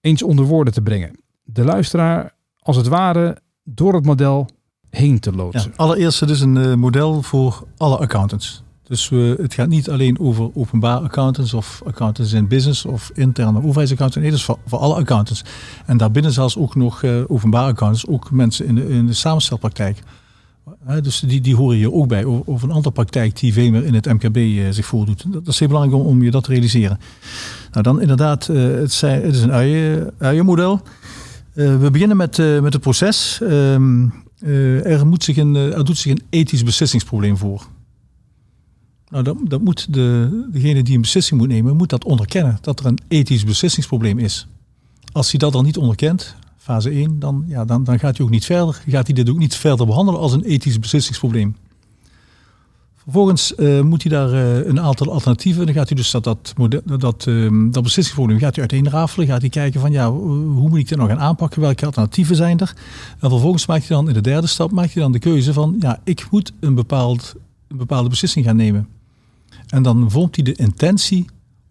eens 0.00 0.22
onder 0.22 0.44
woorden 0.44 0.72
te 0.72 0.82
brengen. 0.82 1.26
De 1.58 1.64
luisteraar 1.64 2.34
als 2.58 2.76
het 2.76 2.86
ware 2.86 3.38
door 3.64 3.94
het 3.94 4.04
model 4.04 4.48
heen 4.90 5.20
te 5.20 5.32
loodsen. 5.32 5.70
Ja, 5.70 5.76
allereerst 5.76 6.20
het 6.20 6.30
is 6.30 6.40
een 6.40 6.56
uh, 6.56 6.74
model 6.74 7.22
voor 7.22 7.66
alle 7.76 7.96
accountants. 7.96 8.62
Dus 8.82 9.10
uh, 9.10 9.38
het 9.38 9.54
gaat 9.54 9.68
niet 9.68 9.90
alleen 9.90 10.18
over 10.18 10.50
openbaar 10.54 10.98
accountants 10.98 11.54
of 11.54 11.82
accountants 11.86 12.32
in 12.32 12.48
business 12.48 12.84
of 12.84 13.10
interne 13.14 13.62
overheidsaccountants. 13.62 14.16
Nee, 14.16 14.30
dat 14.30 14.38
is 14.38 14.44
voor, 14.66 14.78
alle 14.78 14.94
accountants. 14.94 15.44
En 15.86 15.96
daarbinnen 15.96 16.32
zelfs 16.32 16.56
ook 16.56 16.74
nog 16.74 17.02
uh, 17.02 17.20
openbaar 17.26 17.66
accountants, 17.66 18.06
ook 18.06 18.30
mensen 18.30 18.66
in 18.66 18.74
de, 18.74 18.88
in 18.88 19.06
de 19.06 19.12
samenstelpraktijk. 19.12 20.02
dus 21.02 21.20
die, 21.20 21.40
die 21.40 21.56
horen 21.56 21.76
hier 21.76 21.92
ook 21.92 22.08
bij. 22.08 22.24
Of 22.24 22.62
een 22.62 22.70
andere 22.70 22.94
praktijk 22.94 23.38
die 23.38 23.52
veel 23.52 23.70
meer 23.70 23.84
in 23.84 23.94
het 23.94 24.06
MKB 24.06 24.38
zich 24.74 24.86
voordoet. 24.86 25.24
Dat 25.32 25.46
is 25.46 25.58
heel 25.58 25.68
belangrijk 25.68 26.04
om, 26.04 26.22
je 26.22 26.30
dat 26.30 26.44
te 26.44 26.50
realiseren. 26.50 26.98
Nou, 27.70 27.82
dan 27.82 28.00
inderdaad, 28.00 28.46
het, 28.46 28.92
zijn, 28.92 29.22
het 29.22 29.34
is 29.34 29.42
een 29.42 29.52
uien, 29.52 30.10
uienmodel. 30.18 30.82
We 31.66 31.88
beginnen 31.92 32.16
met, 32.16 32.36
met 32.38 32.72
het 32.72 32.80
proces. 32.82 33.40
Ehm, 33.42 34.08
er, 34.82 35.06
moet 35.06 35.24
zich 35.24 35.36
een, 35.36 35.54
er 35.54 35.84
doet 35.84 35.98
zich 35.98 36.12
een 36.12 36.22
ethisch 36.30 36.62
beslissingsprobleem 36.62 37.36
voor. 37.36 37.66
Nou, 39.08 39.24
dat, 39.24 39.36
dat 39.42 39.60
moet 39.60 39.92
de, 39.94 40.46
degene 40.52 40.82
die 40.82 40.94
een 40.94 41.00
beslissing 41.00 41.40
moet 41.40 41.48
nemen, 41.48 41.76
moet 41.76 41.90
dat 41.90 42.04
onderkennen. 42.04 42.58
Dat 42.60 42.80
er 42.80 42.86
een 42.86 42.98
ethisch 43.08 43.44
beslissingsprobleem 43.44 44.18
is. 44.18 44.46
Als 45.12 45.30
hij 45.30 45.38
dat 45.38 45.52
dan 45.52 45.64
niet 45.64 45.76
onderkent, 45.76 46.34
fase 46.56 46.90
1, 46.90 47.18
dan, 47.18 47.44
ja, 47.48 47.64
dan, 47.64 47.84
dan 47.84 47.98
gaat 47.98 48.16
hij 48.16 48.26
ook 48.26 48.32
niet 48.32 48.44
verder. 48.44 48.82
Gaat 48.86 49.06
hij 49.06 49.14
dit 49.14 49.30
ook 49.30 49.38
niet 49.38 49.54
verder 49.54 49.86
behandelen 49.86 50.20
als 50.20 50.32
een 50.32 50.44
ethisch 50.44 50.78
beslissingsprobleem. 50.78 51.56
Vervolgens 53.08 53.52
uh, 53.56 53.80
moet 53.80 54.02
hij 54.02 54.12
daar 54.12 54.32
uh, 54.32 54.66
een 54.66 54.80
aantal 54.80 55.12
alternatieven. 55.12 55.66
Dan 55.66 55.74
gaat 55.74 55.88
hij 55.88 55.96
dus 55.96 56.10
dat, 56.10 56.24
dat, 56.24 56.54
dat, 56.98 57.26
uh, 57.28 57.72
dat 57.72 57.82
beslissingsprobleem 57.82 58.38
gaat 58.38 58.56
hij 58.56 58.60
uiteenrafelen. 58.60 59.26
Gaat 59.26 59.40
hij 59.40 59.50
kijken 59.50 59.80
van 59.80 59.92
ja, 59.92 60.10
hoe 60.10 60.68
moet 60.68 60.78
ik 60.78 60.88
dit 60.88 60.98
nog 60.98 61.08
gaan 61.08 61.18
aanpakken? 61.18 61.60
Welke 61.60 61.84
alternatieven 61.84 62.36
zijn 62.36 62.58
er? 62.58 62.76
En 63.20 63.30
vervolgens 63.30 63.66
maakt 63.66 63.88
hij 63.88 63.96
dan 63.96 64.08
in 64.08 64.14
de 64.14 64.20
derde 64.20 64.46
stap 64.46 64.70
maakt 64.70 64.92
hij 64.92 65.02
dan 65.02 65.12
de 65.12 65.18
keuze 65.18 65.52
van 65.52 65.76
ja, 65.80 66.00
ik 66.04 66.30
moet 66.30 66.52
een, 66.60 66.74
bepaald, 66.74 67.34
een 67.68 67.76
bepaalde 67.76 68.08
beslissing 68.08 68.44
gaan 68.44 68.56
nemen. 68.56 68.88
En 69.66 69.82
dan 69.82 70.10
vormt 70.10 70.34
hij 70.34 70.44
de 70.44 70.54
intentie 70.54 71.26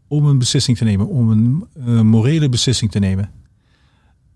om 0.08 0.26
een 0.26 0.38
beslissing 0.38 0.78
te 0.78 0.84
nemen, 0.84 1.08
om 1.08 1.30
een 1.30 1.64
uh, 1.86 2.02
morele 2.02 2.50
beslissing 2.50 2.92
te 2.92 3.00
nemen. 3.00 3.30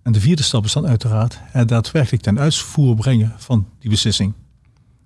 En 0.01 0.11
de 0.11 0.19
vierde 0.19 0.43
stap 0.43 0.65
is 0.65 0.73
dan 0.73 0.87
uiteraard 0.87 1.39
het 1.41 1.67
daadwerkelijk 1.67 2.23
ten 2.23 2.39
uitvoer 2.39 2.95
brengen 2.95 3.33
van 3.37 3.67
die 3.79 3.89
beslissing. 3.89 4.33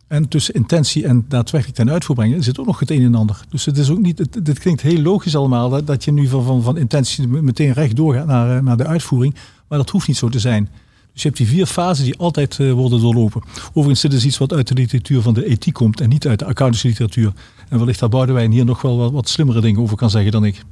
En 0.07 0.27
tussen 0.27 0.53
intentie 0.53 1.05
en 1.05 1.25
daadwerkelijk 1.27 1.77
ten 1.77 1.91
uitvoer 1.91 2.15
brengen 2.15 2.43
zit 2.43 2.59
ook 2.59 2.65
nog 2.65 2.79
het 2.79 2.91
een 2.91 3.03
en 3.03 3.15
ander. 3.15 3.41
Dus 3.49 3.65
het 3.65 3.77
is 3.77 3.89
ook 3.89 3.99
niet, 3.99 4.45
dit 4.45 4.59
klinkt 4.59 4.81
heel 4.81 5.01
logisch 5.01 5.35
allemaal, 5.35 5.69
dat, 5.69 5.87
dat 5.87 6.03
je 6.03 6.11
nu 6.11 6.27
van, 6.27 6.43
van, 6.43 6.61
van 6.61 6.77
intentie 6.77 7.27
meteen 7.27 7.73
recht 7.73 7.95
doorgaat 7.95 8.27
naar, 8.27 8.57
eh, 8.57 8.63
naar 8.63 8.77
de 8.77 8.85
uitvoering. 8.85 9.35
Maar 9.67 9.77
dat 9.77 9.89
hoeft 9.89 10.07
niet 10.07 10.17
zo 10.17 10.29
te 10.29 10.39
zijn. 10.39 10.69
Dus 11.13 11.23
je 11.23 11.29
hebt 11.29 11.39
die 11.39 11.47
vier 11.47 11.65
fasen 11.65 12.05
die 12.05 12.17
altijd 12.17 12.57
uh, 12.57 12.71
worden 12.71 12.99
doorlopen. 12.99 13.41
Overigens, 13.67 14.01
dit 14.01 14.13
is 14.13 14.25
iets 14.25 14.37
wat 14.37 14.53
uit 14.53 14.67
de 14.67 14.73
literatuur 14.73 15.21
van 15.21 15.33
de 15.33 15.45
ethiek 15.45 15.73
komt 15.73 16.01
en 16.01 16.09
niet 16.09 16.27
uit 16.27 16.39
de 16.39 16.45
accountancy-literatuur. 16.45 17.33
En 17.69 17.77
wellicht 17.77 17.99
dat 17.99 18.09
Boudewijn 18.09 18.51
hier 18.51 18.65
nog 18.65 18.81
wel 18.81 18.97
wat, 18.97 19.11
wat 19.11 19.29
slimmere 19.29 19.61
dingen 19.61 19.81
over 19.81 19.97
kan 19.97 20.09
zeggen 20.09 20.31
dan 20.31 20.45
ik. 20.45 20.63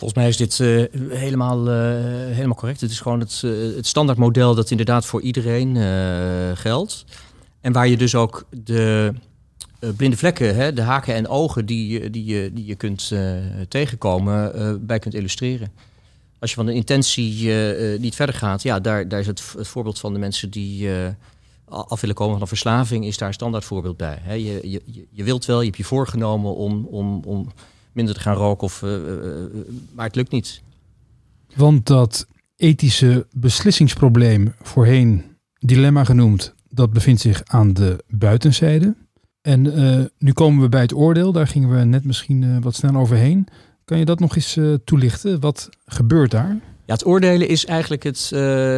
Volgens 0.00 0.20
mij 0.20 0.28
is 0.28 0.36
dit 0.36 0.58
uh, 0.58 0.84
helemaal, 1.18 1.68
uh, 1.68 1.74
helemaal 2.34 2.54
correct. 2.54 2.80
Het 2.80 2.90
is 2.90 3.00
gewoon 3.00 3.20
het, 3.20 3.42
uh, 3.44 3.76
het 3.76 3.86
standaardmodel 3.86 4.54
dat 4.54 4.70
inderdaad 4.70 5.06
voor 5.06 5.20
iedereen 5.20 5.76
geldt. 6.56 7.04
En 7.60 7.72
waar 7.72 7.88
je 7.88 7.96
dus 7.96 8.14
ook 8.14 8.46
de 8.64 9.12
blinde 9.96 10.16
vlekken, 10.16 10.54
hè, 10.54 10.72
de 10.72 10.82
haken 10.82 11.14
en 11.14 11.28
ogen 11.28 11.66
die, 11.66 12.10
die, 12.10 12.52
die, 12.52 12.66
je 12.66 12.74
kunt 12.74 13.12
tegenkomen, 13.68 14.86
bij 14.86 14.98
kunt 14.98 15.14
illustreren. 15.14 15.72
Als 16.38 16.50
je 16.50 16.56
van 16.56 16.66
de 16.66 16.74
intentie 16.74 17.52
niet 17.98 18.14
verder 18.14 18.34
gaat, 18.34 18.62
ja, 18.62 18.80
daar, 18.80 19.08
daar 19.08 19.20
is 19.20 19.26
het, 19.26 19.54
het 19.56 19.68
voorbeeld 19.68 19.98
van 19.98 20.12
de 20.12 20.18
mensen 20.18 20.50
die 20.50 20.88
af 21.64 22.00
willen 22.00 22.16
komen 22.16 22.32
van 22.32 22.42
een 22.42 22.48
verslaving, 22.48 23.06
is 23.06 23.18
daar 23.18 23.28
een 23.28 23.34
standaard 23.34 23.64
voorbeeld 23.64 23.96
bij. 23.96 24.18
He, 24.20 24.34
je, 24.34 24.70
je, 24.70 25.06
je 25.10 25.24
wilt 25.24 25.44
wel, 25.44 25.58
je 25.58 25.66
hebt 25.66 25.76
je 25.76 25.84
voorgenomen 25.84 26.54
om, 26.54 26.84
om, 26.84 27.22
om 27.24 27.52
minder 27.92 28.14
te 28.14 28.20
gaan 28.20 28.34
roken, 28.34 28.64
of, 28.64 28.82
uh, 28.82 28.90
maar 29.94 30.06
het 30.06 30.14
lukt 30.14 30.30
niet. 30.30 30.62
Want 31.54 31.86
dat 31.86 32.26
ethische 32.56 33.26
beslissingsprobleem, 33.32 34.54
voorheen 34.62 35.24
dilemma 35.58 36.04
genoemd, 36.04 36.54
dat 36.68 36.92
bevindt 36.92 37.20
zich 37.20 37.42
aan 37.44 37.72
de 37.72 38.04
buitenzijde. 38.08 38.94
En 39.42 39.64
uh, 39.64 40.04
nu 40.18 40.32
komen 40.32 40.62
we 40.62 40.68
bij 40.68 40.80
het 40.80 40.94
oordeel, 40.94 41.32
daar 41.32 41.46
gingen 41.46 41.78
we 41.78 41.84
net 41.84 42.04
misschien 42.04 42.60
wat 42.60 42.74
snel 42.74 42.96
overheen. 42.96 43.46
Kan 43.84 43.98
je 43.98 44.04
dat 44.04 44.20
nog 44.20 44.36
eens 44.36 44.58
toelichten? 44.84 45.40
Wat 45.40 45.68
gebeurt 45.84 46.30
daar? 46.30 46.58
Ja, 46.86 46.92
het 46.96 47.06
oordelen 47.06 47.48
is 47.48 47.66
eigenlijk 47.66 48.02
het 48.02 48.30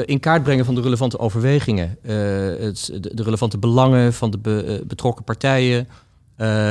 in 0.07 0.21
kaart 0.21 0.43
brengen 0.43 0.65
van 0.65 0.75
de 0.75 0.81
relevante 0.81 1.19
overwegingen. 1.19 1.99
Het, 2.03 2.87
de, 3.01 3.15
de, 3.15 3.23
relevante 3.23 3.59
belangen 3.59 4.13
van 4.13 4.31
de 4.31 4.39
be, 4.39 4.85
betrokken 4.87 5.25
partijen. 5.25 5.89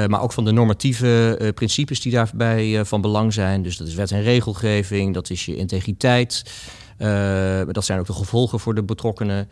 Maar 0.07 0.21
ook 0.21 0.33
van 0.33 0.45
de 0.45 0.51
normatieve 0.51 1.51
principes 1.55 2.01
die 2.01 2.11
daarbij 2.11 2.85
van 2.85 3.01
belang 3.01 3.33
zijn. 3.33 3.63
Dus 3.63 3.77
dat 3.77 3.87
is 3.87 3.93
wet 3.93 4.11
en 4.11 4.21
regelgeving, 4.21 5.13
dat 5.13 5.29
is 5.29 5.45
je 5.45 5.55
integriteit. 5.55 6.43
dat 7.71 7.85
zijn 7.85 7.99
ook 7.99 8.05
de 8.05 8.13
gevolgen 8.13 8.59
voor 8.59 8.75
de 8.75 8.83
betrokkenen. 8.83 9.49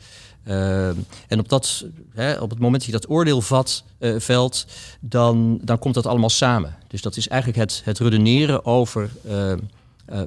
en 1.27 1.39
op, 1.39 1.49
dat, 1.49 1.85
hè, 2.13 2.39
op 2.39 2.49
het 2.49 2.59
moment 2.59 2.77
dat 2.77 2.85
je 2.85 2.99
dat 2.99 3.09
oordeel 3.09 3.41
vat, 3.41 3.83
velt, 4.17 4.65
dan, 4.99 5.59
dan 5.61 5.79
komt 5.79 5.93
dat 5.93 6.05
allemaal 6.05 6.29
samen. 6.29 6.75
Dus 6.87 7.01
dat 7.01 7.17
is 7.17 7.27
eigenlijk 7.27 7.61
het, 7.61 7.81
het 7.85 7.99
redeneren 7.99 8.65
over 8.65 9.09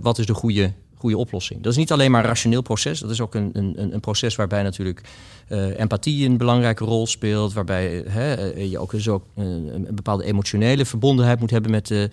wat 0.01 0.19
is 0.19 0.27
de 0.27 0.35
goede 0.35 0.73
goede 1.03 1.17
oplossing. 1.17 1.63
Dat 1.63 1.73
is 1.73 1.79
niet 1.79 1.93
alleen 1.93 2.11
maar 2.11 2.23
een 2.23 2.29
rationeel 2.29 2.63
proces, 2.63 3.01
dat 3.01 3.11
is 3.11 3.21
ook 3.21 3.35
een, 3.35 3.51
een, 3.53 3.95
een 3.95 4.01
proces 4.01 4.37
waarbij 4.37 4.63
natuurlijk 4.63 5.01
uh, 5.49 5.79
empathie 5.79 6.29
een 6.29 6.37
belangrijke 6.37 6.85
rol 6.85 7.07
speelt, 7.07 7.53
waarbij 7.53 8.05
hè, 8.09 8.35
eh, 8.35 8.71
je 8.71 8.79
ook, 8.79 8.91
dus 8.91 9.09
ook 9.09 9.25
een 9.37 9.89
bepaalde 9.91 10.25
emotionele 10.25 10.85
verbondenheid 10.85 11.41
moet 11.41 11.51
hebben 11.51 11.71
met, 11.71 11.91
uh, 11.91 12.05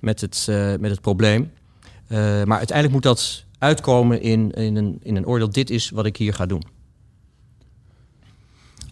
met, 0.00 0.20
het, 0.20 0.46
met 0.80 0.90
het 0.90 1.00
probleem. 1.00 1.50
maar 2.08 2.58
uiteindelijk 2.58 2.92
moet 2.92 3.02
dat 3.02 3.44
uitkomen 3.58 4.22
in, 4.22 4.50
in, 4.50 4.76
een, 4.76 4.98
in 5.02 5.16
een 5.16 5.26
oordeel, 5.26 5.50
dit 5.50 5.70
is 5.70 5.90
wat 5.90 6.06
ik 6.06 6.16
hier 6.16 6.34
ga 6.34 6.46
doen. 6.46 6.77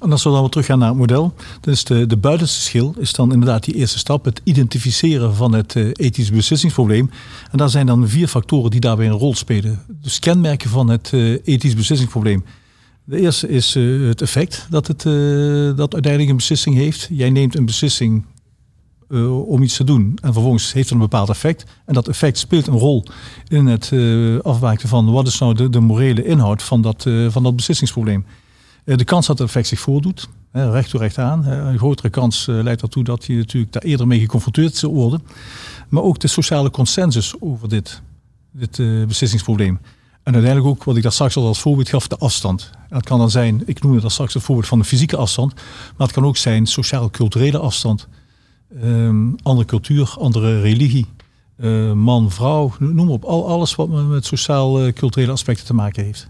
En 0.07 0.13
als 0.13 0.25
we 0.25 0.31
dan 0.31 0.41
weer 0.41 0.51
teruggaan 0.51 0.79
naar 0.79 0.89
het 0.89 0.99
model. 0.99 1.35
Dus 1.61 1.85
de, 1.85 2.07
de 2.07 2.17
buitenste 2.17 2.61
schil 2.61 2.95
is 2.99 3.13
dan 3.13 3.33
inderdaad 3.33 3.65
die 3.65 3.75
eerste 3.75 3.99
stap. 3.99 4.25
Het 4.25 4.41
identificeren 4.45 5.35
van 5.35 5.53
het 5.53 5.75
uh, 5.75 5.91
ethisch 5.93 6.31
beslissingsprobleem. 6.31 7.11
En 7.51 7.59
daar 7.59 7.69
zijn 7.69 7.87
dan 7.87 8.09
vier 8.09 8.29
factoren 8.29 8.71
die 8.71 8.81
daarbij 8.81 9.07
een 9.07 9.13
rol 9.13 9.35
spelen. 9.35 9.83
Dus 10.03 10.19
kenmerken 10.19 10.71
van 10.71 10.89
het 10.89 11.11
uh, 11.15 11.39
ethisch 11.45 11.75
beslissingsprobleem. 11.75 12.45
De 13.05 13.21
eerste 13.21 13.49
is 13.49 13.77
uh, 13.77 14.09
het 14.09 14.23
effect 14.23 14.67
dat 14.71 14.87
het 14.87 15.03
dat 15.77 15.93
uiteindelijk 15.93 16.31
een 16.31 16.37
beslissing 16.37 16.77
heeft. 16.77 17.09
Jij 17.11 17.31
neemt 17.31 17.57
een 17.57 17.67
beslissing 17.67 18.25
om 19.47 19.63
iets 19.63 19.77
te 19.77 19.85
doen. 19.85 20.19
En 20.23 20.33
vervolgens 20.33 20.73
heeft 20.73 20.85
het 20.85 20.95
een 20.95 21.09
bepaald 21.09 21.29
effect. 21.29 21.65
En 21.85 21.95
dat 21.95 22.09
effect 22.09 22.39
speelt 22.39 22.67
een 22.67 22.79
rol 22.79 23.05
in 23.49 23.67
het 23.67 23.93
afwijken 24.43 24.89
van 24.89 25.13
wat 25.13 25.27
is 25.27 25.39
nou 25.39 25.71
de, 25.71 25.81
morele 25.81 26.25
inhoud 26.25 26.63
van 26.63 26.83
dat, 26.83 27.07
van 27.29 27.43
dat 27.43 27.57
beslissingsprobleem. 27.57 28.25
Eh, 28.87 28.97
de 28.97 29.05
kans 29.05 29.27
dat 29.27 29.39
het 29.39 29.47
effect 29.47 29.67
zich 29.67 29.81
voordoet, 29.81 30.29
recht 30.53 30.91
toe 30.91 31.01
recht 31.01 31.19
aan. 31.19 31.47
Een 31.47 31.79
grotere 31.79 32.11
kans 32.11 32.49
eh, 32.49 32.63
leidt 32.63 32.83
ertoe 32.83 33.05
dat 33.05 33.25
je 33.25 33.37
natuurlijk 33.37 33.73
daar 33.73 33.83
eerder 33.83 34.07
mee 34.07 34.21
geconfronteerd 34.21 34.77
zult 34.77 34.95
worden. 34.95 35.23
Maar 35.89 36.03
ook 36.03 36.19
de 36.19 36.29
sociale 36.29 36.71
consensus 36.71 37.35
over 37.41 37.69
dit, 37.69 38.03
dit 38.53 38.79
eh, 38.79 39.05
beslissingsprobleem. 39.07 39.79
En 40.23 40.33
uiteindelijk 40.35 40.75
ook, 40.75 40.85
wat 40.85 40.97
ik 40.97 41.03
daar 41.03 41.13
straks 41.13 41.37
al 41.37 41.47
als 41.47 41.61
voorbeeld 41.61 41.89
gaf, 41.89 42.09
de 42.09 42.17
afstand. 42.17 42.71
dat 42.89 43.05
kan 43.05 43.19
dan 43.19 43.31
zijn, 43.31 43.63
ik 43.67 43.83
noemde 43.83 44.01
dat 44.01 44.13
straks 44.13 44.35
het 44.35 44.43
voorbeeld 44.43 44.69
van 44.69 44.79
de 44.79 44.85
fysieke 44.85 45.17
afstand. 45.17 45.55
Maar 45.97 46.07
het 46.07 46.13
kan 46.13 46.25
ook 46.25 46.37
zijn 46.37 46.67
sociaal-culturele 46.67 47.59
afstand. 47.59 48.09
Um, 48.83 49.37
andere 49.43 49.67
cultuur, 49.67 50.15
andere 50.19 50.61
religie. 50.61 51.07
man, 51.95 52.31
vrouw, 52.31 52.73
noem 52.79 53.11
op. 53.11 53.25
Al, 53.25 53.49
alles 53.49 53.75
wat 53.75 53.89
met 53.89 54.25
sociaal-culturele 54.25 55.33
aspecten 55.33 55.67
te 55.67 55.75
maken 55.75 56.05
heeft. 56.05 56.29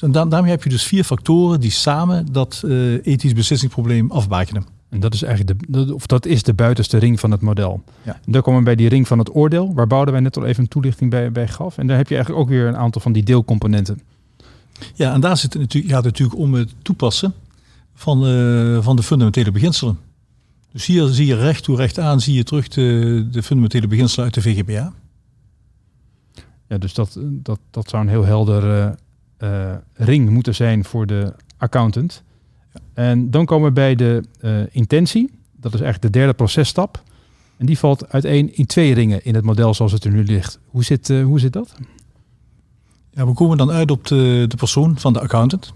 En 0.00 0.12
daarmee 0.12 0.50
heb 0.50 0.62
je 0.62 0.70
dus 0.70 0.82
vier 0.82 1.04
factoren 1.04 1.60
die 1.60 1.70
samen 1.70 2.32
dat 2.32 2.62
uh, 2.64 3.06
ethisch 3.06 3.32
beslissingsprobleem 3.32 4.10
afbakenen. 4.10 4.66
En 4.88 5.00
dat 5.00 5.14
is 5.14 5.22
eigenlijk 5.22 5.62
de, 5.68 5.94
of 5.94 6.06
dat 6.06 6.26
is 6.26 6.42
de 6.42 6.54
buitenste 6.54 6.98
ring 6.98 7.20
van 7.20 7.30
het 7.30 7.40
model. 7.40 7.82
Ja. 8.02 8.14
En 8.14 8.32
dan 8.32 8.42
komen 8.42 8.58
we 8.58 8.64
bij 8.64 8.76
die 8.76 8.88
ring 8.88 9.06
van 9.06 9.18
het 9.18 9.34
oordeel, 9.34 9.74
waar 9.74 10.10
wij 10.10 10.20
net 10.20 10.36
al 10.36 10.44
even 10.44 10.62
een 10.62 10.68
toelichting 10.68 11.10
bij, 11.10 11.32
bij 11.32 11.48
gaf. 11.48 11.78
En 11.78 11.86
daar 11.86 11.96
heb 11.96 12.08
je 12.08 12.14
eigenlijk 12.14 12.44
ook 12.44 12.50
weer 12.50 12.66
een 12.66 12.76
aantal 12.76 13.00
van 13.00 13.12
die 13.12 13.22
deelcomponenten. 13.22 14.00
Ja, 14.94 15.12
en 15.12 15.20
daar 15.20 15.36
zit 15.36 15.52
het 15.52 15.62
natuurlijk, 15.62 15.94
gaat 15.94 16.04
het 16.04 16.12
natuurlijk 16.12 16.38
om 16.38 16.54
het 16.54 16.74
toepassen 16.82 17.34
van, 17.94 18.28
uh, 18.28 18.82
van 18.82 18.96
de 18.96 19.02
fundamentele 19.02 19.50
beginselen. 19.50 19.98
Dus 20.72 20.86
hier 20.86 21.06
zie 21.06 21.26
je 21.26 21.36
recht 21.36 21.64
toe 21.64 21.76
recht 21.76 21.98
aan, 21.98 22.20
zie 22.20 22.34
je 22.34 22.44
terug 22.44 22.68
de, 22.68 23.28
de 23.30 23.42
fundamentele 23.42 23.86
beginselen 23.86 24.24
uit 24.24 24.34
de 24.34 24.42
VGBA. 24.42 24.92
Ja, 26.68 26.78
dus 26.78 26.94
dat, 26.94 27.18
dat, 27.20 27.58
dat 27.70 27.88
zou 27.88 28.02
een 28.02 28.08
heel 28.08 28.24
helder 28.24 28.78
uh, 28.78 28.90
uh, 29.38 29.74
ring 29.92 30.30
moeten 30.30 30.54
zijn 30.54 30.84
voor 30.84 31.06
de 31.06 31.32
accountant. 31.56 32.22
En 32.94 33.30
dan 33.30 33.46
komen 33.46 33.68
we 33.68 33.74
bij 33.74 33.94
de 33.94 34.24
uh, 34.40 34.60
intentie. 34.70 35.30
Dat 35.56 35.74
is 35.74 35.80
eigenlijk 35.80 36.12
de 36.12 36.18
derde 36.18 36.34
processtap. 36.34 37.02
En 37.56 37.66
die 37.66 37.78
valt 37.78 38.12
uiteen 38.12 38.56
in 38.56 38.66
twee 38.66 38.94
ringen 38.94 39.24
in 39.24 39.34
het 39.34 39.44
model 39.44 39.74
zoals 39.74 39.92
het 39.92 40.04
er 40.04 40.10
nu 40.10 40.24
ligt. 40.24 40.58
Hoe 40.66 40.84
zit, 40.84 41.08
uh, 41.08 41.24
hoe 41.24 41.40
zit 41.40 41.52
dat? 41.52 41.74
Ja, 43.10 43.26
we 43.26 43.32
komen 43.32 43.56
dan 43.56 43.70
uit 43.70 43.90
op 43.90 44.06
de, 44.06 44.44
de 44.48 44.56
persoon 44.56 44.98
van 44.98 45.12
de 45.12 45.20
accountant. 45.20 45.72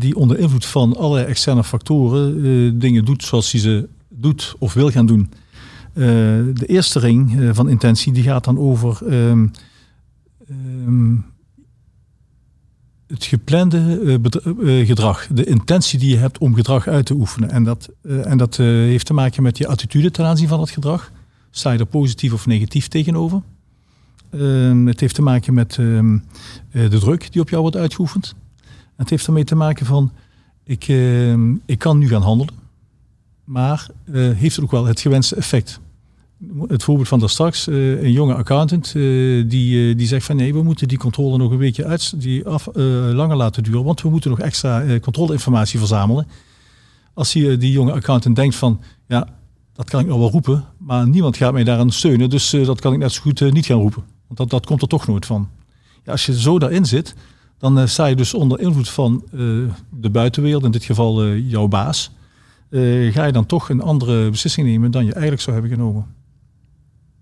die 0.00 0.16
onder 0.16 0.38
invloed 0.38 0.66
van 0.66 0.96
allerlei 0.96 1.26
externe 1.26 1.64
factoren 1.64 2.78
dingen 2.78 3.04
doet 3.04 3.22
zoals 3.22 3.52
hij 3.52 3.60
ze 3.60 3.88
doet 4.08 4.54
of 4.58 4.72
wil 4.72 4.90
gaan 4.90 5.06
doen. 5.06 5.30
de 6.54 6.66
eerste 6.66 6.98
ring 6.98 7.50
van 7.52 7.68
intentie 7.68 8.12
die 8.12 8.22
gaat 8.22 8.44
dan 8.44 8.58
over 8.58 9.12
um, 9.12 9.52
het 13.06 13.24
geplande 13.24 14.20
gedrag, 14.86 15.26
de 15.26 15.44
intentie 15.44 15.98
die 15.98 16.10
je 16.10 16.16
hebt 16.16 16.38
om 16.38 16.54
gedrag 16.54 16.88
uit 16.88 17.06
te 17.06 17.14
oefenen. 17.14 17.50
En 17.50 17.64
dat, 17.64 17.88
en 18.02 18.38
dat 18.38 18.56
heeft 18.56 19.06
te 19.06 19.14
maken 19.14 19.42
met 19.42 19.58
je 19.58 19.66
attitude 19.66 20.10
ten 20.10 20.24
aanzien 20.24 20.48
van 20.48 20.60
het 20.60 20.70
gedrag. 20.70 21.12
Sta 21.50 21.72
je 21.72 21.78
er 21.78 21.86
positief 21.86 22.32
of 22.32 22.46
negatief 22.46 22.88
tegenover? 22.88 23.42
Ehm, 24.30 24.86
het 24.86 25.00
heeft 25.00 25.14
te 25.14 25.22
maken 25.22 25.54
met 25.54 25.78
ehm, 25.78 26.18
de 26.70 26.98
druk 26.98 27.32
die 27.32 27.40
op 27.40 27.48
jou 27.48 27.62
wordt 27.62 27.76
uitgeoefend. 27.76 28.34
Het 28.96 29.10
heeft 29.10 29.26
ermee 29.26 29.44
te 29.44 29.54
maken 29.54 29.86
van, 29.86 30.12
ik, 30.64 30.88
ehm, 30.88 31.54
ik 31.66 31.78
kan 31.78 31.98
nu 31.98 32.08
gaan 32.08 32.22
handelen, 32.22 32.54
maar 33.44 33.86
heeft 34.12 34.56
het 34.56 34.64
ook 34.64 34.70
wel 34.70 34.84
het 34.84 35.00
gewenste 35.00 35.36
effect? 35.36 35.80
Het 36.66 36.82
voorbeeld 36.82 37.08
van 37.08 37.18
daar 37.18 37.28
straks, 37.30 37.68
uh, 37.68 38.02
een 38.02 38.12
jonge 38.12 38.34
accountant 38.34 38.94
uh, 38.94 39.44
die, 39.48 39.88
uh, 39.88 39.96
die 39.96 40.06
zegt 40.06 40.26
van 40.26 40.36
nee, 40.36 40.52
we 40.52 40.62
moeten 40.62 40.88
die 40.88 40.98
controle 40.98 41.36
nog 41.36 41.50
een 41.50 41.58
beetje 41.58 41.84
uit, 41.84 42.20
die 42.20 42.46
af, 42.46 42.68
langer 43.12 43.36
laten 43.36 43.62
duren, 43.62 43.84
want 43.84 44.02
we 44.02 44.10
moeten 44.10 44.30
nog 44.30 44.40
extra 44.40 44.98
controleinformatie 45.00 45.78
verzamelen. 45.78 46.26
Als 47.14 47.32
die, 47.32 47.56
die 47.56 47.72
jonge 47.72 47.92
accountant 47.92 48.36
denkt 48.36 48.54
van 48.54 48.80
ja, 49.06 49.28
dat 49.72 49.90
kan 49.90 50.00
ik 50.00 50.06
nog 50.06 50.18
wel 50.18 50.30
roepen, 50.30 50.64
maar 50.78 51.08
niemand 51.08 51.36
gaat 51.36 51.52
mij 51.52 51.64
daaraan 51.64 51.90
steunen, 51.90 52.30
dus 52.30 52.50
dat 52.50 52.80
kan 52.80 52.92
ik 52.92 52.98
net 52.98 53.12
zo 53.12 53.22
goed 53.22 53.52
niet 53.52 53.66
gaan 53.66 53.80
roepen. 53.80 54.02
Want 54.26 54.38
dat, 54.38 54.50
dat 54.50 54.66
komt 54.66 54.82
er 54.82 54.88
toch 54.88 55.06
nooit 55.06 55.26
van. 55.26 55.48
Ja, 56.04 56.12
als 56.12 56.26
je 56.26 56.40
zo 56.40 56.58
daarin 56.58 56.86
zit, 56.86 57.14
dan 57.58 57.88
sta 57.88 58.06
je 58.06 58.16
dus 58.16 58.34
onder 58.34 58.60
invloed 58.60 58.88
van 58.88 59.24
de 59.90 60.10
buitenwereld, 60.10 60.64
in 60.64 60.70
dit 60.70 60.84
geval 60.84 61.34
jouw 61.34 61.68
baas. 61.68 62.10
ga 63.10 63.24
je 63.24 63.32
dan 63.32 63.46
toch 63.46 63.68
een 63.68 63.82
andere 63.82 64.30
beslissing 64.30 64.66
nemen 64.66 64.90
dan 64.90 65.04
je 65.04 65.12
eigenlijk 65.12 65.42
zou 65.42 65.56
hebben 65.56 65.76
genomen. 65.76 66.06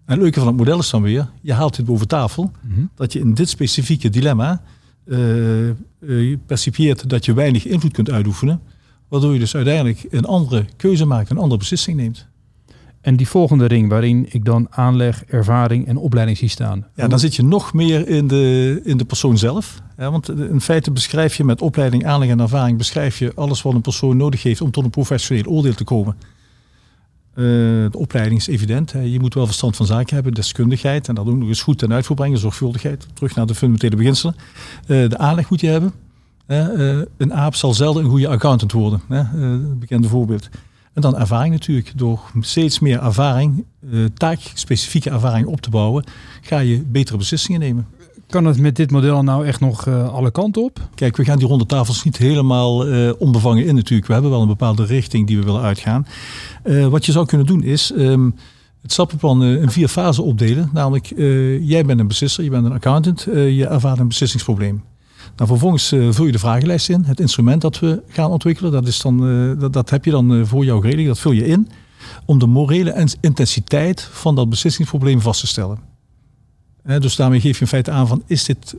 En 0.05 0.13
het 0.13 0.23
leuke 0.23 0.39
van 0.39 0.49
het 0.49 0.57
model 0.57 0.79
is 0.79 0.91
dan 0.91 1.03
weer, 1.03 1.31
je 1.41 1.53
haalt 1.53 1.77
dit 1.77 1.87
boven 1.87 2.09
tafel, 2.09 2.51
mhm. 2.61 2.85
dat 2.95 3.13
je 3.13 3.19
in 3.19 3.35
dit 3.35 3.49
specifieke 3.49 4.11
dilemma 4.11 4.63
uh, 5.05 5.69
uh, 6.01 6.37
percipieert 6.47 7.09
dat 7.09 7.25
je 7.25 7.33
weinig 7.33 7.67
invloed 7.67 7.93
kunt 7.93 8.11
uitoefenen, 8.11 8.61
waardoor 9.09 9.33
je 9.33 9.39
dus 9.39 9.55
uiteindelijk 9.55 10.07
een 10.11 10.25
andere 10.25 10.65
keuze 10.77 11.05
maakt, 11.05 11.31
een 11.31 11.37
andere 11.37 11.59
beslissing 11.59 11.97
neemt. 11.97 12.31
En 13.01 13.17
die 13.17 13.29
volgende 13.29 13.67
ring 13.67 13.89
waarin 13.89 14.27
ik 14.31 14.45
dan 14.45 14.67
aanleg, 14.71 15.25
ervaring 15.25 15.87
en 15.87 15.97
opleiding 15.97 16.39
zie 16.39 16.49
staan. 16.49 16.87
Ja, 16.95 17.09
dan 17.09 17.19
zit 17.19 17.35
je 17.35 17.43
nog 17.43 17.73
meer 17.73 18.09
in 18.09 18.27
de, 18.27 18.81
in 18.85 18.97
de 18.97 19.05
persoon 19.05 19.39
zelf. 19.39 19.83
Ja, 19.97 20.11
want 20.11 20.29
in 20.29 20.61
feite 20.61 20.91
beschrijf 20.91 21.37
je 21.37 21.45
met 21.45 21.63
opleiding, 21.63 22.07
aanleg 22.07 22.29
en 22.29 22.41
ervaring, 22.41 22.79
beschrijf 22.79 23.19
je 23.19 23.33
alles 23.35 23.63
wat 23.63 23.75
een 23.75 23.81
persoon 23.81 24.17
nodig 24.17 24.43
heeft 24.43 24.61
om 24.61 24.71
tot 24.71 24.85
een 24.85 24.91
professioneel 24.91 25.45
oordeel 25.45 25.75
te 25.75 25.85
komen. 25.85 26.17
Uh, 27.35 27.45
de 27.91 27.99
opleiding 27.99 28.41
is 28.41 28.47
evident. 28.47 28.93
Hè. 28.93 29.01
Je 29.01 29.21
moet 29.21 29.35
wel 29.35 29.47
verstand 29.47 29.77
van 29.77 29.87
zaken 29.87 30.15
hebben, 30.15 30.35
deskundigheid 30.35 31.09
en 31.09 31.15
dat 31.15 31.27
ook 31.27 31.37
nog 31.37 31.49
eens 31.49 31.63
goed 31.63 31.79
ten 31.79 31.93
uitvoer 31.93 32.17
brengen, 32.17 32.39
zorgvuldigheid. 32.39 33.07
Terug 33.15 33.35
naar 33.35 33.47
de 33.47 33.55
fundamentele 33.55 33.97
beginselen. 33.97 34.35
Uh, 34.87 35.09
de 35.09 35.19
aanleg 35.19 35.51
moet 35.51 35.61
je 35.61 35.67
hebben. 35.67 35.93
Uh, 36.47 37.03
een 37.17 37.35
aap 37.35 37.55
zal 37.55 37.75
zelden 37.75 38.05
een 38.05 38.11
goede 38.11 38.29
accountant 38.29 38.73
worden. 38.73 39.01
Hè. 39.09 39.59
bekende 39.59 40.09
voorbeeld. 40.09 40.49
En 40.93 41.03
dan 41.03 41.19
ervaring 41.19 41.53
natuurlijk. 41.53 41.93
Door 41.97 42.21
steeds 42.41 42.79
meer 42.79 43.03
ervaring, 43.03 43.65
taakspecifieke 44.15 45.11
ervaring 45.11 45.47
op 45.47 45.61
te 45.61 45.71
bouwen, 45.71 46.05
ga 46.41 46.59
je 46.59 46.83
betere 46.83 47.17
beslissingen 47.17 47.61
nemen. 47.61 47.87
Kan 48.33 48.45
het 48.45 48.59
met 48.59 48.77
dit 48.77 48.91
model 48.91 49.23
nou 49.23 49.47
echt 49.47 49.61
nog 49.61 49.87
uh, 49.87 50.13
alle 50.13 50.31
kanten 50.31 50.63
op? 50.63 50.89
Kijk, 50.95 51.17
we 51.17 51.25
gaan 51.25 51.39
die 51.39 51.47
ronde 51.47 51.67
tafels 51.67 52.05
niet 52.05 52.17
helemaal 52.17 52.89
uh, 52.89 53.13
onbevangen 53.19 53.67
in 53.67 53.75
natuurlijk. 53.75 54.07
We 54.07 54.13
hebben 54.13 54.31
wel 54.31 54.41
een 54.41 54.49
bepaalde 54.49 54.85
richting 54.85 55.27
die 55.27 55.39
we 55.39 55.45
willen 55.45 55.61
uitgaan. 55.61 56.07
Uh, 56.65 56.87
wat 56.87 57.07
je 57.07 57.13
zou 57.13 57.27
kunnen 57.27 57.47
doen 57.47 57.63
is 57.63 57.93
um, 57.97 58.35
het 58.83 58.93
stappenplan 58.93 59.45
in 59.45 59.71
vier 59.71 59.89
fasen 59.89 60.25
opdelen. 60.25 60.71
Namelijk, 60.73 61.13
jij 61.61 61.85
bent 61.85 62.01
een 62.01 62.09
beslisser, 62.09 62.45
je 62.45 62.51
bent 62.51 62.65
een 62.65 62.73
accountant, 62.73 63.27
je 63.33 63.67
ervaart 63.67 63.99
een 63.99 64.09
beslissingsprobleem. 64.09 64.83
Nou, 65.37 65.49
vervolgens 65.49 65.89
vul 65.89 66.27
je 66.27 66.33
de 66.33 66.39
vragenlijst 66.39 66.89
in. 66.89 67.05
Het 67.05 67.21
instrument 67.21 67.61
dat 67.61 67.79
we 67.79 68.03
gaan 68.09 68.31
ontwikkelen, 68.31 68.73
dat, 68.73 68.87
is 68.87 69.01
dan, 69.01 69.69
dat 69.71 69.91
heb 69.91 70.05
je 70.05 70.11
dan 70.11 70.47
voor 70.47 70.65
jou 70.65 70.81
geregeld. 70.81 71.07
Dat 71.07 71.19
vul 71.19 71.33
je 71.33 71.47
in 71.47 71.69
om 72.25 72.39
de 72.39 72.47
morele 72.47 73.09
intensiteit 73.21 74.09
van 74.13 74.35
dat 74.35 74.49
beslissingsprobleem 74.49 75.21
vast 75.21 75.41
te 75.41 75.47
stellen 75.47 75.92
dus 76.83 77.17
daarmee 77.17 77.41
geef 77.41 77.55
je 77.55 77.61
in 77.61 77.67
feite 77.67 77.91
aan 77.91 78.09
van, 78.09 78.23
is 78.27 78.45
dit, 78.45 78.75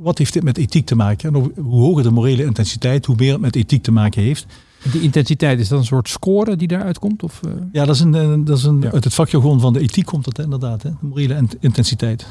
wat 0.00 0.18
heeft 0.18 0.32
dit 0.32 0.42
met 0.42 0.58
ethiek 0.58 0.86
te 0.86 0.94
maken? 0.94 1.34
En 1.34 1.52
hoe 1.62 1.80
hoger 1.80 2.02
de 2.02 2.10
morele 2.10 2.44
intensiteit, 2.44 3.06
hoe 3.06 3.16
meer 3.18 3.32
het 3.32 3.40
met 3.40 3.56
ethiek 3.56 3.82
te 3.82 3.92
maken 3.92 4.22
heeft. 4.22 4.46
Die 4.92 5.00
intensiteit, 5.00 5.60
is 5.60 5.68
dat 5.68 5.78
een 5.78 5.84
soort 5.84 6.08
score 6.08 6.56
die 6.56 6.68
daaruit 6.68 6.98
komt? 6.98 7.22
Of, 7.22 7.40
uh... 7.46 7.52
Ja, 7.72 7.84
dat 7.84 7.94
is, 7.94 8.00
een, 8.00 8.44
dat 8.44 8.58
is 8.58 8.64
een, 8.64 8.92
uit 8.92 9.04
het 9.04 9.14
vakjargon 9.14 9.60
van 9.60 9.72
de 9.72 9.80
ethiek 9.80 10.06
komt 10.06 10.24
dat 10.24 10.38
inderdaad, 10.38 10.82
hè? 10.82 10.90
de 10.90 11.06
morele 11.06 11.46
intensiteit. 11.60 12.26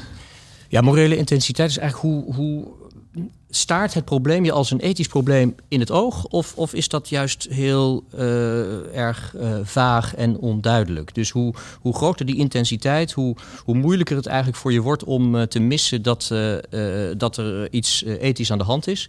Ja, 0.68 0.80
morele 0.80 1.16
intensiteit 1.16 1.70
is 1.70 1.78
eigenlijk 1.78 2.14
hoe, 2.14 2.34
hoe 2.34 2.64
staart 3.56 3.94
het 3.94 4.04
probleem 4.04 4.44
je 4.44 4.52
als 4.52 4.70
een 4.70 4.80
ethisch 4.80 5.06
probleem 5.06 5.54
in 5.68 5.80
het 5.80 5.90
oog? 5.90 6.24
Of, 6.24 6.52
of 6.56 6.74
is 6.74 6.88
dat 6.88 7.08
juist 7.08 7.46
heel 7.50 8.04
uh, 8.14 8.96
erg 8.96 9.34
uh, 9.36 9.56
vaag 9.62 10.14
en 10.14 10.38
onduidelijk? 10.38 11.14
Dus 11.14 11.30
hoe, 11.30 11.54
hoe 11.80 11.94
groter 11.94 12.26
die 12.26 12.36
intensiteit, 12.36 13.12
hoe, 13.12 13.36
hoe 13.64 13.74
moeilijker 13.74 14.16
het 14.16 14.26
eigenlijk 14.26 14.58
voor 14.58 14.72
je 14.72 14.80
wordt 14.80 15.04
om 15.04 15.34
uh, 15.34 15.42
te 15.42 15.58
missen 15.58 16.02
dat, 16.02 16.34
dat 17.16 17.36
er 17.36 17.72
iets 17.72 18.04
ethisch 18.04 18.52
aan 18.52 18.58
de 18.58 18.64
hand 18.64 18.86
is. 18.86 19.08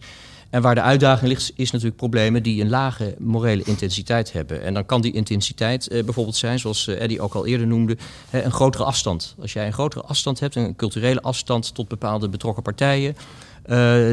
En 0.50 0.62
waar 0.62 0.76
de 0.76 0.82
uitdaging 0.82 1.30
ligt, 1.30 1.52
is 1.56 1.72
natuurlijk 1.72 1.98
problemen 1.98 2.44
die 2.44 2.62
een 2.62 2.70
lage 2.70 3.16
morele 3.20 3.64
intensiteit 3.64 4.34
hebben. 4.34 4.64
En 4.64 4.74
dan 4.74 4.86
kan 4.86 5.02
die 5.02 5.14
intensiteit 5.14 5.88
bijvoorbeeld 5.90 6.36
zijn, 6.36 6.60
zoals 6.60 6.88
Eddie 6.88 7.22
ook 7.22 7.34
al 7.34 7.46
eerder 7.46 7.68
noemde, 7.68 7.98
een 8.32 8.52
grotere 8.52 8.84
afstand. 8.84 9.36
Als 9.42 9.54
jij 9.54 9.66
een 9.66 9.74
grotere 9.74 10.04
afstand 10.04 10.40
hebt, 10.40 10.56
een 10.56 10.76
culturele 10.76 11.22
afstand 11.22 11.74
tot 11.74 11.88
bepaalde 11.88 12.30
betrokken 12.30 12.64
partijen, 12.64 13.16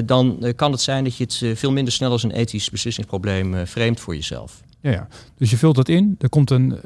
dan 0.07 0.45
eh, 0.45 0.55
kan 0.57 0.73
het 0.73 0.81
zijn 0.81 1.05
dat 1.05 1.17
je 1.17 1.25
het 1.25 1.41
eh, 1.43 1.57
veel 1.57 1.73
minder 1.73 1.93
snel 1.93 2.11
als 2.11 2.23
een 2.23 2.31
ethisch 2.31 2.71
beslissingsprobleem 2.71 3.67
vreemd 3.67 4.01
voor 4.01 4.15
jezelf. 4.15 4.63
Ja, 4.81 4.91
ja, 4.91 5.09
dus 5.39 5.51
je 5.51 5.57
vult 5.57 5.75
dat 5.75 5.89
in. 5.89 6.17
Er 6.19 6.29
komt 6.29 6.51
een. 6.51 6.79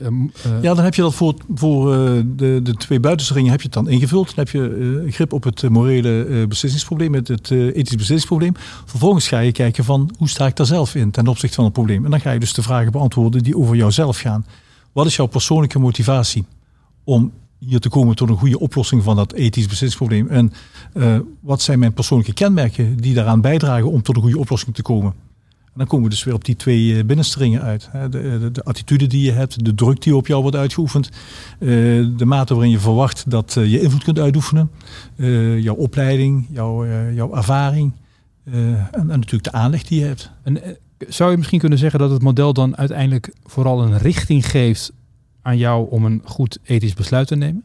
Ja, 0.63 0.75
dan 0.75 0.85
heb 0.85 0.95
je 0.95 1.03
dat 1.03 1.15
voor, 1.15 1.35
voor 1.55 1.91
de, 2.37 2.61
de 2.63 2.75
twee 2.75 3.01
buitenste 3.01 3.35
ringen 3.35 3.51
heb 3.51 3.61
je 3.61 3.67
het 3.67 3.75
dan 3.75 3.89
ingevuld. 3.89 4.27
Dan 4.27 4.45
heb 4.45 4.49
je 4.49 5.07
grip 5.11 5.33
op 5.33 5.45
het 5.45 5.69
morele 5.69 6.47
beslissingsprobleem, 6.49 7.15
het, 7.15 7.29
het 7.29 7.51
ethisch 7.51 7.75
beslissingsprobleem. 7.75 8.55
Vervolgens 8.85 9.29
ga 9.29 9.39
je 9.39 9.53
kijken 9.53 9.85
van 9.85 10.15
hoe 10.19 10.29
sta 10.29 10.47
ik 10.47 10.57
daar 10.57 10.67
zelf 10.67 10.95
in 10.95 11.11
ten 11.11 11.27
opzichte 11.27 11.55
van 11.55 11.65
het 11.65 11.73
probleem. 11.73 12.05
En 12.05 12.11
dan 12.11 12.21
ga 12.21 12.31
je 12.31 12.39
dus 12.39 12.53
de 12.53 12.63
vragen 12.63 12.93
beantwoorden 12.93 13.43
die 13.43 13.57
over 13.57 13.77
jouzelf 13.77 14.19
gaan. 14.19 14.47
Wat 14.93 15.07
is 15.07 15.17
jouw 15.17 15.27
persoonlijke 15.27 15.79
motivatie 15.79 16.45
om 17.05 17.33
hier 17.59 17.81
te 17.81 17.89
komen 17.89 18.17
tot 18.17 18.29
een 18.29 18.37
goede 18.37 18.59
oplossing 18.59 19.03
van 19.03 19.17
dat 19.17 19.33
ethisch 19.33 19.67
beslissingsprobleem? 19.67 20.29
En 20.29 20.53
uh, 20.95 21.19
wat 21.41 21.63
zijn 21.63 21.79
mijn 21.79 21.93
persoonlijke 21.93 22.33
kenmerken 22.33 22.97
die 22.97 23.15
daaraan 23.15 23.41
bijdragen 23.41 23.91
om 23.91 24.03
tot 24.03 24.17
een 24.17 24.23
goede 24.23 24.39
oplossing 24.39 24.75
te 24.75 24.83
komen? 24.83 25.13
En 25.65 25.85
dan 25.85 25.87
komen 25.87 26.05
we 26.05 26.15
dus 26.15 26.25
weer 26.25 26.35
op 26.35 26.45
die 26.45 26.57
twee 26.57 26.99
eh, 26.99 27.05
binnenstringen 27.05 27.63
uit. 27.63 27.91
De, 27.93 28.09
de, 28.09 28.51
de, 28.53 28.63
attitude 28.63 29.07
die 29.07 29.23
je 29.23 29.33
hebt, 29.33 29.65
de 29.65 29.75
druk 29.75 30.03
die 30.03 30.17
op 30.17 30.27
jou 30.27 30.43
wordt 30.43 30.57
uitgeoefend, 30.57 31.11
de 31.59 32.25
mate 32.25 32.55
waarin 32.55 32.73
je 32.73 32.79
verwacht 32.79 33.31
dat 33.31 33.53
je 33.53 33.81
invloed 33.81 34.05
kunt 34.05 34.19
uitoefenen, 34.19 34.71
jouw 35.61 35.75
opleiding, 35.75 36.47
jouw, 36.51 36.87
jouw 37.15 37.35
ervaring 37.35 37.93
en, 38.45 38.89
en, 38.93 39.07
natuurlijk 39.07 39.45
de 39.45 39.53
aanleg 39.53 39.83
die 39.83 40.01
je 40.01 40.07
hebt. 40.07 40.31
En, 40.43 40.61
zou 41.09 41.31
je 41.31 41.37
misschien 41.37 41.59
kunnen 41.59 41.79
zeggen 41.79 41.99
dat 41.99 42.11
het 42.11 42.23
model 42.23 42.53
dan 42.53 42.77
uiteindelijk 42.77 43.33
vooral 43.45 43.83
een 43.83 43.99
richting 43.99 44.51
geeft 44.51 44.93
aan 45.49 45.59
jou 45.59 45.91
om 45.91 46.05
een 46.05 46.23
goed 46.25 46.59
ethisch 46.63 46.95
besluit 46.95 47.27
te 47.27 47.37
nemen? 47.37 47.65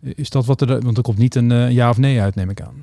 Is 0.00 0.30
dat 0.30 0.46
wat 0.46 0.60
er, 0.60 0.80
want 0.80 0.96
er 0.96 1.02
komt 1.02 1.18
niet 1.18 1.34
een 1.34 1.50
uh, 1.50 1.70
ja 1.70 1.88
of 1.88 1.98
nee 1.98 2.20
uit, 2.20 2.34
neem 2.34 2.50
ik 2.50 2.60
aan. 2.60 2.74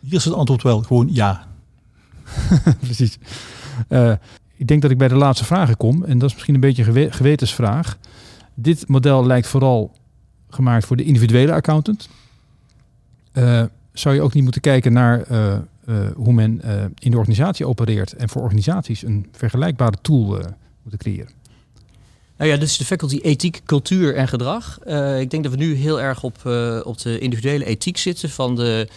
Hier 0.00 0.14
is 0.14 0.24
het 0.24 0.34
antwoord 0.34 0.62
wel 0.62 0.82
gewoon 0.82 1.08
ja. 1.12 1.46
Precies. 2.80 3.18
Uh, 3.88 4.12
ik 4.56 4.66
denk 4.66 4.82
dat 4.82 4.90
ik 4.90 4.98
bij 4.98 5.08
de 5.08 5.14
laatste 5.14 5.44
vragen 5.44 5.76
kom. 5.76 6.04
En 6.04 6.18
dat 6.18 6.28
is 6.28 6.34
misschien 6.34 6.54
een 6.54 6.60
beetje 6.60 6.84
een 6.84 6.92
gewe 6.92 7.12
gewetensvraag. 7.12 7.98
Dit 8.54 8.88
model 8.88 9.26
lijkt 9.26 9.46
vooral 9.46 9.92
gemaakt 10.48 10.86
voor 10.86 10.96
de 10.96 11.04
individuele 11.04 11.52
accountant. 11.52 12.08
Uh, 13.32 13.62
zou 13.92 14.14
je 14.14 14.20
ook 14.20 14.34
niet 14.34 14.42
moeten 14.42 14.60
kijken 14.60 14.92
naar 14.92 15.26
hoe 16.14 16.32
men 16.32 16.60
in 16.98 17.10
de 17.10 17.16
organisatie 17.16 17.66
opereert 17.66 18.12
en 18.12 18.28
voor 18.28 18.42
organisaties 18.42 19.02
een 19.02 19.26
vergelijkbare 19.32 19.96
tool 20.02 20.26
moeten 20.82 20.98
creëren? 20.98 21.30
Nou 22.36 22.50
ja, 22.50 22.56
dit 22.56 22.68
is 22.68 22.76
de 22.76 22.84
faculty 22.84 23.18
ethiek, 23.22 23.60
cultuur 23.64 24.14
en 24.14 24.28
gedrag. 24.28 24.78
Uh, 24.86 25.20
ik 25.20 25.30
denk 25.30 25.42
dat 25.42 25.52
we 25.52 25.58
nu 25.58 25.74
heel 25.74 26.00
erg 26.00 26.22
op, 26.22 26.38
uh, 26.46 26.80
op 26.84 26.98
de 26.98 27.18
individuele 27.18 27.64
ethiek 27.64 27.96
zitten 27.96 28.30
van 28.30 28.56
de, 28.56 28.88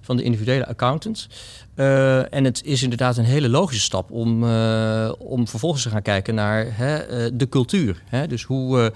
van 0.00 0.16
de 0.16 0.22
individuele 0.22 0.66
accountants. 0.66 1.28
Uh, 1.76 2.34
en 2.34 2.44
het 2.44 2.64
is 2.64 2.82
inderdaad 2.82 3.16
een 3.16 3.24
hele 3.24 3.48
logische 3.48 3.82
stap 3.82 4.10
om, 4.10 4.42
om 5.18 5.48
vervolgens 5.48 5.82
te 5.82 5.90
gaan 5.90 6.02
kijken 6.02 6.34
naar 6.34 6.66
hè, 6.70 7.36
de 7.36 7.48
cultuur. 7.48 8.02
Hè? 8.04 8.26
Dus 8.26 8.42
hoe 8.42 8.92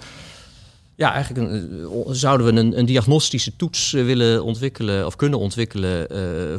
ja, 0.95 1.13
eigenlijk 1.13 1.63
zouden 2.09 2.53
we 2.53 2.59
een, 2.61 2.77
een, 2.77 2.85
diagnostische 2.85 3.55
toets 3.55 3.91
willen 3.91 4.43
ontwikkelen 4.43 5.05
of 5.05 5.15
kunnen 5.15 5.39
ontwikkelen 5.39 6.07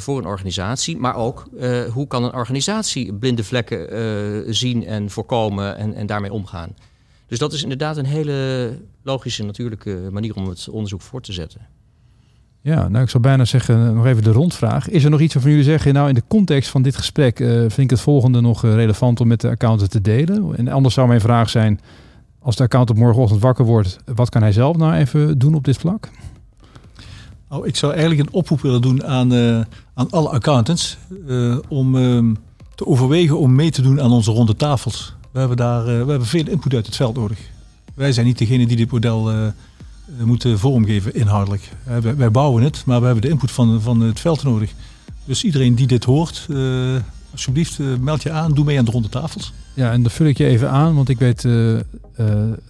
voor 0.00 0.18
een 0.18 0.26
organisatie. 0.26 0.96
Maar 0.96 1.16
ook 1.16 1.48
hoe 1.92 2.06
kan 2.06 2.24
een 2.24 2.34
organisatie 2.34 3.14
blinde 3.14 3.44
vlekken 3.44 4.54
zien 4.54 4.86
en 4.86 5.10
voorkomen 5.10 5.76
en, 5.76 5.94
en 5.94 6.06
daarmee 6.06 6.32
omgaan. 6.32 6.74
Dus 7.34 7.42
dat 7.42 7.52
is 7.52 7.62
inderdaad 7.62 7.96
een 7.96 8.06
hele 8.06 8.70
logische, 9.02 9.44
natuurlijke 9.44 10.08
manier 10.10 10.34
om 10.34 10.48
het 10.48 10.68
onderzoek 10.68 11.00
voor 11.00 11.20
te 11.20 11.32
zetten. 11.32 11.60
Ja, 12.60 12.88
nou 12.88 13.04
ik 13.04 13.10
zou 13.10 13.22
bijna 13.22 13.44
zeggen, 13.44 13.94
nog 13.94 14.06
even 14.06 14.22
de 14.22 14.32
rondvraag. 14.32 14.88
Is 14.88 15.04
er 15.04 15.10
nog 15.10 15.20
iets 15.20 15.34
waarvan 15.34 15.52
jullie 15.52 15.66
zeggen, 15.66 15.94
nou 15.94 16.08
in 16.08 16.14
de 16.14 16.22
context 16.28 16.70
van 16.70 16.82
dit 16.82 16.96
gesprek 16.96 17.40
uh, 17.40 17.48
vind 17.58 17.78
ik 17.78 17.90
het 17.90 18.00
volgende 18.00 18.40
nog 18.40 18.64
uh, 18.64 18.74
relevant 18.74 19.20
om 19.20 19.26
met 19.26 19.40
de 19.40 19.48
accountant 19.48 19.90
te 19.90 20.00
delen? 20.00 20.56
En 20.56 20.68
anders 20.68 20.94
zou 20.94 21.08
mijn 21.08 21.20
vraag 21.20 21.50
zijn, 21.50 21.80
als 22.38 22.56
de 22.56 22.62
accountant 22.62 22.98
morgenochtend 22.98 23.40
wakker 23.40 23.64
wordt, 23.64 23.96
wat 24.14 24.28
kan 24.28 24.42
hij 24.42 24.52
zelf 24.52 24.76
nou 24.76 24.94
even 24.94 25.38
doen 25.38 25.54
op 25.54 25.64
dit 25.64 25.76
vlak? 25.76 26.10
Nou, 27.48 27.66
ik 27.66 27.76
zou 27.76 27.92
eigenlijk 27.92 28.20
een 28.20 28.34
oproep 28.34 28.60
willen 28.60 28.82
doen 28.82 29.04
aan, 29.04 29.32
uh, 29.32 29.60
aan 29.94 30.10
alle 30.10 30.28
accountants 30.28 30.98
om 31.68 31.96
ehm, 31.96 32.34
te 32.74 32.86
overwegen 32.86 33.38
om 33.38 33.54
mee 33.54 33.70
te 33.70 33.82
doen 33.82 34.00
aan 34.00 34.12
onze 34.12 34.30
ronde 34.30 34.56
tafels. 34.56 35.14
We 35.34 35.40
hebben 35.40 35.56
daar 35.56 35.84
we 35.84 35.90
hebben 35.90 36.26
veel 36.26 36.48
input 36.48 36.74
uit 36.74 36.86
het 36.86 36.96
veld 36.96 37.16
nodig. 37.16 37.38
Wij 37.94 38.12
zijn 38.12 38.26
niet 38.26 38.38
degene 38.38 38.66
die 38.66 38.76
dit 38.76 38.90
model 38.90 39.52
moeten 40.24 40.58
vormgeven 40.58 41.14
inhoudelijk. 41.14 41.70
Wij, 42.16 42.30
bouwen 42.30 42.62
het, 42.62 42.82
maar 42.86 42.98
we 42.98 43.04
hebben 43.04 43.22
de 43.22 43.28
input 43.28 43.50
van, 43.50 43.80
van 43.80 44.00
het 44.00 44.20
veld 44.20 44.42
nodig. 44.42 44.72
Dus 45.24 45.44
iedereen 45.44 45.74
die 45.74 45.86
dit 45.86 46.04
hoort, 46.04 46.48
alsjeblieft 47.32 47.78
meld 48.00 48.22
je 48.22 48.30
aan, 48.30 48.52
doe 48.52 48.64
mee 48.64 48.78
aan 48.78 48.84
de 48.84 48.90
ronde 48.90 49.08
tafels. 49.08 49.52
Ja, 49.74 49.92
en 49.92 50.02
dan 50.02 50.10
vul 50.10 50.26
ik 50.26 50.38
je 50.38 50.46
even 50.46 50.70
aan, 50.70 50.94
want 50.94 51.08
ik 51.08 51.18
weet 51.18 51.42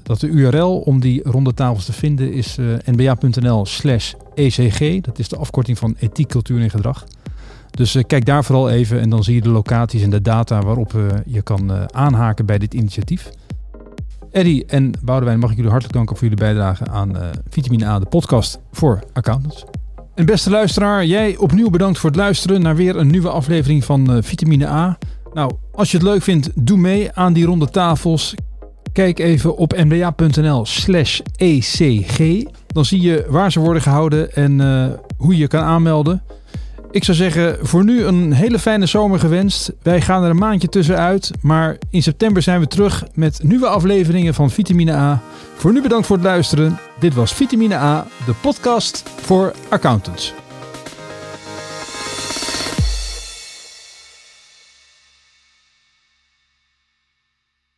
dat 0.03 0.21
de 0.21 0.27
URL 0.27 0.79
om 0.79 1.01
die 1.01 1.23
ronde 1.23 1.55
tafels 1.55 1.85
te 1.85 1.93
vinden 1.93 2.33
is 2.33 2.57
nba.nl 2.85 3.67
slash 3.67 4.13
ECG. 4.35 5.01
Dat 5.01 5.19
is 5.19 5.29
de 5.29 5.37
afkorting 5.37 5.79
van 5.79 5.95
ethiek, 5.99 6.29
cultuur 6.29 6.61
en 6.61 6.71
gedrag. 6.71 7.05
Dus 7.75 7.99
kijk 8.07 8.25
daar 8.25 8.45
vooral 8.45 8.71
even 8.71 9.01
en 9.01 9.11
dan 9.11 9.25
zie 9.25 9.35
je 9.35 9.41
de 9.41 9.49
locaties 9.49 10.03
en 10.03 10.11
de 10.11 10.23
data 10.23 10.63
waarop 10.63 10.93
je 11.27 11.43
kan 11.43 11.93
aanhaken 11.95 12.47
bij 12.47 12.59
dit 12.59 12.75
initiatief. 12.75 13.31
Eddie 14.31 14.67
en 14.67 14.93
Boudewijn, 15.03 15.39
mag 15.39 15.51
ik 15.51 15.57
jullie 15.57 15.71
hartelijk 15.71 15.99
danken 15.99 16.17
voor 16.17 16.29
jullie 16.29 16.45
bijdrage 16.45 16.87
aan 16.87 17.17
Vitamine 17.49 17.87
A, 17.87 17.99
de 17.99 18.07
podcast 18.07 18.59
voor 18.73 19.03
accountants. 19.13 19.65
En 20.15 20.27
beste 20.27 20.51
luisteraar, 20.51 21.07
jij 21.07 21.37
opnieuw 21.37 21.71
bedankt 21.71 21.99
voor 21.99 22.11
het 22.11 22.19
luisteren 22.19 22.63
naar 22.63 22.77
weer 22.77 22.97
een 22.97 23.11
nieuwe 23.11 23.29
aflevering 23.29 23.85
van 23.85 24.23
Vitamine 24.23 24.67
A. 24.67 24.99
Nou, 25.33 25.53
als 25.73 25.91
je 25.91 25.97
het 25.97 26.07
leuk 26.07 26.23
vindt, 26.23 26.51
doe 26.55 26.79
mee 26.79 27.13
aan 27.13 27.33
die 27.33 27.45
ronde 27.47 27.71
tafels. 27.71 28.35
Kijk 28.93 29.19
even 29.19 29.57
op 29.57 29.77
nba.nl 29.85 30.67
slash 30.67 31.21
ecg. 31.37 32.43
Dan 32.67 32.85
zie 32.85 33.01
je 33.01 33.27
waar 33.29 33.53
ze 33.53 33.61
worden 33.61 33.83
gehouden 33.83 34.35
en 34.35 34.61
hoe 35.17 35.37
je 35.37 35.47
kan 35.47 35.63
aanmelden. 35.63 36.23
Ik 36.95 37.05
zou 37.05 37.17
zeggen, 37.17 37.59
voor 37.63 37.85
nu 37.85 38.05
een 38.05 38.33
hele 38.33 38.59
fijne 38.59 38.87
zomer 38.87 39.19
gewenst. 39.19 39.73
Wij 39.83 40.01
gaan 40.01 40.25
er 40.25 40.31
een 40.31 40.37
maandje 40.37 40.69
tussenuit, 40.69 41.31
maar 41.41 41.77
in 41.91 42.03
september 42.03 42.43
zijn 42.43 42.61
we 42.61 42.67
terug 42.67 43.05
met 43.15 43.41
nieuwe 43.43 43.67
afleveringen 43.67 44.35
van 44.35 44.51
Vitamine 44.51 44.93
A. 44.93 45.23
Voor 45.57 45.73
nu 45.73 45.83
bedankt 45.83 46.07
voor 46.07 46.17
het 46.17 46.25
luisteren. 46.25 46.79
Dit 46.99 47.15
was 47.15 47.35
Vitamine 47.35 47.75
A, 47.75 48.07
de 48.27 48.35
podcast 48.41 49.03
voor 49.21 49.53
accountants. 49.69 50.35